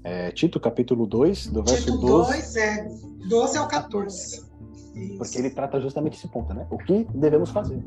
É, 0.03 0.31
Tito 0.31 0.61
capítulo 0.61 1.07
2, 1.07 1.49
do 1.49 1.65
verso 1.65 1.87
Tito 1.87 1.99
12. 1.99 2.33
2 2.33 2.57
é 2.57 2.89
12 3.29 3.59
ao 3.59 3.69
14. 3.69 4.47
Isso. 4.95 5.19
Porque 5.19 5.39
ele 5.39 5.51
trata 5.51 5.81
justamente 5.81 6.17
esse 6.17 6.29
ponto, 6.29 6.55
né? 6.55 6.67
O 6.71 6.79
que 6.79 7.07
devemos 7.15 7.51
fazer. 7.51 7.83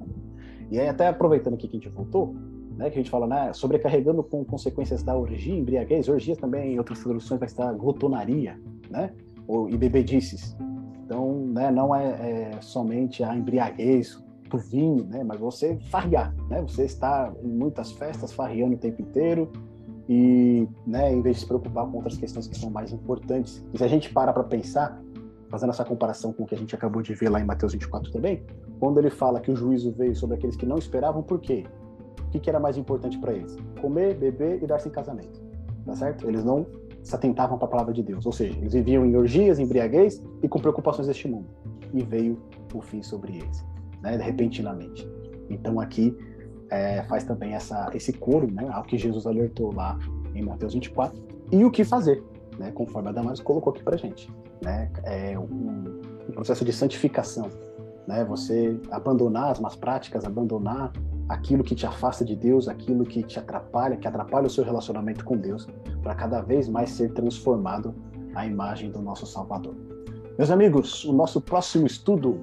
E 0.70 0.80
aí, 0.80 0.88
até 0.88 1.08
aproveitando 1.08 1.56
aqui 1.56 1.68
que 1.68 1.78
a 1.78 1.80
gente 1.80 1.90
voltou, 1.90 2.36
né, 2.78 2.90
que 2.90 3.00
a 3.00 3.02
gente 3.02 3.10
fala, 3.10 3.26
né, 3.26 3.52
sobrecarregando 3.52 4.24
com 4.24 4.46
consequências 4.46 5.04
da 5.04 5.18
orgia, 5.18 5.54
embriaguez, 5.54 6.08
orgias 6.08 6.38
também, 6.38 6.74
em 6.74 6.78
outras 6.78 7.00
traduções 7.00 7.40
vai 7.40 7.48
estar 7.48 7.74
glutonaria, 7.74 8.60
né? 8.90 9.12
Ou, 9.50 9.70
e 9.70 9.76
bebedices. 9.76 10.56
Então, 11.04 11.48
né, 11.48 11.72
não 11.72 11.94
é, 11.94 12.54
é 12.54 12.62
somente 12.62 13.24
a 13.24 13.36
embriaguez, 13.36 14.24
do 14.50 14.58
vinho, 14.58 15.06
né? 15.06 15.24
Mas 15.24 15.40
você 15.40 15.78
farrear, 15.90 16.34
né? 16.50 16.62
Você 16.64 16.84
está 16.84 17.32
em 17.42 17.48
muitas 17.48 17.92
festas 17.92 18.34
farreando 18.34 18.76
o 18.76 18.78
tempo 18.78 19.02
inteiro 19.02 19.52
e, 20.10 20.68
né? 20.86 21.14
Em 21.14 21.22
vez 21.22 21.38
de 21.38 21.42
se 21.42 21.48
preocupar 21.48 21.86
com 21.88 21.98
outras 21.98 22.18
questões 22.18 22.48
que 22.48 22.58
são 22.58 22.70
mais 22.70 22.92
importantes. 22.92 23.64
E 23.74 23.78
se 23.78 23.84
a 23.84 23.88
gente 23.88 24.12
para 24.12 24.34
para 24.34 24.44
pensar, 24.44 25.00
fazendo 25.50 25.70
essa 25.70 25.86
comparação 25.86 26.34
com 26.34 26.44
o 26.44 26.46
que 26.46 26.56
a 26.56 26.58
gente 26.58 26.76
acabou 26.76 27.02
de 27.02 27.14
ver 27.14 27.30
lá 27.30 27.40
em 27.40 27.46
Mateus 27.46 27.74
24 27.74 28.12
também, 28.12 28.44
quando 28.80 28.98
ele 28.98 29.10
fala 29.10 29.40
que 29.40 29.52
o 29.52 29.56
juízo 29.56 29.92
veio 29.92 30.16
sobre 30.16 30.36
aqueles 30.36 30.56
que 30.56 30.66
não 30.66 30.78
esperavam, 30.78 31.22
por 31.22 31.40
quê? 31.40 31.66
O 32.22 32.32
que, 32.32 32.40
que 32.40 32.50
era 32.50 32.60
mais 32.60 32.78
importante 32.78 33.18
para 33.18 33.34
eles? 33.34 33.56
Comer, 33.82 34.16
beber 34.16 34.62
e 34.62 34.68
dar-se 34.68 34.88
em 34.88 34.92
casamento, 34.92 35.42
tá 35.86 35.96
certo? 35.96 36.28
Eles 36.28 36.44
não 36.44 36.66
se 37.04 37.16
atentavam 37.16 37.58
para 37.58 37.68
a 37.68 37.72
palavra 37.72 37.94
de 37.94 38.04
Deus, 38.04 38.26
ou 38.26 38.32
seja, 38.32 38.58
eles 38.58 38.74
viviam 38.74 39.06
em 39.06 39.16
orgias, 39.16 39.60
embriaguez 39.60 40.22
e 40.44 40.48
com 40.48 40.60
preocupações 40.60 41.08
deste 41.08 41.28
mundo. 41.28 41.48
E 41.94 42.04
veio 42.04 42.38
o 42.74 42.82
fim 42.82 43.02
sobre 43.02 43.38
eles 43.38 43.66
né, 44.02 44.18
repentinamente. 44.18 45.08
Então 45.50 45.80
aqui 45.80 46.16
é, 46.70 47.04
faz 47.04 47.24
também 47.24 47.54
essa, 47.54 47.90
esse 47.94 48.14
coro 48.14 48.52
né, 48.52 48.68
ao 48.72 48.84
que 48.84 48.98
Jesus 48.98 49.26
alertou 49.26 49.74
lá 49.74 49.98
em 50.34 50.44
Mateus 50.44 50.74
24 50.74 51.22
e 51.52 51.66
o 51.66 51.72
que 51.72 51.84
fazer, 51.84 52.24
né, 52.58 52.72
conforme 52.72 53.10
a 53.10 53.44
colocou 53.44 53.74
aqui 53.74 53.84
para 53.84 53.98
gente. 53.98 54.32
Né, 54.64 54.92
é 55.04 55.40
um, 55.40 56.02
um, 56.28 56.32
processo 56.34 56.66
de 56.66 56.74
santificação, 56.74 57.50
né, 58.08 58.24
você 58.26 58.80
abandonar 58.92 59.52
as 59.52 59.60
más 59.60 59.76
práticas, 59.76 60.26
abandonar 60.26 60.92
aquilo 61.30 61.64
que 61.64 61.76
te 61.76 61.86
afasta 61.86 62.26
de 62.26 62.36
Deus, 62.36 62.68
aquilo 62.68 63.06
que 63.06 63.24
te 63.24 63.40
atrapalha, 63.40 63.96
que 63.96 64.08
atrapalha 64.08 64.48
o 64.48 64.50
seu 64.50 64.64
relacionamento 64.64 65.24
com 65.24 65.38
Deus, 65.38 65.68
para 66.02 66.16
cada 66.16 66.42
vez 66.42 66.68
mais 66.68 66.90
ser 66.90 67.14
transformado 67.14 67.96
à 68.36 68.46
imagem 68.46 68.92
do 68.92 69.02
nosso 69.02 69.26
Salvador. 69.26 69.76
Meus 70.38 70.52
amigos, 70.52 71.06
o 71.06 71.14
nosso 71.14 71.40
próximo 71.40 71.86
estudo 71.86 72.40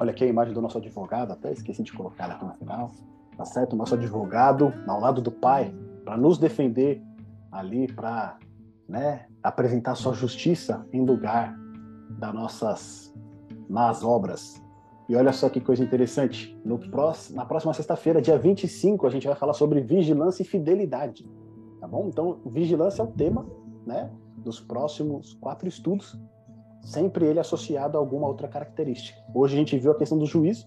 Olha 0.00 0.12
aqui 0.12 0.22
a 0.22 0.28
imagem 0.28 0.54
do 0.54 0.62
nosso 0.62 0.78
advogado, 0.78 1.32
até 1.32 1.50
esqueci 1.50 1.82
de 1.82 1.92
colocar 1.92 2.30
aqui 2.30 2.44
no 2.44 2.54
final. 2.54 2.92
Tá 3.36 3.44
certo? 3.44 3.72
O 3.72 3.76
nosso 3.76 3.94
advogado 3.94 4.72
ao 4.86 5.00
lado 5.00 5.20
do 5.20 5.30
Pai, 5.30 5.74
para 6.04 6.16
nos 6.16 6.38
defender 6.38 7.02
ali, 7.50 7.92
para 7.92 8.36
né, 8.88 9.26
apresentar 9.42 9.96
sua 9.96 10.12
justiça 10.14 10.86
em 10.92 11.04
lugar 11.04 11.56
das 12.10 12.32
nossas 12.32 13.14
más 13.68 14.04
obras. 14.04 14.62
E 15.08 15.16
olha 15.16 15.32
só 15.32 15.48
que 15.48 15.60
coisa 15.60 15.82
interessante. 15.82 16.56
Próximo, 16.90 17.36
na 17.36 17.44
próxima 17.44 17.72
sexta-feira, 17.72 18.20
dia 18.20 18.38
25, 18.38 19.06
a 19.06 19.10
gente 19.10 19.26
vai 19.26 19.36
falar 19.36 19.54
sobre 19.54 19.80
vigilância 19.80 20.42
e 20.42 20.46
fidelidade. 20.46 21.26
Tá 21.80 21.88
bom? 21.88 22.08
Então, 22.08 22.40
vigilância 22.46 23.02
é 23.02 23.04
o 23.04 23.08
tema 23.08 23.46
né, 23.86 24.10
dos 24.36 24.60
próximos 24.60 25.34
quatro 25.40 25.68
estudos 25.68 26.18
sempre 26.82 27.26
ele 27.26 27.38
associado 27.38 27.96
a 27.96 28.00
alguma 28.00 28.26
outra 28.26 28.48
característica. 28.48 29.18
Hoje 29.34 29.54
a 29.54 29.58
gente 29.58 29.78
viu 29.78 29.92
a 29.92 29.94
questão 29.94 30.18
do 30.18 30.26
juízo, 30.26 30.66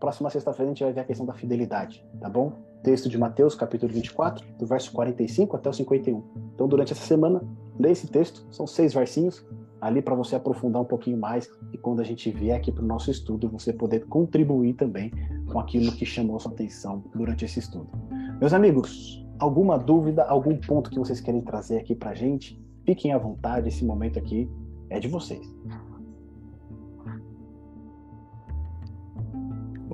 próxima 0.00 0.30
sexta-feira 0.30 0.70
a 0.70 0.74
gente 0.74 0.82
vai 0.82 0.92
ver 0.92 1.00
a 1.00 1.04
questão 1.04 1.26
da 1.26 1.34
fidelidade, 1.34 2.04
tá 2.20 2.28
bom? 2.28 2.52
Texto 2.82 3.08
de 3.08 3.16
Mateus, 3.16 3.54
capítulo 3.54 3.92
24, 3.92 4.44
do 4.58 4.66
verso 4.66 4.90
45 4.92 5.56
até 5.56 5.70
o 5.70 5.72
51. 5.72 6.22
Então, 6.54 6.66
durante 6.66 6.92
essa 6.92 7.04
semana, 7.06 7.40
lê 7.78 7.90
esse 7.92 8.08
texto, 8.08 8.44
são 8.50 8.66
seis 8.66 8.92
versinhos, 8.92 9.44
ali 9.82 10.00
para 10.00 10.14
você 10.14 10.36
aprofundar 10.36 10.80
um 10.80 10.84
pouquinho 10.84 11.18
mais 11.18 11.50
e 11.72 11.76
quando 11.76 12.00
a 12.00 12.04
gente 12.04 12.30
vier 12.30 12.56
aqui 12.56 12.70
para 12.70 12.84
o 12.84 12.86
nosso 12.86 13.10
estudo, 13.10 13.48
você 13.48 13.72
poder 13.72 14.06
contribuir 14.06 14.74
também 14.74 15.10
com 15.50 15.58
aquilo 15.58 15.90
que 15.90 16.06
chamou 16.06 16.38
sua 16.38 16.52
atenção 16.52 17.02
durante 17.12 17.44
esse 17.44 17.58
estudo. 17.58 17.90
Meus 18.38 18.52
amigos, 18.52 19.26
alguma 19.40 19.76
dúvida, 19.76 20.22
algum 20.22 20.56
ponto 20.56 20.88
que 20.88 21.00
vocês 21.00 21.20
querem 21.20 21.40
trazer 21.40 21.78
aqui 21.78 21.96
para 21.96 22.10
a 22.10 22.14
gente? 22.14 22.64
Fiquem 22.86 23.12
à 23.12 23.18
vontade, 23.18 23.68
esse 23.68 23.84
momento 23.84 24.20
aqui 24.20 24.48
é 24.88 25.00
de 25.00 25.08
vocês. 25.08 25.52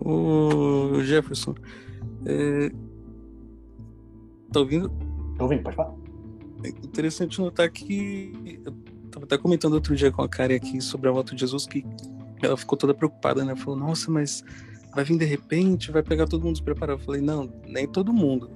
Ô 0.05 1.01
Jefferson, 1.01 1.55
é... 2.27 2.71
tá 4.53 4.61
ouvindo? 4.61 4.93
Tô 5.39 5.45
ouvindo, 5.45 5.63
pode 5.63 5.77
falar. 5.77 5.95
É 6.63 6.69
interessante 6.69 7.41
notar 7.41 7.71
que 7.71 8.61
até 9.29 9.37
comentando 9.37 9.75
outro 9.75 9.95
dia 9.95 10.11
com 10.11 10.23
a 10.23 10.29
Karen 10.29 10.57
aqui 10.57 10.81
sobre 10.81 11.07
a 11.07 11.13
volta 11.13 11.35
de 11.35 11.41
Jesus 11.41 11.67
que 11.67 11.85
ela 12.43 12.57
ficou 12.57 12.79
toda 12.79 12.95
preocupada, 12.95 13.45
né? 13.45 13.55
Falou, 13.55 13.79
nossa, 13.79 14.11
mas 14.11 14.43
vai 14.95 15.05
vir 15.05 15.19
de 15.19 15.25
repente, 15.27 15.93
vai 15.93 16.03
pegar 16.03 16.27
todo 16.27 16.43
mundo 16.43 16.55
despreparado. 16.55 16.99
Eu 16.99 17.05
falei, 17.05 17.21
não, 17.21 17.53
nem 17.67 17.87
todo 17.87 18.11
mundo. 18.11 18.51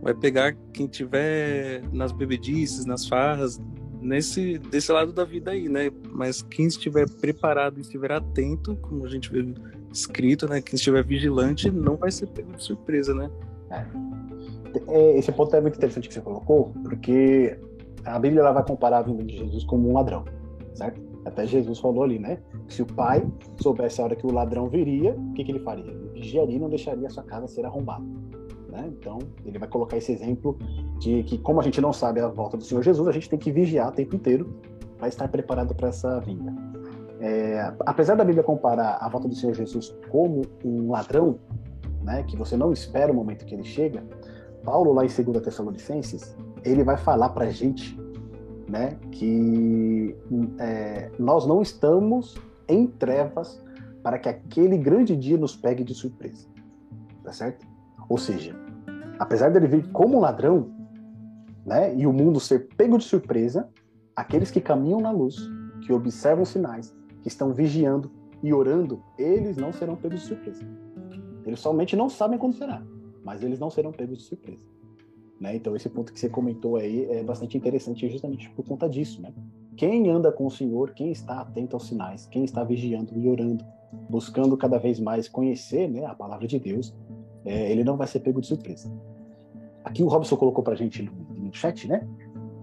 Vai 0.00 0.14
pegar 0.14 0.56
quem 0.72 0.86
tiver 0.86 1.82
nas 1.92 2.12
bebedices, 2.12 2.86
nas 2.86 3.08
farras, 3.08 3.60
nesse 4.00 4.56
desse 4.58 4.92
lado 4.92 5.12
da 5.12 5.24
vida 5.24 5.50
aí, 5.50 5.68
né? 5.68 5.90
Mas 6.12 6.42
quem 6.42 6.66
estiver 6.66 7.10
preparado 7.10 7.78
e 7.78 7.80
estiver 7.80 8.12
atento, 8.12 8.76
como 8.76 9.04
a 9.04 9.08
gente 9.08 9.32
vê 9.32 9.44
escrito, 9.92 10.48
né? 10.48 10.62
Quem 10.62 10.76
estiver 10.76 11.04
vigilante 11.04 11.70
não 11.72 11.96
vai 11.96 12.12
ser 12.12 12.28
pego 12.28 12.52
de 12.52 12.62
surpresa, 12.62 13.12
né? 13.12 13.28
É. 13.70 13.84
é 14.86 15.18
esse 15.18 15.32
ponto 15.32 15.54
é 15.56 15.60
muito 15.60 15.76
interessante 15.76 16.06
que 16.06 16.14
você 16.14 16.20
colocou, 16.20 16.72
porque 16.84 17.58
a 18.04 18.18
Bíblia 18.18 18.40
ela 18.40 18.52
vai 18.52 18.64
comparar 18.64 18.98
a 18.98 19.02
vinda 19.02 19.22
de 19.24 19.36
Jesus 19.36 19.64
como 19.64 19.88
um 19.88 19.94
ladrão, 19.94 20.24
certo? 20.74 21.00
Até 21.24 21.46
Jesus 21.46 21.78
falou 21.78 22.02
ali, 22.02 22.18
né? 22.18 22.38
Se 22.68 22.82
o 22.82 22.86
pai 22.86 23.26
soubesse 23.60 24.00
a 24.00 24.04
hora 24.04 24.16
que 24.16 24.26
o 24.26 24.32
ladrão 24.32 24.68
viria, 24.68 25.14
o 25.14 25.32
que, 25.32 25.44
que 25.44 25.52
ele 25.52 25.60
faria? 25.60 25.90
Ele 25.90 26.10
vigiaria 26.12 26.56
e 26.56 26.58
não 26.58 26.68
deixaria 26.68 27.06
a 27.06 27.10
sua 27.10 27.22
casa 27.22 27.46
ser 27.46 27.64
arrombada. 27.64 28.04
Né? 28.68 28.92
Então, 28.98 29.18
ele 29.44 29.58
vai 29.58 29.68
colocar 29.68 29.96
esse 29.96 30.12
exemplo 30.12 30.58
de 30.98 31.22
que, 31.22 31.38
como 31.38 31.60
a 31.60 31.62
gente 31.62 31.80
não 31.80 31.92
sabe 31.92 32.20
a 32.20 32.28
volta 32.28 32.56
do 32.56 32.64
Senhor 32.64 32.82
Jesus, 32.82 33.06
a 33.08 33.12
gente 33.12 33.30
tem 33.30 33.38
que 33.38 33.50
vigiar 33.52 33.88
o 33.88 33.92
tempo 33.92 34.16
inteiro 34.16 34.58
para 34.98 35.08
estar 35.08 35.28
preparado 35.28 35.74
para 35.74 35.88
essa 35.88 36.20
vinda. 36.20 36.52
É, 37.20 37.72
apesar 37.86 38.16
da 38.16 38.24
Bíblia 38.24 38.42
comparar 38.42 38.98
a 39.00 39.08
volta 39.08 39.28
do 39.28 39.34
Senhor 39.34 39.54
Jesus 39.54 39.96
como 40.10 40.42
um 40.64 40.90
ladrão, 40.90 41.38
né, 42.02 42.22
que 42.24 42.36
você 42.36 42.56
não 42.56 42.72
espera 42.72 43.12
o 43.12 43.14
momento 43.14 43.46
que 43.46 43.54
ele 43.54 43.64
chega, 43.64 44.02
Paulo, 44.62 44.92
lá 44.92 45.04
em 45.04 45.08
2 45.08 45.40
Tessalonicenses, 45.42 46.36
ele 46.64 46.82
vai 46.82 46.96
falar 46.96 47.30
para 47.30 47.44
a 47.46 47.50
gente 47.50 47.98
né, 48.68 48.96
que 49.12 50.16
é, 50.58 51.10
nós 51.18 51.46
não 51.46 51.60
estamos 51.62 52.36
em 52.68 52.86
trevas 52.86 53.62
para 54.02 54.18
que 54.18 54.28
aquele 54.28 54.76
grande 54.76 55.16
dia 55.16 55.36
nos 55.36 55.54
pegue 55.56 55.84
de 55.84 55.94
surpresa. 55.94 56.46
Tá 57.22 57.32
certo? 57.32 57.66
Ou 58.08 58.18
seja, 58.18 58.54
apesar 59.18 59.50
dele 59.50 59.66
vir 59.66 59.90
como 59.92 60.20
ladrão, 60.20 60.70
né, 61.64 61.94
e 61.94 62.06
o 62.06 62.12
mundo 62.12 62.40
ser 62.40 62.68
pego 62.76 62.98
de 62.98 63.04
surpresa, 63.04 63.68
aqueles 64.14 64.50
que 64.50 64.60
caminham 64.60 65.00
na 65.00 65.10
luz, 65.10 65.36
que 65.86 65.92
observam 65.92 66.44
sinais, 66.44 66.94
que 67.22 67.28
estão 67.28 67.52
vigiando 67.52 68.10
e 68.42 68.52
orando, 68.52 69.02
eles 69.18 69.56
não 69.56 69.72
serão 69.72 69.96
pegos 69.96 70.20
de 70.20 70.26
surpresa. 70.26 70.62
Eles 71.46 71.60
somente 71.60 71.96
não 71.96 72.08
sabem 72.08 72.38
quando 72.38 72.54
será, 72.54 72.82
mas 73.22 73.42
eles 73.42 73.58
não 73.58 73.70
serão 73.70 73.92
pegos 73.92 74.18
de 74.18 74.24
surpresa. 74.24 74.73
Né? 75.40 75.56
Então 75.56 75.74
esse 75.74 75.88
ponto 75.88 76.12
que 76.12 76.20
você 76.20 76.28
comentou 76.28 76.76
aí 76.76 77.04
é 77.10 77.22
bastante 77.22 77.56
interessante 77.56 78.08
justamente 78.08 78.48
por 78.50 78.64
conta 78.64 78.88
disso, 78.88 79.20
né? 79.20 79.32
Quem 79.76 80.08
anda 80.08 80.30
com 80.30 80.46
o 80.46 80.50
Senhor, 80.50 80.92
quem 80.92 81.10
está 81.10 81.40
atento 81.40 81.74
aos 81.74 81.88
sinais, 81.88 82.26
quem 82.26 82.44
está 82.44 82.62
vigiando 82.62 83.18
e 83.18 83.28
orando, 83.28 83.64
buscando 84.08 84.56
cada 84.56 84.78
vez 84.78 85.00
mais 85.00 85.28
conhecer 85.28 85.88
né, 85.88 86.04
a 86.04 86.14
palavra 86.14 86.46
de 86.46 86.60
Deus, 86.60 86.94
é, 87.44 87.72
ele 87.72 87.82
não 87.82 87.96
vai 87.96 88.06
ser 88.06 88.20
pego 88.20 88.40
de 88.40 88.46
surpresa. 88.46 88.90
Aqui 89.84 90.02
o 90.02 90.08
Robson 90.08 90.36
colocou 90.36 90.62
para 90.62 90.74
a 90.74 90.76
gente 90.76 91.02
no, 91.02 91.12
no, 91.12 91.52
chat, 91.52 91.88
né? 91.88 92.06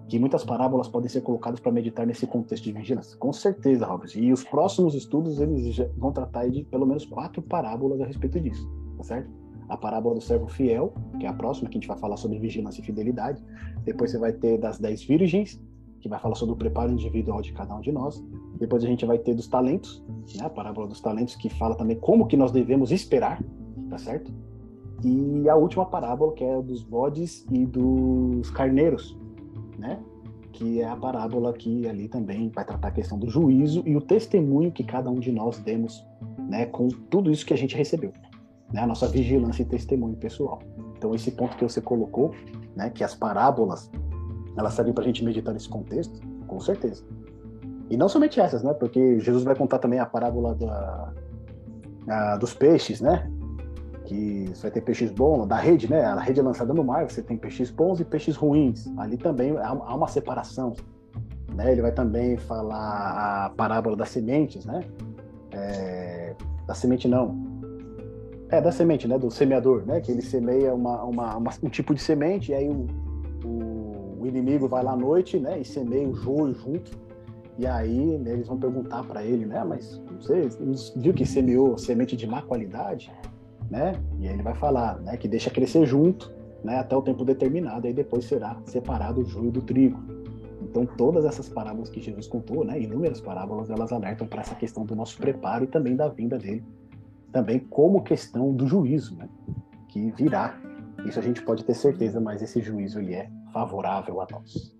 que 0.07 0.19
muitas 0.19 0.43
parábolas 0.43 0.89
podem 0.89 1.07
ser 1.07 1.21
colocadas 1.21 1.59
para 1.59 1.71
meditar 1.71 2.05
nesse 2.05 2.27
contexto 2.27 2.65
de 2.65 2.73
vigilância. 2.73 3.17
Com 3.17 3.31
certeza, 3.31 3.85
Robert. 3.85 4.11
E 4.15 4.33
os 4.33 4.43
próximos 4.43 4.93
estudos 4.93 5.39
eles 5.39 5.77
vão 5.97 6.11
tratar 6.11 6.49
de 6.49 6.63
pelo 6.63 6.85
menos 6.85 7.05
quatro 7.05 7.41
parábolas 7.41 8.01
a 8.01 8.05
respeito 8.05 8.39
disso, 8.39 8.69
tá 8.97 9.03
certo? 9.03 9.29
A 9.71 9.77
parábola 9.77 10.15
do 10.15 10.21
servo 10.21 10.49
fiel, 10.49 10.93
que 11.17 11.25
é 11.25 11.29
a 11.29 11.33
próxima, 11.33 11.69
que 11.69 11.77
a 11.77 11.79
gente 11.79 11.87
vai 11.87 11.97
falar 11.97 12.17
sobre 12.17 12.37
vigilância 12.37 12.81
e 12.81 12.83
fidelidade. 12.83 13.41
Depois 13.85 14.11
você 14.11 14.17
vai 14.17 14.33
ter 14.33 14.57
das 14.57 14.77
dez 14.77 15.01
virgens, 15.01 15.61
que 16.01 16.09
vai 16.09 16.19
falar 16.19 16.35
sobre 16.35 16.53
o 16.53 16.57
preparo 16.57 16.91
individual 16.91 17.41
de 17.41 17.53
cada 17.53 17.73
um 17.73 17.79
de 17.79 17.89
nós. 17.89 18.21
Depois 18.59 18.83
a 18.83 18.87
gente 18.87 19.05
vai 19.05 19.17
ter 19.17 19.33
dos 19.33 19.47
talentos, 19.47 20.03
né? 20.35 20.45
a 20.45 20.49
parábola 20.49 20.87
dos 20.87 20.99
talentos, 20.99 21.37
que 21.37 21.49
fala 21.49 21.75
também 21.75 21.97
como 21.97 22.27
que 22.27 22.35
nós 22.35 22.51
devemos 22.51 22.91
esperar, 22.91 23.41
tá 23.89 23.97
certo? 23.97 24.29
E 25.05 25.47
a 25.47 25.55
última 25.55 25.85
parábola, 25.85 26.33
que 26.33 26.43
é 26.43 26.61
dos 26.61 26.83
bodes 26.83 27.45
e 27.49 27.65
dos 27.65 28.49
carneiros, 28.51 29.17
né? 29.77 29.99
Que 30.51 30.81
é 30.81 30.87
a 30.87 30.97
parábola 30.97 31.53
que 31.53 31.87
ali 31.87 32.09
também 32.09 32.49
vai 32.49 32.65
tratar 32.65 32.89
a 32.89 32.91
questão 32.91 33.17
do 33.17 33.29
juízo 33.29 33.83
e 33.85 33.95
o 33.95 34.01
testemunho 34.01 34.69
que 34.69 34.83
cada 34.83 35.09
um 35.09 35.19
de 35.19 35.31
nós 35.31 35.59
demos, 35.59 36.05
né? 36.37 36.65
Com 36.65 36.89
tudo 36.89 37.31
isso 37.31 37.45
que 37.45 37.53
a 37.53 37.57
gente 37.57 37.75
recebeu, 37.75 38.11
né? 38.73 38.81
A 38.81 38.87
nossa 38.87 39.07
vigilância 39.07 39.63
e 39.63 39.65
testemunho 39.65 40.15
pessoal. 40.15 40.59
Então 40.97 41.13
esse 41.15 41.31
ponto 41.31 41.57
que 41.57 41.63
você 41.63 41.81
colocou, 41.81 42.31
né? 42.75 42.89
Que 42.89 43.03
as 43.03 43.15
parábolas 43.15 43.89
elas 44.57 44.73
servem 44.73 44.93
para 44.93 45.03
a 45.03 45.07
gente 45.07 45.23
meditar 45.23 45.53
nesse 45.53 45.69
contexto, 45.69 46.19
com 46.47 46.59
certeza. 46.59 47.03
E 47.89 47.97
não 47.97 48.07
somente 48.07 48.39
essas, 48.39 48.63
né? 48.63 48.73
Porque 48.73 49.19
Jesus 49.19 49.43
vai 49.43 49.55
contar 49.55 49.79
também 49.79 49.99
a 49.99 50.05
parábola 50.05 50.55
da, 50.55 51.13
a, 52.07 52.37
dos 52.37 52.53
peixes, 52.53 53.01
né? 53.01 53.29
Que 54.05 54.45
você 54.47 54.63
vai 54.63 54.71
ter 54.71 54.81
peixes 54.81 55.11
bons, 55.11 55.45
da 55.45 55.57
rede, 55.57 55.89
né? 55.89 56.03
A 56.03 56.19
rede 56.19 56.39
é 56.39 56.43
lançada 56.43 56.73
no 56.73 56.83
mar, 56.83 57.09
você 57.09 57.21
tem 57.21 57.37
peixes 57.37 57.69
bons 57.69 57.99
e 57.99 58.05
peixes 58.05 58.35
ruins. 58.35 58.87
Ali 58.97 59.17
também 59.17 59.57
há, 59.57 59.69
há 59.69 59.95
uma 59.95 60.07
separação. 60.07 60.73
Né? 61.53 61.71
Ele 61.71 61.81
vai 61.81 61.91
também 61.91 62.37
falar 62.37 63.45
a 63.45 63.49
parábola 63.49 63.95
das 63.95 64.09
sementes, 64.09 64.65
né? 64.65 64.81
É, 65.51 66.33
da 66.65 66.73
semente 66.73 67.07
não. 67.07 67.50
É, 68.51 68.59
da 68.59 68.71
semente, 68.71 69.07
né? 69.07 69.17
Do 69.17 69.31
semeador, 69.31 69.85
né? 69.85 70.01
Que 70.01 70.11
ele 70.11 70.21
semeia 70.21 70.73
uma, 70.73 71.01
uma, 71.03 71.37
uma 71.37 71.51
um 71.63 71.69
tipo 71.69 71.93
de 71.93 72.01
semente 72.01 72.51
e 72.51 72.53
aí 72.53 72.69
o, 72.69 72.87
o 74.21 74.27
inimigo 74.27 74.67
vai 74.67 74.83
lá 74.83 74.91
à 74.91 74.95
noite, 74.95 75.39
né, 75.39 75.59
e 75.59 75.65
semeia 75.65 76.07
o 76.07 76.13
joio 76.13 76.53
junto. 76.53 76.91
E 77.57 77.65
aí 77.65 78.17
né, 78.19 78.33
eles 78.33 78.47
vão 78.47 78.57
perguntar 78.57 79.03
para 79.03 79.23
ele, 79.23 79.45
né, 79.45 79.63
mas 79.63 80.01
você 80.19 80.47
viu 80.95 81.13
que 81.13 81.25
semeou 81.25 81.77
semente 81.77 82.15
de 82.15 82.27
má 82.27 82.41
qualidade, 82.41 83.11
né? 83.69 83.93
E 84.19 84.27
aí 84.27 84.33
ele 84.33 84.43
vai 84.43 84.53
falar, 84.53 84.99
né, 84.99 85.17
que 85.17 85.27
deixa 85.27 85.49
crescer 85.49 85.85
junto, 85.85 86.31
né, 86.63 86.79
até 86.79 86.95
o 86.95 87.01
tempo 87.01 87.25
determinado, 87.25 87.87
aí 87.87 87.93
depois 87.93 88.25
será 88.25 88.57
separado 88.65 89.21
o 89.21 89.25
joio 89.25 89.51
do 89.51 89.61
trigo. 89.61 89.99
Então 90.61 90.85
todas 90.85 91.25
essas 91.25 91.49
parábolas 91.49 91.89
que 91.89 91.99
Jesus 91.99 92.27
contou, 92.27 92.63
né, 92.63 92.79
inúmeras 92.79 93.19
parábolas, 93.19 93.69
elas 93.69 93.91
alertam 93.91 94.27
para 94.27 94.41
essa 94.41 94.55
questão 94.55 94.85
do 94.85 94.95
nosso 94.95 95.17
preparo 95.17 95.63
e 95.63 95.67
também 95.67 95.95
da 95.95 96.07
vinda 96.07 96.37
dele, 96.37 96.63
também 97.31 97.59
como 97.59 98.03
questão 98.03 98.53
do 98.53 98.67
juízo, 98.67 99.15
né, 99.15 99.29
que 99.87 100.11
virá. 100.11 100.59
Isso 101.05 101.19
a 101.19 101.21
gente 101.21 101.41
pode 101.41 101.63
ter 101.63 101.73
certeza, 101.73 102.19
mas 102.19 102.41
esse 102.41 102.61
juízo 102.61 102.99
ele 102.99 103.15
é 103.15 103.29
favorável 103.51 104.21
a 104.21 104.27
nós. 104.31 104.75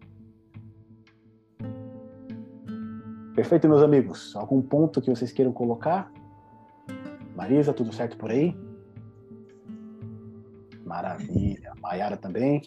Perfeito, 3.36 3.68
meus 3.68 3.82
amigos. 3.82 4.36
Algum 4.36 4.62
ponto 4.62 5.02
que 5.02 5.10
vocês 5.10 5.32
queiram 5.32 5.54
colocar? 5.54 6.12
Marisa, 7.36 7.74
tudo 7.74 7.94
certo 7.94 8.18
por 8.18 8.30
aí? 8.30 8.56
Maravilha. 10.86 11.74
Maiara 11.82 12.18
também. 12.18 12.62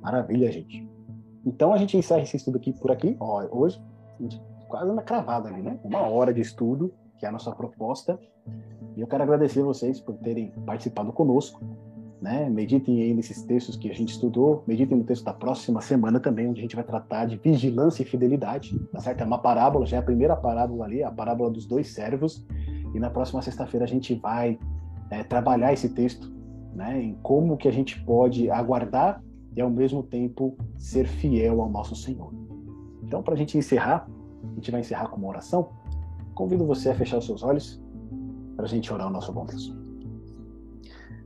Maravilha, 0.00 0.52
gente. 0.52 0.88
Então 1.44 1.72
a 1.72 1.78
gente 1.78 1.96
encerra 1.96 2.22
esse 2.22 2.36
estudo 2.36 2.58
aqui 2.58 2.72
por 2.72 2.90
aqui. 2.90 3.16
Ó, 3.18 3.42
hoje, 3.50 3.80
quase 4.72 4.92
na 4.92 5.02
cravada 5.02 5.48
ali, 5.48 5.62
né? 5.62 5.78
Uma 5.84 6.00
hora 6.00 6.32
de 6.32 6.40
estudo, 6.40 6.92
que 7.18 7.26
é 7.26 7.28
a 7.28 7.32
nossa 7.32 7.52
proposta. 7.52 8.18
E 8.96 9.00
eu 9.00 9.06
quero 9.06 9.22
agradecer 9.22 9.62
vocês 9.62 10.00
por 10.00 10.14
terem 10.16 10.50
participado 10.66 11.12
conosco 11.12 11.60
né? 12.22 12.48
Meditem 12.48 13.02
aí 13.02 13.12
nesses 13.12 13.42
textos 13.42 13.76
que 13.76 13.90
a 13.90 13.94
gente 13.94 14.10
estudou, 14.10 14.62
meditem 14.64 14.96
no 14.96 15.02
texto 15.02 15.24
da 15.24 15.32
próxima 15.32 15.80
semana 15.80 16.20
também, 16.20 16.46
onde 16.46 16.60
a 16.60 16.62
gente 16.62 16.76
vai 16.76 16.84
tratar 16.84 17.26
de 17.26 17.36
vigilância 17.36 18.02
e 18.02 18.06
fidelidade, 18.06 18.78
tá 18.92 19.00
certo? 19.00 19.22
É 19.22 19.24
uma 19.24 19.38
parábola, 19.38 19.84
já 19.84 19.96
é 19.96 20.00
a 20.00 20.02
primeira 20.04 20.36
parábola 20.36 20.84
ali, 20.84 21.02
a 21.02 21.10
parábola 21.10 21.50
dos 21.50 21.66
dois 21.66 21.88
servos, 21.88 22.46
e 22.94 23.00
na 23.00 23.10
próxima 23.10 23.42
sexta-feira 23.42 23.84
a 23.84 23.88
gente 23.88 24.14
vai 24.14 24.56
é, 25.10 25.24
trabalhar 25.24 25.72
esse 25.72 25.88
texto, 25.88 26.32
né? 26.72 27.02
Em 27.02 27.18
como 27.22 27.56
que 27.56 27.66
a 27.66 27.72
gente 27.72 28.00
pode 28.04 28.48
aguardar 28.48 29.20
e 29.56 29.60
ao 29.60 29.68
mesmo 29.68 30.04
tempo 30.04 30.56
ser 30.78 31.08
fiel 31.08 31.60
ao 31.60 31.68
nosso 31.68 31.96
Senhor. 31.96 32.32
Então, 33.02 33.20
para 33.20 33.34
a 33.34 33.36
gente 33.36 33.58
encerrar, 33.58 34.08
a 34.50 34.54
gente 34.54 34.70
vai 34.70 34.80
encerrar 34.80 35.08
com 35.08 35.16
uma 35.16 35.28
oração. 35.28 35.70
Convido 36.34 36.66
você 36.66 36.90
a 36.90 36.94
fechar 36.94 37.18
os 37.18 37.26
seus 37.26 37.42
olhos 37.42 37.80
para 38.56 38.64
a 38.64 38.68
gente 38.68 38.92
orar 38.92 39.08
o 39.08 39.10
nosso 39.10 39.32
bom 39.32 39.44
Deus. 39.44 39.74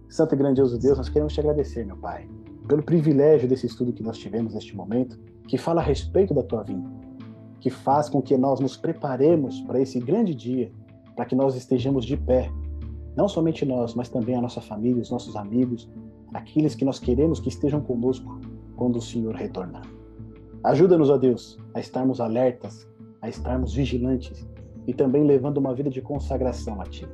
Santo 0.08 0.34
e 0.34 0.38
grandioso 0.38 0.78
Deus, 0.78 0.98
nós 0.98 1.08
queremos 1.08 1.32
te 1.32 1.40
agradecer, 1.40 1.84
meu 1.84 1.96
Pai, 1.96 2.28
pelo 2.66 2.82
privilégio 2.82 3.48
desse 3.48 3.66
estudo 3.66 3.92
que 3.92 4.02
nós 4.02 4.18
tivemos 4.18 4.54
neste 4.54 4.74
momento, 4.76 5.18
que 5.46 5.58
fala 5.58 5.80
a 5.80 5.84
respeito 5.84 6.32
da 6.32 6.42
tua 6.42 6.62
vinda, 6.62 6.88
que 7.60 7.70
faz 7.70 8.08
com 8.08 8.22
que 8.22 8.36
nós 8.36 8.60
nos 8.60 8.76
preparemos 8.76 9.60
para 9.60 9.80
esse 9.80 10.00
grande 10.00 10.34
dia, 10.34 10.72
para 11.14 11.24
que 11.24 11.34
nós 11.34 11.56
estejamos 11.56 12.04
de 12.04 12.16
pé, 12.16 12.50
não 13.16 13.28
somente 13.28 13.64
nós, 13.64 13.94
mas 13.94 14.08
também 14.08 14.36
a 14.36 14.40
nossa 14.40 14.60
família, 14.60 15.00
os 15.00 15.10
nossos 15.10 15.36
amigos, 15.36 15.90
aqueles 16.34 16.74
que 16.74 16.84
nós 16.84 16.98
queremos 16.98 17.40
que 17.40 17.48
estejam 17.48 17.80
conosco 17.80 18.38
quando 18.76 18.96
o 18.96 19.02
Senhor 19.02 19.34
retornar. 19.34 19.82
Ajuda-nos, 20.62 21.08
ó 21.08 21.16
Deus, 21.16 21.58
a 21.74 21.80
estarmos 21.80 22.20
alertas, 22.20 22.86
a 23.26 23.28
estarmos 23.28 23.74
vigilantes 23.74 24.46
e 24.86 24.94
também 24.94 25.24
levando 25.24 25.58
uma 25.58 25.74
vida 25.74 25.90
de 25.90 26.00
consagração 26.00 26.80
a 26.80 26.84
Ti. 26.84 27.06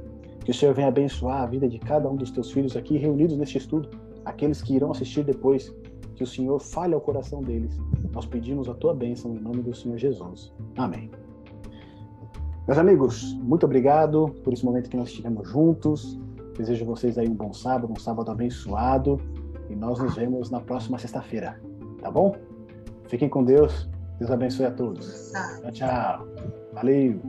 Que 0.45 0.51
o 0.51 0.55
Senhor 0.55 0.75
venha 0.75 0.89
abençoar 0.89 1.43
a 1.43 1.47
vida 1.47 1.69
de 1.69 1.79
cada 1.79 2.09
um 2.09 2.17
dos 2.17 2.31
teus 2.31 2.51
filhos 2.51 2.77
aqui 2.77 2.99
reunidos 2.99 3.37
neste 3.37 3.59
estudo, 3.59 3.89
aqueles 4.25 4.61
que 4.61 4.75
irão 4.75 4.91
assistir 4.91 5.25
depois. 5.25 5.75
Que 6.15 6.23
o 6.23 6.27
Senhor 6.27 6.61
fale 6.61 6.95
ao 6.95 7.01
coração 7.01 7.43
deles. 7.43 7.81
Nós 8.13 8.27
pedimos 8.27 8.69
a 8.69 8.75
tua 8.75 8.95
bênção 8.95 9.35
em 9.35 9.41
nome 9.41 9.63
do 9.63 9.75
Senhor 9.75 9.97
Jesus. 9.97 10.53
Amém. 10.77 11.11
Meus 12.67 12.79
amigos, 12.79 13.35
muito 13.43 13.65
obrigado 13.65 14.33
por 14.45 14.53
esse 14.53 14.65
momento 14.65 14.91
que 14.91 14.97
nós 14.97 15.09
estivemos 15.09 15.49
juntos. 15.49 16.21
Desejo 16.57 16.85
a 16.85 16.89
vocês 16.89 17.17
aí 17.17 17.29
um 17.29 17.35
bom 17.35 17.53
sábado, 17.53 17.91
um 17.91 17.99
sábado 17.99 18.31
abençoado. 18.31 19.19
E 19.71 19.75
nós 19.75 19.99
nos 19.99 20.15
vemos 20.15 20.51
na 20.51 20.61
próxima 20.61 20.99
sexta-feira. 20.99 21.59
Tá 22.01 22.11
bom? 22.11 22.37
Fiquem 23.09 23.29
com 23.29 23.43
Deus. 23.43 23.89
Deus 24.19 24.31
abençoe 24.31 24.67
a 24.67 24.71
todos. 24.71 25.33
Tchau, 25.33 25.73
tchau. 25.73 26.29
Valeu. 26.73 27.21